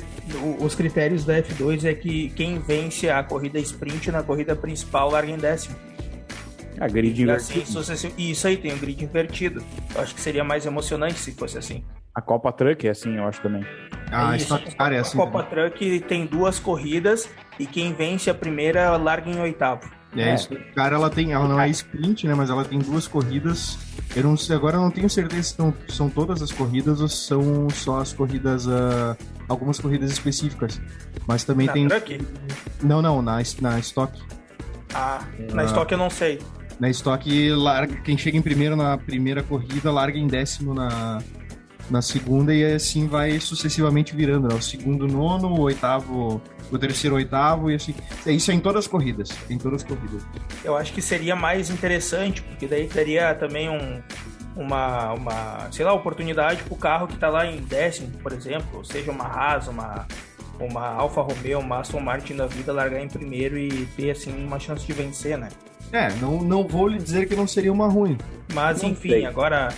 os 0.59 0.75
critérios 0.75 1.25
da 1.25 1.41
F2 1.41 1.85
é 1.85 1.95
que 1.95 2.31
quem 2.31 2.59
vence 2.59 3.09
a 3.09 3.23
corrida 3.23 3.59
sprint 3.61 4.11
na 4.11 4.23
corrida 4.23 4.57
principal 4.57 5.11
larga 5.11 5.31
em 5.31 5.39
décimo. 5.39 5.77
A 6.79 6.87
grid 6.87 7.23
invertida. 7.23 7.81
Assim, 7.81 8.13
isso 8.17 8.47
aí, 8.47 8.57
tem 8.57 8.73
o 8.73 8.77
um 8.77 8.79
grid 8.79 9.05
invertido. 9.05 9.63
Eu 9.95 10.01
acho 10.01 10.15
que 10.15 10.21
seria 10.21 10.45
mais 10.45 10.67
emocionante 10.67 11.19
se 11.19 11.33
fosse 11.33 11.59
assim. 11.59 11.85
A 12.15 12.21
Copa 12.21 12.53
Truck 12.53 12.87
é 12.87 12.91
assim, 12.91 13.17
eu 13.17 13.25
acho 13.25 13.41
também. 13.41 13.65
Ah, 14.11 14.35
é 14.35 14.37
isso. 14.37 14.55
É 14.55 14.99
assim. 14.99 15.19
A 15.19 15.25
Copa 15.25 15.43
também. 15.45 15.71
Truck 15.71 16.01
tem 16.01 16.27
duas 16.27 16.59
corridas 16.59 17.29
e 17.59 17.67
quem 17.67 17.93
vence 17.93 18.29
a 18.29 18.35
primeira 18.35 18.97
larga 18.97 19.31
em 19.31 19.39
oitavo. 19.41 19.89
É, 20.17 20.31
é. 20.31 20.35
isso. 20.35 20.49
Cara, 20.75 20.97
ela 20.97 21.09
tem, 21.09 21.33
ela 21.33 21.47
não 21.47 21.61
é 21.61 21.69
sprint, 21.69 22.27
né? 22.27 22.35
Mas 22.35 22.51
ela 22.51 22.65
tem 22.65 22.79
duas 22.79 23.07
corridas. 23.07 23.79
Eu 24.15 24.25
não 24.25 24.37
sei, 24.37 24.57
agora 24.57 24.77
eu 24.77 24.81
não 24.81 24.91
tenho 24.91 25.09
certeza 25.09 25.43
se 25.43 25.55
são, 25.55 25.75
são 25.89 26.11
todas 26.11 26.43
as 26.43 26.51
corridas 26.51 27.01
ou 27.01 27.09
são 27.09 27.71
só 27.71 28.01
as 28.01 28.13
corridas, 28.13 28.67
uh, 28.67 29.17
algumas 29.49 29.79
corridas 29.79 30.11
específicas. 30.11 30.81
Mas 31.27 31.45
também 31.45 31.69
na 31.69 31.73
tem. 31.73 31.87
Truck? 31.87 32.21
Não, 32.83 33.01
não, 33.01 33.23
na, 33.23 33.41
na 33.61 33.79
Stock. 33.79 34.21
Ah, 34.93 35.21
na 35.53 35.63
uh, 35.63 35.67
Stock 35.67 35.93
eu 35.93 35.99
não 35.99 36.11
sei. 36.11 36.41
Na 36.81 36.89
Stock, 36.89 37.51
larga, 37.51 37.95
quem 37.97 38.17
chega 38.17 38.39
em 38.39 38.43
primeiro 38.43 38.75
na 38.75 38.97
primeira 38.97 39.43
corrida 39.43 39.93
larga 39.93 40.19
em 40.19 40.27
décimo 40.27 40.73
na, 40.73 41.23
na 41.91 42.01
segunda 42.01 42.55
e 42.55 42.65
assim 42.65 43.07
vai 43.07 43.39
sucessivamente 43.39 44.17
virando, 44.17 44.49
né? 44.49 44.55
O 44.55 44.63
segundo 44.63 45.07
nono, 45.07 45.49
o 45.49 45.61
oitavo, 45.61 46.41
o 46.73 46.79
terceiro 46.79 47.17
oitavo 47.17 47.71
e 47.71 47.75
assim. 47.75 47.95
É 48.25 48.33
isso 48.33 48.51
é 48.51 48.55
em 48.55 48.61
todas 48.61 48.87
as 48.87 48.91
corridas, 48.91 49.29
em 49.51 49.59
todas 49.59 49.83
as 49.83 49.89
corridas. 49.89 50.23
Eu 50.65 50.75
acho 50.75 50.93
que 50.95 51.03
seria 51.03 51.37
mais 51.37 51.69
interessante, 51.69 52.41
porque 52.41 52.67
daí 52.67 52.89
teria 52.89 53.35
também 53.35 53.69
um, 53.69 54.01
uma, 54.57 55.13
uma, 55.13 55.69
sei 55.71 55.85
lá, 55.85 55.93
oportunidade 55.93 56.63
pro 56.63 56.77
carro 56.77 57.07
que 57.07 57.19
tá 57.19 57.29
lá 57.29 57.45
em 57.45 57.61
décimo, 57.61 58.09
por 58.23 58.33
exemplo, 58.33 58.83
seja 58.87 59.11
uma 59.11 59.25
Haas, 59.25 59.69
uma 59.69 60.07
uma 60.59 60.89
Alfa 60.89 61.23
Romeo, 61.23 61.59
uma 61.59 61.81
Aston 61.81 62.01
Martin 62.01 62.37
da 62.37 62.47
vida 62.47 62.71
largar 62.71 63.03
em 63.03 63.09
primeiro 63.09 63.59
e 63.59 63.87
ter 63.97 64.11
assim 64.11 64.31
uma 64.45 64.59
chance 64.59 64.87
de 64.87 64.93
vencer, 64.93 65.39
né? 65.39 65.49
É, 65.93 66.11
não, 66.15 66.43
não 66.43 66.67
vou 66.67 66.87
lhe 66.87 66.99
dizer 66.99 67.29
que 67.29 67.35
não 67.35 67.47
seria 67.47 67.73
uma 67.73 67.89
ruim. 67.89 68.17
Mas 68.53 68.83
não 68.83 68.91
enfim, 68.91 69.11
sei. 69.11 69.27
agora 69.27 69.69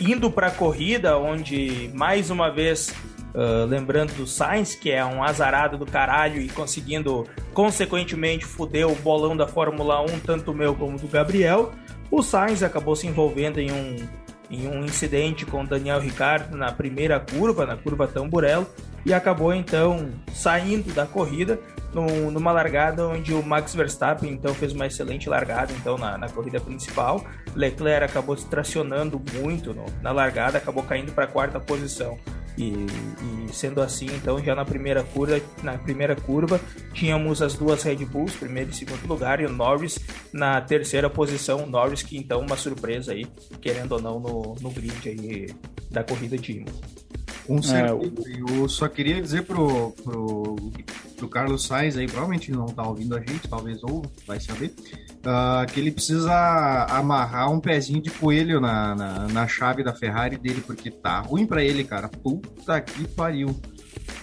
indo 0.00 0.30
para 0.30 0.48
a 0.48 0.50
corrida, 0.50 1.16
onde 1.18 1.90
mais 1.94 2.30
uma 2.30 2.50
vez 2.50 2.92
Uh, 3.28 3.66
lembrando 3.66 4.14
do 4.14 4.26
Sainz, 4.26 4.74
que 4.74 4.90
é 4.90 5.04
um 5.04 5.22
azarado 5.22 5.76
do 5.76 5.84
caralho 5.84 6.40
e 6.40 6.48
conseguindo, 6.48 7.26
consequentemente, 7.52 8.44
foder 8.44 8.88
o 8.88 8.94
bolão 8.96 9.36
da 9.36 9.46
Fórmula 9.46 10.00
1, 10.00 10.20
tanto 10.20 10.54
meu 10.54 10.74
como 10.74 10.98
do 10.98 11.06
Gabriel. 11.06 11.70
O 12.10 12.22
Sainz 12.22 12.62
acabou 12.62 12.96
se 12.96 13.06
envolvendo 13.06 13.60
em 13.60 13.70
um, 13.70 13.96
em 14.50 14.66
um 14.66 14.82
incidente 14.82 15.44
com 15.44 15.64
Daniel 15.64 16.00
Ricciardo 16.00 16.56
na 16.56 16.72
primeira 16.72 17.20
curva, 17.20 17.66
na 17.66 17.76
curva 17.76 18.08
Tamburello, 18.08 18.66
e 19.04 19.12
acabou 19.12 19.54
então 19.54 20.10
saindo 20.32 20.92
da 20.92 21.06
corrida 21.06 21.60
numa 21.94 22.52
largada 22.52 23.06
onde 23.06 23.32
o 23.32 23.42
Max 23.42 23.74
Verstappen 23.74 24.30
então 24.30 24.54
fez 24.54 24.72
uma 24.72 24.86
excelente 24.86 25.28
largada 25.28 25.72
então 25.72 25.96
na, 25.96 26.18
na 26.18 26.28
corrida 26.28 26.60
principal. 26.60 27.24
Leclerc 27.54 28.04
acabou 28.04 28.36
se 28.36 28.46
tracionando 28.46 29.20
muito 29.34 29.72
no, 29.72 29.86
na 30.02 30.12
largada, 30.12 30.58
acabou 30.58 30.82
caindo 30.82 31.12
para 31.12 31.24
a 31.24 31.28
quarta 31.28 31.58
posição. 31.58 32.18
E, 32.58 32.72
e, 32.72 33.54
sendo 33.54 33.80
assim, 33.80 34.06
então 34.06 34.42
já 34.42 34.52
na 34.52 34.64
primeira 34.64 35.04
curva, 35.04 35.40
na 35.62 35.78
primeira 35.78 36.16
curva 36.16 36.60
tínhamos 36.92 37.40
as 37.40 37.54
duas 37.54 37.84
Red 37.84 38.04
Bulls, 38.04 38.34
primeiro 38.34 38.70
e 38.70 38.74
segundo 38.74 39.06
lugar, 39.06 39.40
e 39.40 39.46
o 39.46 39.48
Norris 39.48 39.98
na 40.32 40.60
terceira 40.60 41.08
posição. 41.08 41.66
Norris 41.66 42.02
que 42.02 42.18
então 42.18 42.40
uma 42.40 42.56
surpresa 42.56 43.12
aí, 43.12 43.24
querendo 43.60 43.92
ou 43.92 44.02
não, 44.02 44.18
no, 44.18 44.56
no 44.60 44.70
grid 44.70 45.08
aí 45.08 45.46
da 45.88 46.02
corrida 46.02 46.36
de 46.36 46.52
Imola. 46.52 46.97
Com 47.48 47.62
certeza. 47.62 48.30
É, 48.30 48.60
eu 48.60 48.68
só 48.68 48.86
queria 48.88 49.22
dizer 49.22 49.42
pro, 49.44 49.90
pro, 50.04 50.56
pro 51.16 51.28
Carlos 51.28 51.64
Sainz 51.64 51.96
aí, 51.96 52.06
provavelmente 52.06 52.52
não 52.52 52.66
tá 52.66 52.86
ouvindo 52.86 53.16
a 53.16 53.20
gente, 53.20 53.48
talvez 53.48 53.82
ou 53.82 54.04
vai 54.26 54.38
saber, 54.38 54.66
uh, 54.66 55.66
que 55.72 55.80
ele 55.80 55.90
precisa 55.90 56.84
amarrar 56.90 57.50
um 57.50 57.58
pezinho 57.58 58.02
de 58.02 58.10
coelho 58.10 58.60
na, 58.60 58.94
na, 58.94 59.28
na 59.28 59.48
chave 59.48 59.82
da 59.82 59.94
Ferrari 59.94 60.36
dele, 60.36 60.60
porque 60.60 60.90
tá 60.90 61.20
ruim 61.20 61.46
para 61.46 61.64
ele, 61.64 61.84
cara. 61.84 62.06
Puta 62.06 62.78
que 62.82 63.08
pariu. 63.08 63.58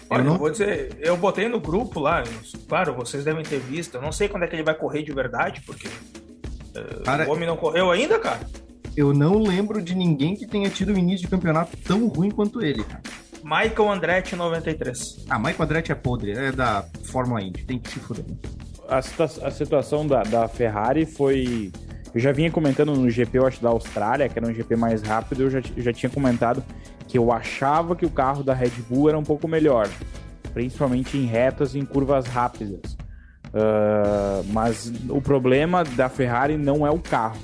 Olha, 0.08 0.22
eu, 0.22 0.24
não... 0.24 0.34
eu 0.34 0.40
vou 0.40 0.52
dizer, 0.52 0.96
eu 1.00 1.18
botei 1.18 1.50
no 1.50 1.60
grupo 1.60 2.00
lá, 2.00 2.24
claro, 2.70 2.94
vocês 2.94 3.24
devem 3.26 3.44
ter 3.44 3.60
visto. 3.60 3.96
Eu 3.96 4.04
não 4.04 4.12
sei 4.12 4.30
quando 4.30 4.44
é 4.44 4.48
que 4.48 4.56
ele 4.56 4.62
vai 4.62 4.76
correr 4.76 5.02
de 5.02 5.12
verdade, 5.12 5.64
porque 5.66 5.88
uh, 5.88 7.04
cara, 7.04 7.28
o 7.28 7.32
homem 7.32 7.48
não 7.48 7.58
correu 7.58 7.90
ainda, 7.90 8.20
cara 8.20 8.48
eu 8.96 9.14
não 9.14 9.44
lembro 9.44 9.82
de 9.82 9.94
ninguém 9.94 10.36
que 10.36 10.48
tenha 10.48 10.70
tido 10.70 10.94
um 10.94 10.98
início 10.98 11.26
de 11.26 11.32
campeonato 11.32 11.76
tão 11.78 12.08
ruim 12.08 12.32
quanto 12.32 12.62
ele, 12.62 12.84
cara. 12.84 13.02
Michael 13.44 13.92
Andretti 13.92 14.36
93. 14.36 15.26
Ah, 15.30 15.38
Michael 15.38 15.62
Andretti 15.62 15.92
é 15.92 15.96
podre, 15.96 16.32
é 16.32 16.52
da 16.52 16.84
Fórmula 17.04 17.42
Indy, 17.42 17.64
tem 17.64 17.78
que 17.78 17.90
se 17.90 18.00
fuder. 18.00 18.26
A, 18.88 19.02
situa 19.02 19.26
a 19.26 19.52
situação 19.52 20.08
da, 20.08 20.24
da 20.24 20.48
Ferrari 20.48 21.06
foi. 21.06 21.72
Eu 22.14 22.20
já 22.20 22.32
vinha 22.32 22.50
comentando 22.50 22.96
no 22.96 23.10
GP, 23.10 23.38
eu 23.38 23.46
acho, 23.46 23.62
da 23.62 23.70
Austrália, 23.70 24.30
que 24.30 24.40
era 24.40 24.48
um 24.48 24.54
GP 24.54 24.76
mais 24.78 25.02
rápido, 25.02 25.44
eu 25.44 25.50
já, 25.50 25.60
eu 25.76 25.84
já 25.84 25.92
tinha 25.92 26.10
comentado 26.10 26.64
que 27.08 27.18
eu 27.18 27.32
achava 27.32 27.96
que 27.96 28.06
o 28.06 28.10
carro 28.10 28.42
da 28.42 28.54
Red 28.54 28.72
Bull 28.90 29.10
era 29.10 29.18
um 29.18 29.24
pouco 29.24 29.48
melhor, 29.48 29.90
principalmente 30.54 31.18
em 31.18 31.26
retas 31.26 31.76
e 31.76 31.80
em 31.80 31.86
curvas 31.86 32.26
rápidas. 32.26 32.98
Uh, 33.48 34.44
mas 34.52 34.92
o 35.10 35.22
problema 35.22 35.84
da 35.84 36.10
Ferrari 36.10 36.58
não 36.58 36.88
é 36.88 36.90
o 36.90 37.00
carro 37.00 37.40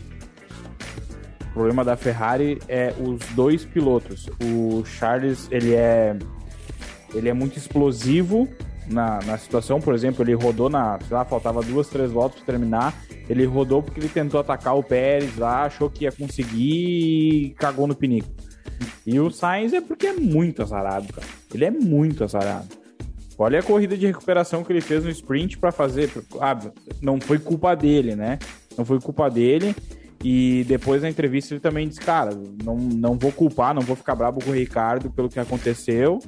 o 1.51 1.53
problema 1.53 1.83
da 1.83 1.95
Ferrari 1.97 2.59
é 2.67 2.93
os 2.97 3.19
dois 3.35 3.65
pilotos. 3.65 4.29
O 4.41 4.83
Charles, 4.85 5.47
ele 5.51 5.75
é 5.75 6.15
ele 7.13 7.27
é 7.27 7.33
muito 7.33 7.57
explosivo 7.57 8.47
na, 8.87 9.19
na 9.25 9.37
situação, 9.37 9.79
por 9.79 9.93
exemplo, 9.93 10.23
ele 10.23 10.33
rodou 10.33 10.69
na, 10.69 10.97
sei 10.99 11.15
lá, 11.15 11.25
faltava 11.25 11.61
duas, 11.61 11.87
três 11.89 12.11
voltas 12.11 12.41
para 12.41 12.53
terminar. 12.53 12.93
Ele 13.29 13.45
rodou 13.45 13.83
porque 13.83 13.99
ele 13.99 14.09
tentou 14.09 14.39
atacar 14.39 14.77
o 14.77 14.83
Pérez 14.83 15.37
lá, 15.37 15.63
achou 15.63 15.89
que 15.89 16.05
ia 16.05 16.11
conseguir 16.11 17.45
e 17.45 17.49
cagou 17.51 17.85
no 17.85 17.95
pinico. 17.95 18.29
E 19.05 19.19
o 19.19 19.29
Sainz 19.29 19.73
é 19.73 19.81
porque 19.81 20.07
é 20.07 20.13
muito 20.13 20.61
azarado, 20.61 21.11
cara. 21.11 21.27
Ele 21.53 21.65
é 21.65 21.71
muito 21.71 22.23
azarado. 22.23 22.67
Olha 23.37 23.59
a 23.59 23.63
corrida 23.63 23.97
de 23.97 24.05
recuperação 24.05 24.63
que 24.63 24.71
ele 24.71 24.81
fez 24.81 25.03
no 25.03 25.09
sprint 25.09 25.57
para 25.57 25.71
fazer. 25.71 26.09
Ah, 26.39 26.57
não 27.01 27.19
foi 27.19 27.39
culpa 27.39 27.75
dele, 27.75 28.15
né? 28.15 28.37
Não 28.77 28.85
foi 28.85 28.99
culpa 28.99 29.29
dele. 29.29 29.75
E 30.23 30.63
depois 30.67 31.01
na 31.01 31.09
entrevista 31.09 31.53
ele 31.53 31.61
também 31.61 31.87
disse, 31.87 31.99
cara, 31.99 32.31
não, 32.63 32.75
não 32.75 33.17
vou 33.17 33.31
culpar, 33.31 33.73
não 33.73 33.81
vou 33.81 33.95
ficar 33.95 34.15
bravo 34.15 34.39
com 34.43 34.51
o 34.51 34.53
Ricardo 34.53 35.09
pelo 35.09 35.29
que 35.29 35.39
aconteceu, 35.39 36.19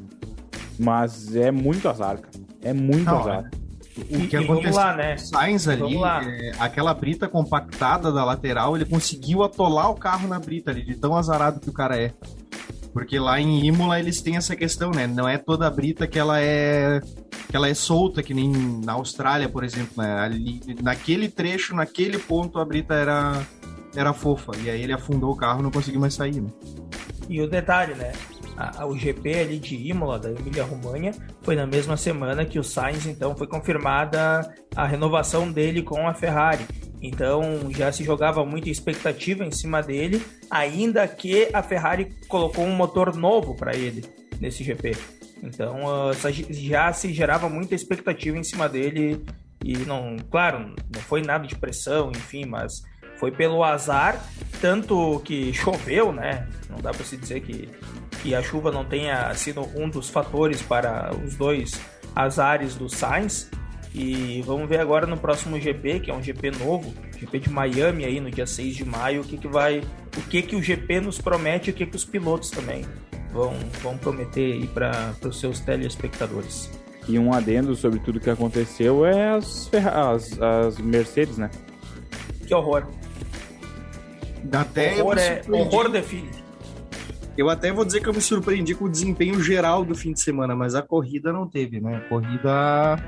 mas 0.79 1.35
é 1.35 1.51
muito 1.51 1.87
azar, 1.87 2.17
cara. 2.17 2.43
É 2.63 2.73
muito 2.73 3.05
não, 3.05 3.19
azar. 3.19 3.49
É. 3.53 3.63
O 4.17 4.27
que 4.27 4.35
aconteceu 4.35 4.73
lá, 4.73 4.95
né? 4.95 5.17
Sainz 5.17 5.67
ali, 5.67 5.95
é, 6.03 6.51
aquela 6.57 6.93
brita 6.95 7.27
compactada 7.27 8.11
da 8.11 8.25
lateral, 8.25 8.75
ele 8.75 8.85
conseguiu 8.85 9.43
atolar 9.43 9.91
o 9.91 9.95
carro 9.95 10.27
na 10.27 10.39
brita 10.39 10.71
ali, 10.71 10.83
de 10.83 10.95
tão 10.95 11.15
azarado 11.15 11.59
que 11.59 11.69
o 11.69 11.73
cara 11.73 11.95
é. 11.95 12.11
Porque 12.91 13.19
lá 13.19 13.39
em 13.39 13.65
Imola 13.65 13.99
eles 13.99 14.21
têm 14.21 14.37
essa 14.37 14.55
questão, 14.55 14.89
né? 14.89 15.05
Não 15.05 15.29
é 15.29 15.37
toda 15.37 15.67
a 15.67 15.69
brita 15.69 16.07
que 16.07 16.17
ela 16.17 16.39
é 16.39 17.01
que 17.49 17.55
ela 17.55 17.67
é 17.67 17.73
solta, 17.75 18.23
que 18.23 18.33
nem 18.33 18.51
na 18.83 18.93
Austrália, 18.93 19.47
por 19.47 19.63
exemplo, 19.63 20.01
né? 20.01 20.19
Ali, 20.19 20.59
naquele 20.81 21.29
trecho, 21.29 21.75
naquele 21.75 22.17
ponto, 22.17 22.57
a 22.57 22.65
brita 22.65 22.95
era 22.95 23.45
era 23.95 24.13
fofa. 24.13 24.51
E 24.63 24.69
aí 24.69 24.81
ele 24.81 24.93
afundou 24.93 25.31
o 25.31 25.35
carro 25.35 25.59
e 25.59 25.63
não 25.63 25.71
conseguiu 25.71 25.99
mais 25.99 26.13
sair, 26.13 26.41
né? 26.41 26.49
E 27.29 27.41
o 27.41 27.47
detalhe, 27.47 27.93
né? 27.95 28.11
O 28.87 28.95
GP 28.95 29.39
ali 29.39 29.57
de 29.57 29.75
Imola, 29.75 30.19
da 30.19 30.29
Emília-Romanha, 30.29 31.11
foi 31.41 31.55
na 31.55 31.65
mesma 31.65 31.97
semana 31.97 32.45
que 32.45 32.59
o 32.59 32.63
Sainz, 32.63 33.05
então, 33.07 33.35
foi 33.35 33.47
confirmada 33.47 34.41
a 34.75 34.85
renovação 34.85 35.51
dele 35.51 35.81
com 35.81 36.07
a 36.07 36.13
Ferrari. 36.13 36.65
Então 37.01 37.69
já 37.69 37.91
se 37.91 38.03
jogava 38.03 38.45
muita 38.45 38.69
expectativa 38.69 39.43
em 39.43 39.51
cima 39.51 39.81
dele, 39.81 40.23
ainda 40.49 41.05
que 41.05 41.49
a 41.51 41.61
Ferrari 41.61 42.15
colocou 42.29 42.63
um 42.63 42.73
motor 42.73 43.13
novo 43.13 43.55
para 43.55 43.75
ele 43.75 44.05
nesse 44.39 44.63
GP. 44.63 44.95
Então 45.43 45.81
uh, 45.83 46.13
já 46.49 46.93
se 46.93 47.11
gerava 47.11 47.49
muita 47.49 47.75
expectativa 47.75 48.37
em 48.37 48.43
cima 48.43 48.69
dele 48.69 49.25
e 49.61 49.77
não, 49.79 50.15
claro, 50.31 50.73
não 50.93 51.01
foi 51.01 51.21
nada 51.21 51.45
de 51.45 51.55
pressão, 51.57 52.09
enfim, 52.11 52.45
mas 52.45 52.83
foi 53.23 53.31
pelo 53.31 53.63
azar, 53.63 54.21
tanto 54.59 55.21
que 55.23 55.53
choveu, 55.55 56.11
né? 56.11 56.45
Não 56.69 56.77
dá 56.79 56.91
para 56.91 57.05
se 57.05 57.15
dizer 57.15 57.39
que, 57.39 57.69
que 58.21 58.35
a 58.35 58.43
chuva 58.43 58.69
não 58.69 58.83
tenha 58.83 59.33
sido 59.33 59.61
um 59.75 59.87
dos 59.87 60.09
fatores 60.09 60.61
para 60.61 61.09
os 61.25 61.33
dois 61.35 61.79
azares 62.13 62.75
do 62.75 62.89
Sainz. 62.89 63.49
E 63.95 64.43
vamos 64.45 64.67
ver 64.67 64.81
agora 64.81 65.07
no 65.07 65.15
próximo 65.15 65.57
GP, 65.57 66.01
que 66.01 66.11
é 66.11 66.13
um 66.13 66.21
GP 66.21 66.51
novo, 66.51 66.93
GP 67.17 67.39
de 67.39 67.49
Miami 67.49 68.03
aí 68.03 68.19
no 68.19 68.29
dia 68.29 68.45
6 68.45 68.75
de 68.75 68.83
maio, 68.83 69.21
o 69.21 69.23
que, 69.23 69.37
que 69.37 69.47
vai. 69.47 69.81
O 70.17 70.21
que, 70.23 70.41
que 70.41 70.57
o 70.57 70.61
GP 70.61 70.99
nos 70.99 71.21
promete 71.21 71.69
e 71.69 71.73
o 71.73 71.75
que, 71.75 71.85
que 71.85 71.95
os 71.95 72.03
pilotos 72.03 72.49
também 72.49 72.83
vão, 73.31 73.53
vão 73.81 73.97
prometer 73.97 74.51
aí 74.51 74.67
para 74.67 75.15
os 75.23 75.39
seus 75.39 75.61
telespectadores. 75.61 76.69
E 77.07 77.17
um 77.17 77.33
adendo 77.33 77.73
sobre 77.73 77.99
tudo 77.99 78.19
que 78.19 78.29
aconteceu 78.29 79.05
é 79.05 79.29
as, 79.29 79.71
as, 79.73 80.41
as 80.41 80.77
Mercedes, 80.79 81.37
né? 81.37 81.49
Que 82.45 82.53
horror. 82.53 82.85
Até 84.51 85.01
horror, 85.01 85.17
é, 85.17 85.41
horror 85.49 85.89
define. 85.89 86.29
Eu 87.37 87.49
até 87.49 87.71
vou 87.71 87.83
dizer 87.83 88.01
que 88.01 88.07
eu 88.07 88.13
me 88.13 88.21
surpreendi 88.21 88.75
com 88.75 88.85
o 88.85 88.89
desempenho 88.89 89.41
geral 89.41 89.83
do 89.83 89.95
fim 89.95 90.13
de 90.13 90.19
semana, 90.19 90.55
mas 90.55 90.75
a 90.75 90.81
corrida 90.81 91.33
não 91.33 91.47
teve, 91.47 91.79
né? 91.79 91.97
A 91.97 92.09
corrida 92.09 92.99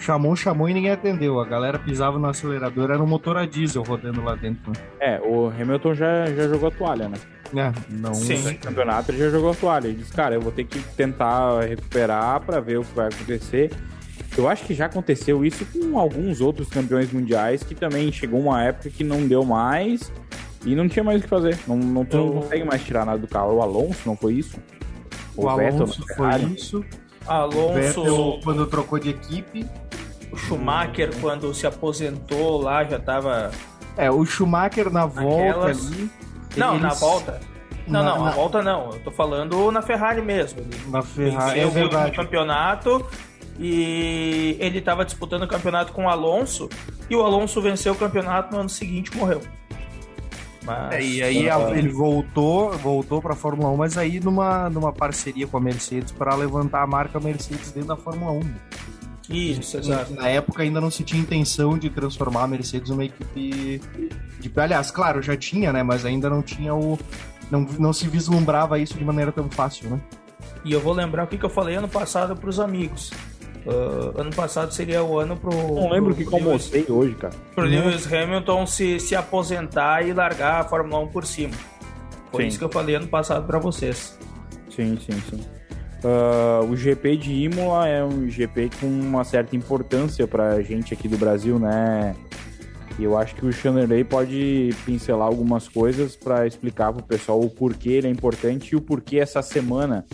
chamou, 0.00 0.34
chamou 0.34 0.68
e 0.68 0.74
ninguém 0.74 0.90
atendeu. 0.90 1.38
A 1.38 1.44
galera 1.44 1.78
pisava 1.78 2.18
no 2.18 2.26
acelerador, 2.26 2.90
era 2.90 3.02
um 3.02 3.06
motor 3.06 3.36
a 3.36 3.44
diesel 3.44 3.82
rodando 3.82 4.22
lá 4.22 4.34
dentro. 4.34 4.70
Né? 4.70 4.76
É, 5.00 5.20
o 5.20 5.48
Hamilton 5.48 5.94
já, 5.94 6.26
já 6.26 6.48
jogou 6.48 6.68
a 6.68 6.72
toalha, 6.72 7.08
né? 7.08 7.18
É, 7.54 7.72
não. 7.90 8.14
Sim. 8.14 8.42
No 8.42 8.58
campeonato 8.58 9.10
ele 9.10 9.18
já 9.18 9.30
jogou 9.30 9.50
a 9.50 9.54
toalha. 9.54 9.88
Ele 9.88 9.98
disse, 9.98 10.12
cara, 10.12 10.34
eu 10.34 10.40
vou 10.40 10.50
ter 10.50 10.64
que 10.64 10.78
tentar 10.96 11.60
recuperar 11.60 12.40
para 12.40 12.60
ver 12.60 12.78
o 12.78 12.84
que 12.84 12.94
vai 12.94 13.08
acontecer. 13.08 13.70
Eu 14.36 14.48
acho 14.48 14.64
que 14.64 14.74
já 14.74 14.86
aconteceu 14.86 15.44
isso 15.44 15.64
com 15.66 15.98
alguns 15.98 16.40
outros 16.40 16.68
campeões 16.68 17.12
mundiais 17.12 17.62
que 17.62 17.74
também 17.74 18.10
chegou 18.10 18.40
uma 18.40 18.64
época 18.64 18.90
que 18.90 19.04
não 19.04 19.28
deu 19.28 19.44
mais 19.44 20.10
e 20.64 20.74
não 20.74 20.88
tinha 20.88 21.04
mais 21.04 21.20
o 21.20 21.22
que 21.22 21.28
fazer. 21.28 21.58
Não, 21.66 21.76
não, 21.76 22.04
tu 22.04 22.16
não 22.16 22.32
consegue 22.40 22.64
mais 22.64 22.82
tirar 22.82 23.04
nada 23.04 23.18
do 23.18 23.28
carro. 23.28 23.56
O 23.56 23.62
Alonso, 23.62 24.00
não 24.06 24.16
foi 24.16 24.34
isso? 24.34 24.58
O, 25.36 25.44
o 25.44 25.48
Alonso 25.48 26.02
foi 26.16 26.36
isso. 26.54 26.84
Alonso. 27.26 27.58
O 27.58 27.74
Vettel, 27.74 28.40
quando 28.42 28.66
trocou 28.66 28.98
de 28.98 29.10
equipe. 29.10 29.66
O 30.32 30.36
Schumacher, 30.36 31.10
quando 31.20 31.54
se 31.54 31.66
aposentou 31.66 32.60
lá, 32.60 32.82
já 32.82 32.98
tava. 32.98 33.52
É, 33.96 34.10
o 34.10 34.24
Schumacher 34.24 34.90
na 34.90 35.06
volta 35.06 35.50
Aquelas... 35.50 35.86
ali. 35.86 36.10
Não, 36.56 36.70
eles... 36.70 36.82
na 36.82 36.94
volta. 36.94 37.40
Não, 37.86 38.02
na, 38.02 38.16
não, 38.16 38.24
na 38.24 38.30
volta 38.30 38.62
não. 38.62 38.92
Eu 38.92 39.00
tô 39.00 39.10
falando 39.10 39.70
na 39.70 39.82
Ferrari 39.82 40.22
mesmo. 40.22 40.60
Ele 40.60 40.90
na 40.90 41.02
Ferrari, 41.02 41.60
é 41.60 41.66
verdade. 41.66 42.10
o 42.10 42.14
campeonato 42.14 43.06
e 43.58 44.56
ele 44.58 44.78
estava 44.78 45.04
disputando 45.04 45.42
o 45.42 45.48
campeonato 45.48 45.92
com 45.92 46.06
o 46.06 46.08
Alonso 46.08 46.68
e 47.08 47.14
o 47.14 47.22
Alonso 47.22 47.60
venceu 47.60 47.92
o 47.92 47.96
campeonato 47.96 48.52
no 48.52 48.60
ano 48.60 48.68
seguinte 48.68 49.12
e 49.14 49.16
morreu. 49.16 49.40
Mas, 50.64 50.94
é, 50.94 51.02
e 51.02 51.22
aí 51.22 51.46
ele 51.76 51.88
voltou, 51.90 52.72
voltou 52.78 53.20
para 53.20 53.34
a 53.34 53.36
Fórmula 53.36 53.70
1, 53.70 53.76
mas 53.76 53.98
aí 53.98 54.18
numa, 54.18 54.70
numa 54.70 54.92
parceria 54.92 55.46
com 55.46 55.56
a 55.58 55.60
Mercedes 55.60 56.10
para 56.10 56.34
levantar 56.34 56.82
a 56.82 56.86
marca 56.86 57.20
Mercedes 57.20 57.70
dentro 57.70 57.88
da 57.88 57.96
Fórmula 57.96 58.32
1. 58.32 58.40
Isso, 59.28 59.78
exato. 59.78 60.14
Na 60.14 60.28
época 60.28 60.62
ainda 60.62 60.80
não 60.80 60.90
se 60.90 61.02
tinha 61.02 61.20
intenção 61.20 61.78
de 61.78 61.88
transformar 61.88 62.44
a 62.44 62.46
Mercedes 62.46 62.90
numa 62.90 63.04
equipe 63.04 63.80
de. 64.40 64.52
Aliás, 64.56 64.90
claro, 64.90 65.22
já 65.22 65.36
tinha, 65.36 65.72
né? 65.72 65.82
Mas 65.82 66.04
ainda 66.04 66.28
não 66.28 66.42
tinha 66.42 66.74
o. 66.74 66.98
Não, 67.50 67.60
não 67.78 67.92
se 67.92 68.06
vislumbrava 68.08 68.78
isso 68.78 68.96
de 68.98 69.04
maneira 69.04 69.32
tão 69.32 69.50
fácil, 69.50 69.90
né? 69.90 70.00
E 70.64 70.72
eu 70.72 70.80
vou 70.80 70.92
lembrar 70.92 71.24
o 71.24 71.26
que, 71.26 71.38
que 71.38 71.44
eu 71.44 71.50
falei 71.50 71.76
ano 71.76 71.88
passado 71.88 72.36
para 72.36 72.48
os 72.48 72.60
amigos. 72.60 73.12
Uh, 73.66 74.20
ano 74.20 74.30
passado 74.34 74.72
seria 74.72 75.02
o 75.02 75.18
ano 75.18 75.36
pro. 75.36 75.50
Não 75.50 75.90
lembro 75.90 76.12
o 76.12 76.16
que 76.16 76.24
almocei 76.34 76.84
hoje, 76.88 77.14
cara. 77.14 77.34
Pro 77.54 77.64
Lewis 77.64 78.12
Hamilton 78.12 78.66
se, 78.66 79.00
se 79.00 79.16
aposentar 79.16 80.06
e 80.06 80.12
largar 80.12 80.60
a 80.60 80.64
Fórmula 80.64 81.02
1 81.04 81.08
por 81.08 81.24
cima. 81.24 81.54
Foi 82.30 82.42
sim. 82.42 82.48
isso 82.48 82.58
que 82.58 82.64
eu 82.64 82.68
falei 82.68 82.94
ano 82.94 83.08
passado 83.08 83.46
para 83.46 83.58
vocês. 83.58 84.18
Sim, 84.68 84.98
sim, 84.98 85.18
sim. 85.30 85.40
Uh, 86.04 86.70
o 86.70 86.76
GP 86.76 87.16
de 87.16 87.32
Imola 87.32 87.88
é 87.88 88.04
um 88.04 88.28
GP 88.28 88.70
com 88.78 88.86
uma 88.86 89.24
certa 89.24 89.56
importância 89.56 90.26
pra 90.26 90.60
gente 90.60 90.92
aqui 90.92 91.08
do 91.08 91.16
Brasil, 91.16 91.58
né? 91.58 92.14
E 92.98 93.04
eu 93.04 93.16
acho 93.16 93.34
que 93.34 93.46
o 93.46 93.52
Chanderley 93.52 94.04
pode 94.04 94.70
pincelar 94.84 95.26
algumas 95.26 95.66
coisas 95.68 96.14
para 96.14 96.46
explicar 96.46 96.92
pro 96.92 97.02
pessoal 97.02 97.40
o 97.40 97.48
porquê 97.48 97.92
ele 97.92 98.08
é 98.08 98.10
importante 98.10 98.72
e 98.72 98.76
o 98.76 98.80
porquê 98.80 99.18
essa 99.18 99.40
semana 99.40 100.04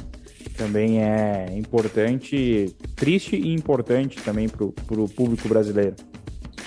também 0.60 1.02
é 1.02 1.46
importante, 1.56 2.76
triste 2.94 3.34
e 3.34 3.54
importante 3.54 4.20
também 4.20 4.46
para 4.46 4.62
o 5.00 5.08
público 5.08 5.48
brasileiro. 5.48 5.96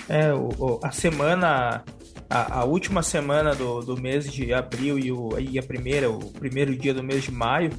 É, 0.08 0.34
o, 0.34 0.48
o, 0.58 0.80
a 0.82 0.90
semana, 0.90 1.84
a, 2.28 2.58
a, 2.58 2.64
última 2.64 3.04
semana 3.04 3.54
do, 3.54 3.82
do 3.82 3.96
mês 3.96 4.30
de 4.32 4.52
abril 4.52 4.98
e, 4.98 5.12
o, 5.12 5.38
e 5.38 5.60
a 5.60 5.62
primeira, 5.62 6.10
o 6.10 6.18
primeiro 6.32 6.76
dia 6.76 6.92
do 6.92 7.04
mês 7.04 7.22
de 7.22 7.30
maio 7.30 7.70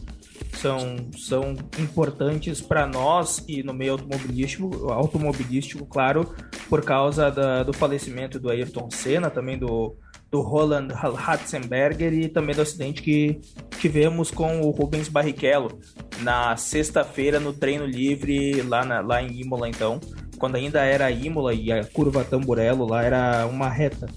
são, 0.54 0.96
são 1.18 1.54
importantes 1.78 2.62
para 2.62 2.88
nós 2.88 3.44
e 3.46 3.62
no 3.62 3.74
meio 3.74 3.92
automobilístico, 3.92 4.90
automobilístico, 4.90 5.86
claro, 5.86 6.34
por 6.70 6.82
causa 6.82 7.30
da, 7.30 7.62
do 7.62 7.74
falecimento 7.74 8.40
do 8.40 8.50
Ayrton 8.50 8.90
Senna, 8.90 9.30
também 9.30 9.58
do, 9.58 9.98
do 10.32 10.42
Roland 10.42 10.88
Ratzenberger 10.90 12.14
e 12.14 12.28
também 12.28 12.56
do 12.56 12.62
acidente 12.62 13.02
que 13.02 13.40
tivemos 13.80 14.32
com 14.32 14.62
o 14.62 14.70
Rubens 14.72 15.08
Barrichello 15.08 15.80
na 16.22 16.58
sexta-feira 16.58 17.40
no 17.40 17.54
treino 17.54 17.86
livre 17.86 18.62
lá, 18.64 18.84
na, 18.84 19.02
lá 19.02 19.22
em 19.22 19.42
Imola, 19.42 19.70
então, 19.70 20.00
quando 20.38 20.56
ainda 20.56 20.84
era 20.84 21.10
Imola 21.12 21.54
e 21.54 21.72
a 21.72 21.84
curva 21.84 22.24
Tamburello 22.24 22.86
lá 22.86 23.04
era 23.04 23.46
uma 23.46 23.70
reta. 23.70 24.08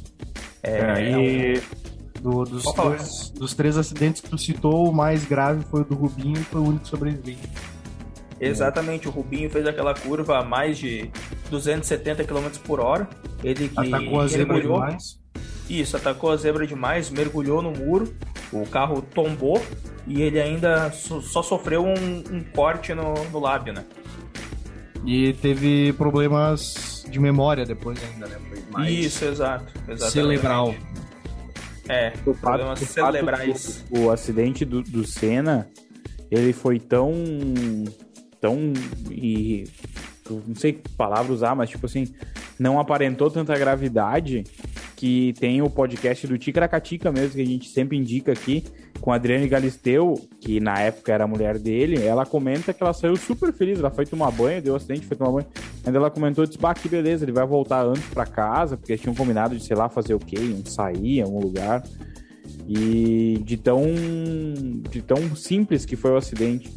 É, 0.62 0.78
é, 0.78 1.20
e... 1.20 1.62
Do, 2.20 2.42
dos, 2.42 2.64
dois, 2.74 3.30
dos, 3.30 3.54
três 3.54 3.76
acidentes 3.76 4.20
que 4.20 4.28
tu 4.28 4.36
citou, 4.36 4.88
o 4.88 4.92
mais 4.92 5.24
grave 5.24 5.64
foi 5.70 5.82
o 5.82 5.84
do 5.84 5.94
Rubinho 5.94 6.36
e 6.36 6.42
foi 6.42 6.60
o 6.60 6.64
único 6.64 6.88
sobrevivente. 6.88 7.48
Exatamente, 8.40 9.06
o 9.06 9.10
Rubinho 9.10 9.48
fez 9.48 9.64
aquela 9.66 9.94
curva 9.94 10.38
a 10.38 10.44
mais 10.44 10.78
de 10.78 11.10
270 11.48 12.24
km 12.24 12.48
por 12.64 12.80
hora. 12.80 13.08
Ele 13.42 13.68
que 13.68 13.78
atacou 13.78 14.20
a 14.20 14.26
zebra 14.26 14.60
demais. 14.60 15.20
Isso, 15.68 15.96
atacou 15.96 16.30
a 16.30 16.36
zebra 16.36 16.66
demais, 16.66 17.10
mergulhou 17.10 17.60
no 17.60 17.70
muro, 17.70 18.14
o 18.52 18.66
carro 18.66 19.02
tombou 19.02 19.62
e 20.06 20.22
ele 20.22 20.40
ainda 20.40 20.90
só 20.90 21.42
sofreu 21.42 21.84
um, 21.84 21.94
um 22.32 22.42
corte 22.54 22.94
no, 22.94 23.14
no 23.30 23.38
lábio, 23.38 23.74
né? 23.74 23.84
E 25.04 25.32
teve 25.34 25.92
problemas 25.92 27.04
de 27.08 27.20
memória 27.20 27.64
depois 27.64 27.98
ainda, 28.02 28.26
né? 28.26 28.36
Mais 28.70 28.92
Isso, 28.92 29.24
exato. 29.24 29.72
Exatamente. 29.88 30.10
Cerebral. 30.10 30.74
É, 31.88 32.12
o 32.26 32.34
problemas 32.34 32.80
fato, 32.80 33.12
cerebrais. 33.12 33.84
O, 33.90 34.00
o 34.00 34.10
acidente 34.10 34.64
do, 34.64 34.82
do 34.82 35.06
Senna, 35.06 35.68
ele 36.30 36.52
foi 36.52 36.78
tão. 36.78 37.12
tão. 38.40 38.72
e. 39.10 39.64
não 40.30 40.54
sei 40.54 40.74
que 40.74 40.88
palavra 40.90 41.32
usar, 41.32 41.54
mas 41.54 41.70
tipo 41.70 41.86
assim, 41.86 42.08
não 42.58 42.78
aparentou 42.78 43.30
tanta 43.30 43.56
gravidade 43.56 44.44
que 44.96 45.32
tem 45.38 45.62
o 45.62 45.70
podcast 45.70 46.26
do 46.26 46.36
Ticaracatica 46.36 47.12
mesmo, 47.12 47.36
que 47.36 47.40
a 47.40 47.46
gente 47.46 47.68
sempre 47.68 47.96
indica 47.96 48.32
aqui, 48.32 48.64
com 49.00 49.12
a 49.12 49.14
Adriane 49.14 49.46
Galisteu, 49.46 50.20
que 50.40 50.58
na 50.58 50.80
época 50.80 51.12
era 51.12 51.22
a 51.22 51.26
mulher 51.26 51.56
dele, 51.56 52.02
ela 52.02 52.26
comenta 52.26 52.72
que 52.74 52.82
ela 52.82 52.92
saiu 52.92 53.14
super 53.14 53.52
feliz, 53.52 53.78
ela 53.78 53.92
foi 53.92 54.04
tomar 54.04 54.32
banho, 54.32 54.60
deu 54.60 54.74
acidente, 54.74 55.06
foi 55.06 55.16
tomar 55.16 55.30
banho, 55.30 55.46
ainda 55.86 55.98
ela 55.98 56.10
comentou, 56.10 56.44
disse, 56.44 56.58
bah, 56.58 56.74
que 56.74 56.88
beleza, 56.88 57.24
ele 57.24 57.30
vai 57.30 57.46
voltar 57.46 57.86
antes 57.86 58.02
para 58.06 58.26
casa, 58.26 58.76
porque 58.76 58.96
tinham 58.96 59.14
combinado 59.14 59.56
de, 59.56 59.64
sei 59.64 59.76
lá, 59.76 59.88
fazer 59.88 60.14
o 60.14 60.18
quê, 60.18 60.38
um 60.40 60.66
sair 60.66 61.18
em 61.18 61.22
algum 61.22 61.38
lugar, 61.38 61.84
e 62.66 63.40
de 63.44 63.56
tão, 63.56 63.84
de 64.90 65.00
tão 65.00 65.36
simples 65.36 65.86
que 65.86 65.94
foi 65.94 66.10
o 66.10 66.16
acidente 66.16 66.70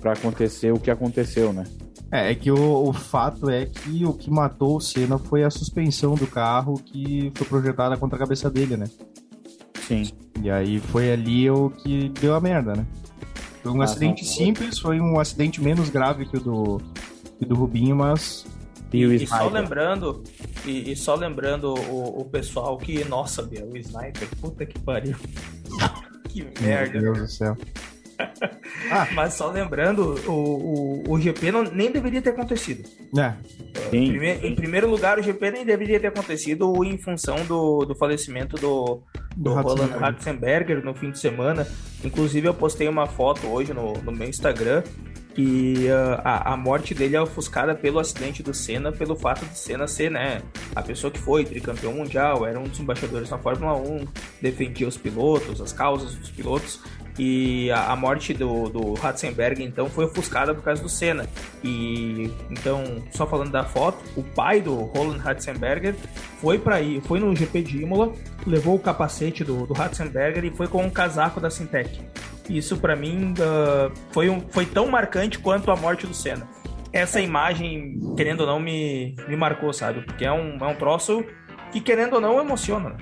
para 0.00 0.12
acontecer 0.12 0.72
o 0.72 0.78
que 0.78 0.92
aconteceu, 0.92 1.52
né? 1.52 1.64
É, 2.10 2.30
é 2.30 2.34
que 2.34 2.50
o, 2.50 2.88
o, 2.88 2.92
fato 2.92 3.50
é 3.50 3.66
que 3.66 4.04
o 4.04 4.12
que 4.14 4.30
matou 4.30 4.76
o 4.76 4.80
Senna 4.80 5.18
foi 5.18 5.44
a 5.44 5.50
suspensão 5.50 6.14
do 6.14 6.26
carro 6.26 6.74
que 6.82 7.30
foi 7.34 7.46
projetada 7.46 7.96
contra 7.96 8.16
a 8.16 8.18
cabeça 8.18 8.50
dele, 8.50 8.76
né? 8.76 8.86
Sim. 9.86 10.10
E 10.42 10.50
aí 10.50 10.80
foi 10.80 11.12
ali 11.12 11.50
o 11.50 11.70
que 11.70 12.08
deu 12.08 12.34
a 12.34 12.40
merda, 12.40 12.74
né? 12.74 12.86
Foi 13.62 13.72
um 13.72 13.80
ah, 13.82 13.84
acidente 13.84 14.24
não, 14.24 14.32
simples, 14.32 14.78
foi 14.78 15.00
um 15.00 15.18
acidente 15.18 15.60
menos 15.60 15.90
grave 15.90 16.24
que 16.26 16.36
o 16.36 16.40
do, 16.40 16.80
que 17.38 17.44
do 17.44 17.54
Rubinho, 17.54 17.96
mas. 17.96 18.46
E, 18.90 19.04
e 19.04 19.26
só 19.26 19.48
lembrando, 19.48 20.22
e, 20.64 20.92
e, 20.92 20.96
só 20.96 21.14
lembrando 21.14 21.74
o, 21.74 22.20
o 22.20 22.24
pessoal 22.24 22.78
que, 22.78 23.04
nossa, 23.04 23.42
Bia, 23.42 23.66
o 23.66 23.76
Sniper, 23.76 24.28
puta 24.40 24.64
que 24.64 24.78
pariu. 24.78 25.14
que 26.28 26.46
merda. 26.62 27.00
Meu 27.00 27.12
Deus 27.12 27.18
do 27.18 27.28
céu. 27.28 27.56
Ah. 28.90 29.08
Mas 29.14 29.34
só 29.34 29.50
lembrando, 29.50 30.20
o, 30.26 31.04
o, 31.08 31.12
o 31.12 31.20
GP 31.20 31.52
não, 31.52 31.62
nem 31.64 31.90
deveria 31.90 32.22
ter 32.22 32.30
acontecido. 32.30 32.88
É. 33.16 33.34
Em, 33.92 34.10
primeir, 34.10 34.44
em 34.44 34.54
primeiro 34.54 34.88
lugar, 34.88 35.18
o 35.18 35.22
GP 35.22 35.50
nem 35.50 35.64
deveria 35.64 35.98
ter 35.98 36.08
acontecido 36.08 36.84
em 36.84 36.98
função 36.98 37.44
do, 37.46 37.84
do 37.84 37.94
falecimento 37.94 38.56
do, 38.56 39.02
do, 39.36 39.54
do 39.54 39.54
Roland 39.54 39.96
Ratzenberger 39.98 40.84
no 40.84 40.94
fim 40.94 41.10
de 41.10 41.18
semana. 41.18 41.66
Inclusive, 42.04 42.48
eu 42.48 42.54
postei 42.54 42.88
uma 42.88 43.06
foto 43.06 43.46
hoje 43.46 43.72
no, 43.72 43.94
no 43.94 44.12
meu 44.12 44.28
Instagram 44.28 44.82
que 45.38 45.86
uh, 45.86 46.20
a, 46.24 46.54
a, 46.54 46.56
morte 46.56 46.92
dele 46.92 47.14
é 47.14 47.20
ofuscada 47.20 47.72
pelo 47.72 48.00
acidente 48.00 48.42
do 48.42 48.52
Senna, 48.52 48.90
pelo 48.90 49.14
fato 49.14 49.46
de 49.46 49.56
Senna 49.56 49.86
ser, 49.86 50.10
né, 50.10 50.42
a 50.74 50.82
pessoa 50.82 51.12
que 51.12 51.18
foi 51.20 51.44
tricampeão 51.44 51.92
mundial, 51.92 52.44
era 52.44 52.58
um 52.58 52.64
dos 52.64 52.80
embaixadores 52.80 53.30
na 53.30 53.38
Fórmula 53.38 53.76
1, 53.76 54.04
defendia 54.42 54.88
os 54.88 54.96
pilotos, 54.96 55.60
as 55.60 55.72
causas 55.72 56.16
dos 56.16 56.28
pilotos, 56.28 56.80
e 57.18 57.70
a, 57.70 57.92
a, 57.92 57.96
morte 57.96 58.32
do, 58.32 58.68
do 58.68 58.94
Ratzenberg 58.94 59.62
então 59.62 59.90
foi 59.90 60.04
ofuscada 60.04 60.54
por 60.54 60.62
causa 60.62 60.80
do 60.80 60.88
Senna. 60.88 61.26
E 61.64 62.30
então, 62.50 62.84
só 63.10 63.26
falando 63.26 63.50
da 63.50 63.64
foto, 63.64 63.98
o 64.16 64.22
pai 64.22 64.60
do 64.60 64.74
Roland 64.74 65.18
Ratzenberger 65.18 65.94
foi 66.40 66.58
para 66.58 66.80
ir, 66.80 67.00
foi 67.02 67.18
no 67.18 67.34
GP 67.34 67.62
de 67.62 67.82
Imola, 67.82 68.12
levou 68.46 68.76
o 68.76 68.78
capacete 68.78 69.42
do, 69.42 69.66
do 69.66 69.74
Ratzenberger 69.74 70.44
e 70.44 70.50
foi 70.50 70.68
com 70.68 70.82
um 70.82 70.90
casaco 70.90 71.40
da 71.40 71.50
Sintec. 71.50 72.00
Isso 72.48 72.76
para 72.78 72.94
mim 72.94 73.34
uh, 73.34 73.92
foi, 74.10 74.30
um, 74.30 74.40
foi 74.48 74.64
tão 74.64 74.86
marcante 74.86 75.38
quanto 75.38 75.70
a 75.70 75.76
morte 75.76 76.06
do 76.06 76.14
Senna. 76.14 76.48
Essa 76.92 77.20
imagem, 77.20 78.00
querendo 78.16 78.40
ou 78.40 78.46
não, 78.46 78.58
me, 78.58 79.14
me 79.28 79.36
marcou, 79.36 79.72
sabe? 79.72 80.00
Porque 80.02 80.24
é 80.24 80.32
um, 80.32 80.56
é 80.56 80.66
um 80.66 80.74
troço 80.74 81.22
que, 81.70 81.80
querendo 81.80 82.14
ou 82.14 82.20
não, 82.20 82.40
emociona. 82.40 82.96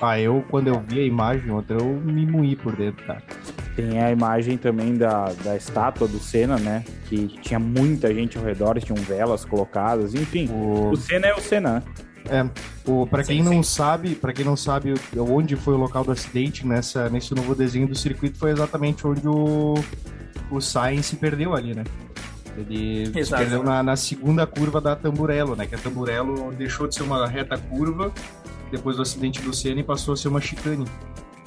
Ah, 0.00 0.20
eu, 0.20 0.44
quando 0.48 0.68
eu 0.68 0.80
vi 0.80 1.00
a 1.00 1.04
imagem 1.04 1.50
outra, 1.50 1.76
eu 1.76 1.86
me 1.86 2.24
moí 2.24 2.54
por 2.54 2.76
dentro, 2.76 3.04
cara. 3.04 3.22
Tem 3.74 4.00
a 4.00 4.10
imagem 4.10 4.56
também 4.56 4.94
da, 4.94 5.32
da 5.44 5.56
estátua 5.56 6.06
do 6.06 6.18
Senna, 6.18 6.56
né? 6.56 6.84
Que 7.06 7.26
tinha 7.40 7.58
muita 7.58 8.12
gente 8.14 8.38
ao 8.38 8.44
redor, 8.44 8.80
tinham 8.80 8.96
velas 9.02 9.44
colocadas, 9.44 10.14
enfim. 10.14 10.48
O, 10.50 10.90
o 10.90 10.96
Senna 10.96 11.26
é 11.26 11.34
o 11.34 11.40
Senna, 11.40 11.74
né? 11.74 11.82
É, 12.30 12.46
o, 12.88 13.06
pra 13.06 13.24
quem 13.24 13.38
sim, 13.38 13.44
não 13.44 13.62
sim. 13.62 13.74
sabe, 13.74 14.14
para 14.14 14.32
quem 14.32 14.44
não 14.44 14.56
sabe 14.56 14.94
onde 15.16 15.56
foi 15.56 15.74
o 15.74 15.78
local 15.78 16.04
do 16.04 16.12
acidente 16.12 16.66
nessa, 16.66 17.08
nesse 17.08 17.34
novo 17.34 17.54
desenho 17.54 17.88
do 17.88 17.94
circuito, 17.94 18.38
foi 18.38 18.50
exatamente 18.50 19.06
onde 19.06 19.26
o, 19.26 19.74
o 20.50 20.60
Sainz 20.60 21.06
se 21.06 21.16
perdeu 21.16 21.54
ali, 21.54 21.74
né? 21.74 21.84
Ele 22.56 23.04
Exato. 23.16 23.24
se 23.24 23.48
perdeu 23.48 23.62
na, 23.62 23.82
na, 23.82 23.96
segunda 23.96 24.46
curva 24.46 24.80
da 24.80 24.94
Tamburello, 24.96 25.54
né? 25.56 25.66
Que 25.66 25.74
a 25.76 25.78
Tamburello 25.78 26.52
deixou 26.52 26.86
de 26.86 26.94
ser 26.94 27.04
uma 27.04 27.26
reta 27.26 27.56
curva 27.56 28.12
depois 28.70 28.96
do 28.96 29.02
acidente 29.02 29.40
do 29.42 29.54
Senna 29.54 29.80
e 29.80 29.84
passou 29.84 30.14
a 30.14 30.16
ser 30.16 30.28
uma 30.28 30.40
chicane. 30.40 30.86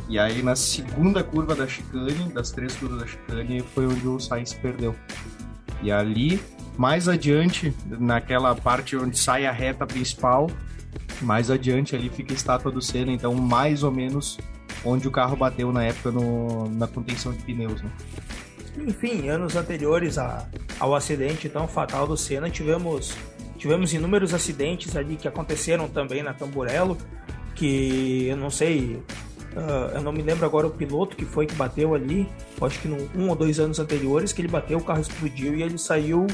E 0.10 0.20
aí 0.20 0.42
na 0.42 0.56
segunda 0.56 1.24
curva 1.24 1.56
da 1.56 1.68
chicane, 1.68 2.32
das 2.34 2.52
três 2.52 2.76
curvas 2.76 3.00
da 3.00 3.08
chicane, 3.08 3.62
foi 3.74 3.86
onde 3.88 4.08
o 4.08 4.20
Sainz 4.20 4.54
perdeu. 4.54 4.96
E 5.82 5.92
ali, 5.92 6.40
mais 6.78 7.08
adiante, 7.08 7.74
naquela 7.86 8.54
parte 8.56 8.96
onde 8.96 9.18
sai 9.18 9.46
a 9.46 9.52
reta 9.52 9.86
principal, 9.86 10.50
mais 11.22 11.50
adiante 11.50 11.96
ali 11.96 12.10
fica 12.10 12.34
a 12.34 12.36
estátua 12.36 12.72
do 12.72 12.82
Senna, 12.82 13.12
então 13.12 13.34
mais 13.34 13.84
ou 13.84 13.92
menos 13.92 14.38
onde 14.84 15.08
o 15.08 15.12
carro 15.12 15.36
bateu 15.36 15.72
na 15.72 15.84
época 15.84 16.12
no, 16.12 16.70
na 16.70 16.88
contenção 16.88 17.32
de 17.32 17.44
pneus, 17.44 17.82
né? 17.82 17.92
Enfim, 18.78 19.28
anos 19.30 19.56
anteriores 19.56 20.18
a, 20.18 20.48
ao 20.80 20.96
acidente 20.96 21.50
tão 21.50 21.68
fatal 21.68 22.08
do 22.08 22.16
Senna, 22.16 22.50
tivemos 22.50 23.16
Tivemos 23.62 23.94
inúmeros 23.94 24.34
acidentes 24.34 24.96
ali 24.96 25.16
que 25.16 25.28
aconteceram 25.28 25.88
também 25.88 26.24
na 26.24 26.34
Tamburello, 26.34 26.98
que 27.54 28.26
eu 28.28 28.36
não 28.36 28.50
sei, 28.50 29.00
uh, 29.56 29.94
eu 29.94 30.02
não 30.02 30.12
me 30.12 30.24
lembro 30.24 30.48
agora 30.48 30.66
o 30.66 30.72
piloto 30.72 31.16
que 31.16 31.26
foi 31.26 31.46
que 31.46 31.54
bateu 31.54 31.94
ali, 31.94 32.28
acho 32.60 32.80
que 32.80 32.88
no, 32.88 32.98
um 33.16 33.30
ou 33.30 33.36
dois 33.36 33.60
anos 33.60 33.78
anteriores, 33.78 34.34
que 34.34 34.42
ele 34.42 34.48
bateu, 34.48 34.80
o 34.80 34.84
carro 34.84 35.00
explodiu 35.00 35.54
e 35.54 35.62
ele 35.62 35.78
saiu 35.78 36.26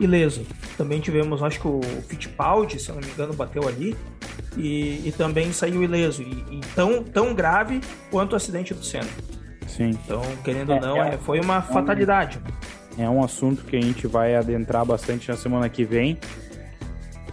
ileso. 0.00 0.44
Também 0.76 0.98
tivemos, 0.98 1.44
acho 1.44 1.60
que 1.60 1.68
o 1.68 1.80
Fittipaldi, 2.08 2.80
se 2.80 2.88
eu 2.88 2.96
não 2.96 3.02
me 3.02 3.08
engano, 3.08 3.34
bateu 3.34 3.68
ali 3.68 3.96
e, 4.56 5.00
e 5.06 5.14
também 5.16 5.52
saiu 5.52 5.80
ileso. 5.80 6.22
E, 6.22 6.44
e, 6.56 6.60
tão, 6.74 7.04
tão 7.04 7.32
grave 7.36 7.80
quanto 8.10 8.32
o 8.32 8.36
acidente 8.36 8.74
do 8.74 8.84
Senna. 8.84 9.06
Sim. 9.68 9.90
Então, 9.90 10.22
querendo 10.42 10.70
ou 10.70 10.76
é, 10.76 10.80
não, 10.80 11.00
é, 11.00 11.16
foi 11.18 11.38
uma 11.38 11.62
fatalidade. 11.62 12.40
É 12.98 13.08
um 13.08 13.22
assunto 13.22 13.64
que 13.64 13.76
a 13.76 13.80
gente 13.80 14.08
vai 14.08 14.34
adentrar 14.34 14.84
bastante 14.84 15.28
na 15.28 15.36
semana 15.36 15.68
que 15.68 15.84
vem 15.84 16.18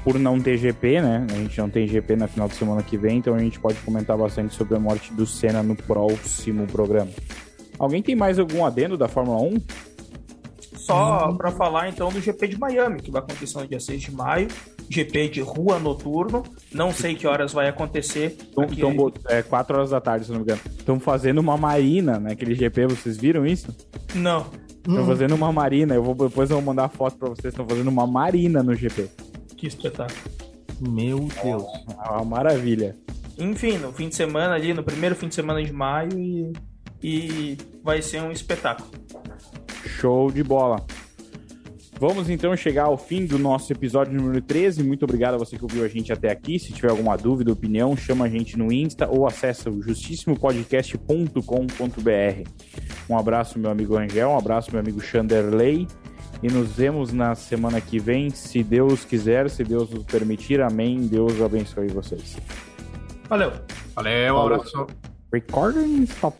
por 0.04 0.18
não 0.18 0.39
ter 0.39 0.58
GP, 0.58 1.02
né? 1.02 1.28
A 1.30 1.36
gente 1.36 1.58
não 1.60 1.70
tem 1.70 1.88
GP 1.88 2.16
na 2.16 2.28
final 2.28 2.47
de 2.47 2.56
semana 2.56 2.82
que 2.82 2.97
vem, 2.97 3.18
então 3.18 3.36
a 3.36 3.39
gente 3.39 3.60
pode 3.60 3.78
comentar 3.80 4.18
bastante 4.18 4.56
sobre 4.56 4.76
a 4.76 4.80
morte 4.80 5.14
do 5.14 5.26
Senna 5.26 5.62
no 5.62 5.76
próximo 5.76 6.66
programa. 6.68 7.12
Alguém 7.78 8.02
tem 8.02 8.16
mais 8.16 8.39
algum 8.39 8.66
adendo 8.66 8.97
da 8.97 9.08
Fórmula 9.08 9.41
1? 9.41 9.62
Só 10.76 11.32
para 11.34 11.52
falar 11.52 11.89
então 11.89 12.10
do 12.10 12.20
GP 12.20 12.47
de 12.47 12.60
Miami, 12.60 13.02
que 13.02 13.12
vai 13.12 13.22
acontecer 13.22 13.58
no 13.58 13.68
dia 13.68 13.80
6 13.80 14.02
de 14.02 14.12
maio. 14.12 14.47
GP 14.89 15.30
de 15.30 15.41
rua 15.41 15.80
noturno. 15.80 16.43
Não 16.74 16.91
sei 16.91 17.16
que 17.16 17.26
horas 17.26 17.54
vai 17.54 17.70
acontecer. 17.70 18.36
Então, 18.52 18.64
aqui... 18.66 18.82
então 18.82 19.14
é 19.30 19.41
4 19.41 19.78
horas 19.78 19.89
da 19.91 20.02
tarde, 20.02 20.26
se 20.26 20.32
não 20.32 20.39
me 20.39 20.43
engano. 20.43 20.60
Estão 20.78 20.99
fazendo 20.99 21.38
uma 21.38 21.56
marina 21.56 22.20
naquele 22.20 22.56
GP, 22.56 22.88
vocês 22.88 23.18
viram 23.18 23.45
isso? 23.45 23.74
Não. 24.14 24.47
Estão 24.86 25.06
fazendo 25.06 25.36
uma 25.36 25.52
marina. 25.52 25.93
Eu 25.93 26.04
vou, 26.04 26.14
depois 26.14 26.49
eu 26.49 26.58
vou 26.58 26.66
mandar 26.66 26.86
a 26.86 26.89
foto 26.89 27.18
pra 27.18 27.30
vocês. 27.30 27.54
Estão 27.54 27.66
fazendo 27.66 27.88
uma 27.88 28.06
marina 28.06 28.62
no 28.62 28.76
GP. 28.76 29.08
Que 29.62 29.68
espetáculo. 29.68 30.20
Meu 30.80 31.30
Deus. 31.43 31.64
É 31.88 32.09
uma 32.09 32.26
maravilha. 32.26 32.97
Enfim, 33.38 33.78
no 33.78 33.93
fim 33.93 34.09
de 34.09 34.16
semana 34.16 34.55
ali, 34.55 34.74
no 34.74 34.84
primeiro 34.84 35.16
fim 35.16 35.28
de 35.28 35.36
semana 35.36 35.64
de 35.64 35.72
maio 35.72 36.09
e, 36.18 36.51
e 37.03 37.57
vai 37.84 38.01
ser 38.01 38.24
um 38.24 38.32
espetáculo. 38.32 38.89
Show 39.86 40.32
de 40.32 40.43
bola. 40.43 40.84
Vamos 41.99 42.28
então 42.28 42.57
chegar 42.57 42.86
ao 42.86 42.97
fim 42.97 43.28
do 43.28 43.38
nosso 43.38 43.72
episódio 43.72 44.20
número 44.20 44.41
13. 44.41 44.84
Muito 44.84 45.03
obrigado 45.03 45.36
a 45.36 45.38
você 45.38 45.59
que 45.59 45.64
ouviu 45.64 45.86
a 45.86 45.88
gente 45.88 46.12
até 46.12 46.32
aqui. 46.32 46.57
Se 46.57 46.74
tiver 46.74 46.89
alguma 46.89 47.16
dúvida, 47.16 47.51
opinião, 47.51 47.95
chama 47.95 48.26
a 48.26 48.30
gente 48.30 48.57
no 48.57 48.74
Insta 48.74 49.07
ou 49.07 49.28
acessa 49.28 49.70
o 49.70 49.80
justissimopodcast.com.br. 49.80 52.49
Um 53.07 53.16
abraço, 53.16 53.59
meu 53.59 53.70
amigo 53.70 53.95
Angel, 53.95 54.28
um 54.28 54.39
abraço, 54.39 54.72
meu 54.72 54.80
amigo 54.80 54.99
Chanderley. 54.99 55.88
E 56.44 56.48
nos 56.48 56.72
vemos 56.72 57.14
na 57.14 57.36
semana 57.36 57.80
que 57.80 58.00
vem, 58.00 58.30
se 58.32 58.64
Deus 58.64 59.06
quiser, 59.06 59.50
se 59.50 59.64
Deus 59.64 59.89
nos 59.89 60.04
permitir. 60.04 60.62
Amém. 60.62 61.06
Deus 61.06 61.39
abençoe 61.42 61.88
vocês. 61.88 62.38
Valeu. 63.30 63.52
Valeu, 63.96 64.36
um 64.36 64.42
abraço. 64.42 64.88
Recording 65.32 66.04
stop. 66.04 66.38